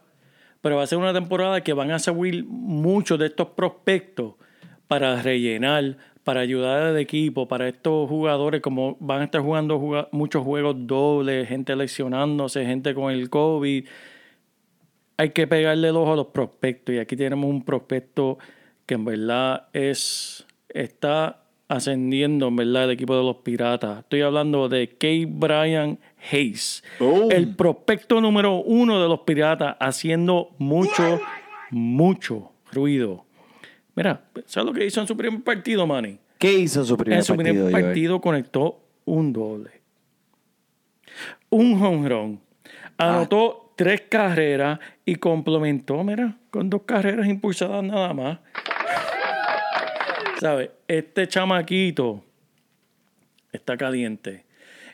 pero 0.64 0.78
va 0.78 0.84
a 0.84 0.88
ser 0.88 0.98
una 0.98 1.14
temporada 1.14 1.62
que 1.62 1.74
van 1.74 1.92
a 1.92 2.00
subir 2.00 2.46
muchos 2.46 3.20
de 3.20 3.26
estos 3.26 3.50
prospectos 3.50 4.36
para 4.88 5.22
rellenar, 5.22 5.98
para 6.24 6.40
ayudar 6.40 6.84
al 6.84 6.98
equipo, 6.98 7.50
para 7.50 7.68
estos 7.68 8.08
jugadores, 8.08 8.62
como 8.62 8.96
van 9.02 9.22
a 9.22 9.24
estar 9.26 9.42
jugando 9.42 9.78
juga- 9.78 10.08
muchos 10.14 10.42
juegos 10.42 10.76
dobles, 10.88 11.50
gente 11.50 11.76
lesionándose, 11.76 12.66
gente 12.66 12.96
con 12.96 13.12
el 13.12 13.30
COVID 13.30 13.86
hay 15.18 15.30
que 15.30 15.48
pegarle 15.48 15.90
el 15.90 15.96
ojo 15.96 16.14
a 16.14 16.16
los 16.16 16.28
prospectos. 16.28 16.96
Y 16.96 17.00
aquí 17.00 17.16
tenemos 17.16 17.50
un 17.50 17.64
prospecto 17.64 18.38
que 18.86 18.96
en 18.96 19.06
verdad 19.06 19.68
es 19.74 20.46
está 20.70 21.43
ascendiendo, 21.74 22.48
en 22.48 22.56
verdad, 22.56 22.86
el 22.86 22.92
equipo 22.92 23.16
de 23.16 23.24
los 23.24 23.38
piratas. 23.38 24.00
Estoy 24.00 24.22
hablando 24.22 24.70
de 24.70 24.90
K. 24.90 25.08
Brian 25.28 26.00
Hayes. 26.32 26.84
Boom. 27.00 27.32
El 27.32 27.56
prospecto 27.56 28.22
número 28.22 28.56
uno 28.56 29.02
de 29.02 29.08
los 29.08 29.22
piratas 29.22 29.76
haciendo 29.80 30.50
mucho, 30.58 31.20
mucho 31.72 32.52
ruido. 32.72 33.26
Mira, 33.96 34.26
¿sabes 34.46 34.68
lo 34.68 34.74
que 34.74 34.86
hizo 34.86 35.02
en 35.02 35.08
su 35.08 35.16
primer 35.18 35.44
partido, 35.44 35.86
Manny? 35.86 36.18
¿Qué 36.38 36.54
hizo 36.54 36.82
en 36.82 36.86
su 36.86 36.98
primer 36.98 37.20
en 37.20 37.24
su 37.24 37.36
primer 37.36 37.72
partido? 37.72 37.72
Partido 37.72 38.22
conectó 38.22 38.80
un 39.06 39.34
doble. 39.34 39.72
Un 41.50 41.82
home 41.82 42.10
run. 42.10 42.40
Anotó 42.98 43.74
tres 43.76 44.04
carreras 44.10 44.80
y 45.06 45.16
complementó, 45.16 46.04
mira, 46.04 46.38
con 46.50 46.70
dos 46.70 46.84
carreras 46.84 47.28
impulsadas 47.28 47.84
nada 47.84 48.14
más. 48.14 48.40
¿Sabes? 50.44 50.72
Este 50.90 51.26
chamaquito 51.26 52.22
está 53.54 53.78
caliente. 53.78 54.44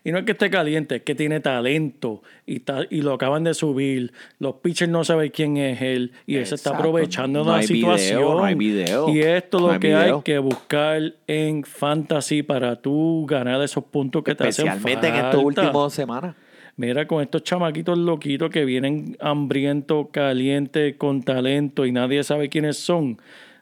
Y 0.04 0.12
no 0.12 0.20
es 0.20 0.26
que 0.26 0.34
esté 0.34 0.52
caliente, 0.52 0.98
es 0.98 1.02
que 1.02 1.16
tiene 1.16 1.40
talento 1.40 2.22
y, 2.46 2.58
está, 2.58 2.82
y 2.88 3.02
lo 3.02 3.14
acaban 3.14 3.44
de 3.44 3.56
subir. 3.56 4.14
Los 4.38 4.58
pitchers 4.58 4.92
no 4.92 5.04
saben 5.04 5.32
quién 5.32 5.58
es 5.58 5.82
él 5.82 6.12
y 6.28 6.36
él 6.36 6.46
se 6.46 6.54
está 6.54 6.78
aprovechando 6.78 7.40
de 7.40 7.46
No 7.46 7.52
la 7.54 7.58
hay 7.58 7.66
video, 7.66 7.98
situación. 7.98 8.22
no 8.22 8.44
hay 8.44 8.54
video. 8.54 9.10
Y 9.10 9.22
esto 9.22 9.58
es 9.58 9.74
lo 9.74 9.80
que 9.80 9.96
hay 9.96 10.12
que 10.24 10.38
buscar 10.38 11.16
en 11.26 11.64
fantasy 11.64 12.44
para 12.44 12.80
tú 12.80 13.26
ganar 13.28 13.60
esos 13.64 13.84
puntos 13.86 14.24
que 14.24 14.36
te 14.36 14.50
hacen 14.50 14.68
Especialmente 14.68 15.08
en 15.08 15.26
estos 15.26 15.44
últimos 15.44 15.92
semanas. 15.92 16.36
Mira, 16.76 17.08
con 17.08 17.24
estos 17.24 17.42
chamaquitos 17.42 17.98
loquitos 17.98 18.52
que 18.52 18.66
vienen 18.66 19.18
hambrientos, 19.20 20.10
calientes, 20.12 20.96
con 20.98 21.24
talento 21.24 21.88
y 21.88 21.92
nadie 21.92 22.24
sabe 22.24 22.50
quiénes 22.50 22.78
son. 22.78 23.20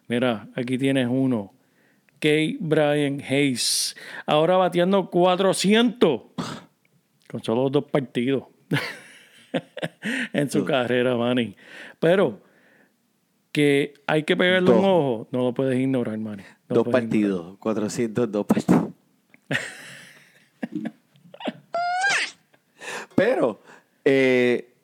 Mira, 0.10 0.50
aquí 0.54 0.78
tienes 0.78 1.08
uno. 1.10 1.54
Kay 2.20 2.58
Brian 2.60 3.22
Hayes. 3.22 3.96
Ahora 4.26 4.58
bateando 4.58 5.10
400 5.10 6.22
con 7.30 7.44
solo 7.44 7.70
dos 7.70 7.86
partidos 7.86 8.44
en 10.34 10.50
su 10.50 10.66
carrera, 10.66 11.16
Manny. 11.16 11.56
Pero 12.00 12.42
que 13.52 13.94
hay 14.08 14.24
que 14.24 14.36
pegarle 14.38 14.70
un 14.72 14.78
Dos. 14.78 14.86
ojo, 14.86 15.28
no 15.32 15.44
lo 15.44 15.54
puedes 15.54 15.80
ignorar, 15.80 16.18
Manny. 16.18 16.44
No 16.70 16.76
dos 16.76 16.88
partidos, 16.88 17.58
402 17.60 18.46
partidos. 18.46 18.90
Pero 23.16 23.62
eh, 24.06 24.76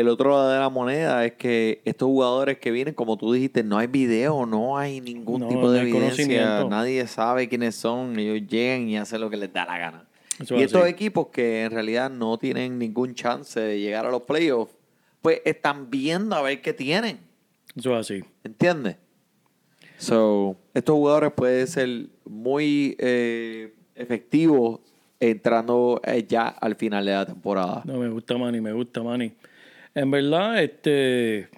el 0.00 0.08
otro 0.08 0.30
lado 0.30 0.50
de 0.50 0.58
la 0.58 0.68
moneda 0.68 1.24
es 1.24 1.34
que 1.34 1.80
estos 1.84 2.06
jugadores 2.06 2.58
que 2.58 2.70
vienen, 2.70 2.94
como 2.94 3.16
tú 3.16 3.32
dijiste, 3.32 3.62
no 3.62 3.78
hay 3.78 3.86
video, 3.86 4.46
no 4.46 4.76
hay 4.78 5.00
ningún 5.00 5.40
No, 5.42 5.48
tipo 5.48 5.70
de 5.70 5.80
evidencia, 5.82 6.64
nadie 6.64 7.06
sabe 7.06 7.48
quiénes 7.48 7.74
son, 7.74 8.18
ellos 8.18 8.46
llegan 8.48 8.88
y 8.88 8.96
hacen 8.96 9.20
lo 9.20 9.30
que 9.30 9.36
les 9.36 9.52
da 9.52 9.64
la 9.66 9.78
gana. 9.78 10.08
Eso 10.38 10.54
y 10.54 10.58
es 10.58 10.64
estos 10.66 10.82
así. 10.82 10.90
equipos 10.92 11.28
que 11.28 11.64
en 11.64 11.72
realidad 11.72 12.10
no 12.10 12.38
tienen 12.38 12.78
ningún 12.78 13.14
chance 13.14 13.60
de 13.60 13.78
llegar 13.80 14.06
a 14.06 14.10
los 14.10 14.22
playoffs, 14.22 14.74
pues 15.22 15.40
están 15.44 15.90
viendo 15.90 16.34
a 16.34 16.42
ver 16.42 16.62
qué 16.62 16.72
tienen. 16.72 17.20
Eso 17.76 17.92
es 17.98 18.10
así. 18.10 18.24
¿Entiendes? 18.42 18.96
So, 19.98 20.56
estos 20.72 20.94
jugadores 20.94 21.32
pueden 21.32 21.66
ser 21.66 22.06
muy 22.24 22.96
eh, 22.98 23.74
efectivos 23.94 24.80
entrando 25.20 26.00
eh, 26.04 26.24
ya 26.26 26.48
al 26.48 26.74
final 26.74 27.04
de 27.04 27.12
la 27.12 27.26
temporada. 27.26 27.82
No, 27.84 27.98
me 27.98 28.08
gusta 28.08 28.38
Manny, 28.38 28.60
me 28.62 28.72
gusta 28.72 29.02
Manny. 29.02 29.32
En 29.94 30.10
verdad, 30.10 30.62
este. 30.62 31.48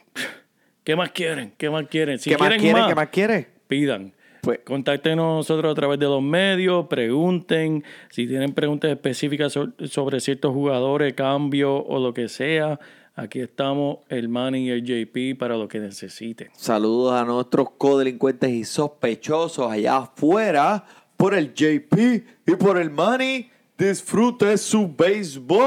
¿Qué 0.85 0.97
más 0.97 1.11
quieren? 1.13 1.53
¿Qué 1.57 1.71
más 1.71 1.87
quieren? 1.89 2.19
Si 2.19 2.31
¿Qué 2.31 2.37
más 2.37 2.49
quieren 2.49 2.61
quiere? 2.61 2.81
más, 2.81 2.89
¿Qué 2.89 2.95
más 2.95 3.09
quiere? 3.09 3.47
pidan. 3.69 4.13
Pues- 4.43 4.61
Contáctenos 4.65 5.37
nosotros 5.37 5.71
a 5.71 5.75
través 5.75 5.99
de 6.01 6.07
los 6.07 6.21
medios, 6.23 6.87
pregunten. 6.89 7.85
Si 8.11 8.27
tienen 8.27 8.53
preguntas 8.53 8.91
específicas 8.91 9.53
so- 9.53 9.73
sobre 9.89 10.19
ciertos 10.21 10.53
jugadores, 10.53 11.15
cambios 11.15 11.83
o 11.87 12.01
lo 12.01 12.13
que 12.13 12.29
sea, 12.29 12.81
aquí 13.15 13.39
estamos, 13.41 13.99
el 14.09 14.29
Manny 14.29 14.67
y 14.67 14.71
el 14.71 14.83
JP, 14.83 15.37
para 15.39 15.57
lo 15.57 15.69
que 15.69 15.79
necesiten. 15.79 16.49
Saludos 16.55 17.13
a 17.13 17.25
nuestros 17.25 17.71
codelincuentes 17.79 18.51
y 18.51 18.65
sospechosos 18.65 19.71
allá 19.71 19.99
afuera 19.99 20.85
por 21.17 21.35
el 21.35 21.55
JP 21.55 22.25
y 22.47 22.57
por 22.57 22.79
el 22.79 22.91
Money. 22.91 23.49
Disfrute 23.79 24.59
su 24.59 24.93
béisbol. 24.93 25.63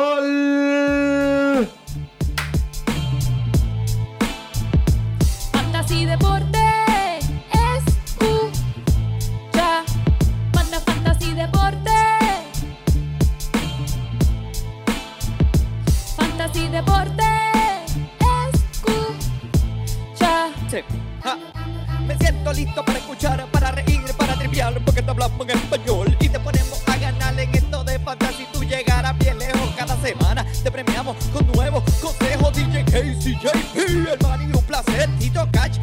Fantasy 5.95 6.07
Deporte. 6.07 6.59
Escucha. 8.11 9.69
Manda 10.53 10.79
Fantasy 10.81 11.33
Deporte. 11.33 11.91
Fantasy 16.17 16.67
Deporte. 16.67 17.23
Escucha. 18.73 20.49
Sí. 20.69 20.83
Ja. 21.23 21.37
Me 22.05 22.17
siento 22.17 22.51
listo 22.51 22.83
para 22.83 22.99
escuchar, 22.99 23.45
para 23.47 23.71
reír, 23.71 24.01
para 24.17 24.35
triviar, 24.35 24.77
porque 24.83 25.01
te 25.01 25.09
hablamos 25.09 25.47
en 25.47 25.57
español 25.57 26.17
y 26.19 26.27
te 26.29 26.39
ponemos 26.39 26.83
a 26.87 26.97
ganar 26.97 27.39
en 27.39 27.55
esto 27.55 27.83
de 27.85 27.97
fantasy. 27.99 28.45
Tú 28.51 28.63
llegarás 28.63 29.17
bien 29.17 29.39
lejos 29.39 29.69
cada 29.77 29.95
semana. 30.01 30.45
Te 30.61 30.69
premiamos 30.69 31.15
con 31.31 31.47
nuevos 31.53 31.83
consejos. 32.01 32.53
DJ 32.53 32.83
Casey, 32.83 33.35
JP, 33.41 33.75
el 33.75 34.19
Manny, 34.21 34.45
un 34.45 34.63
placer. 34.65 35.09
Tito 35.19 35.47
Catch, 35.51 35.77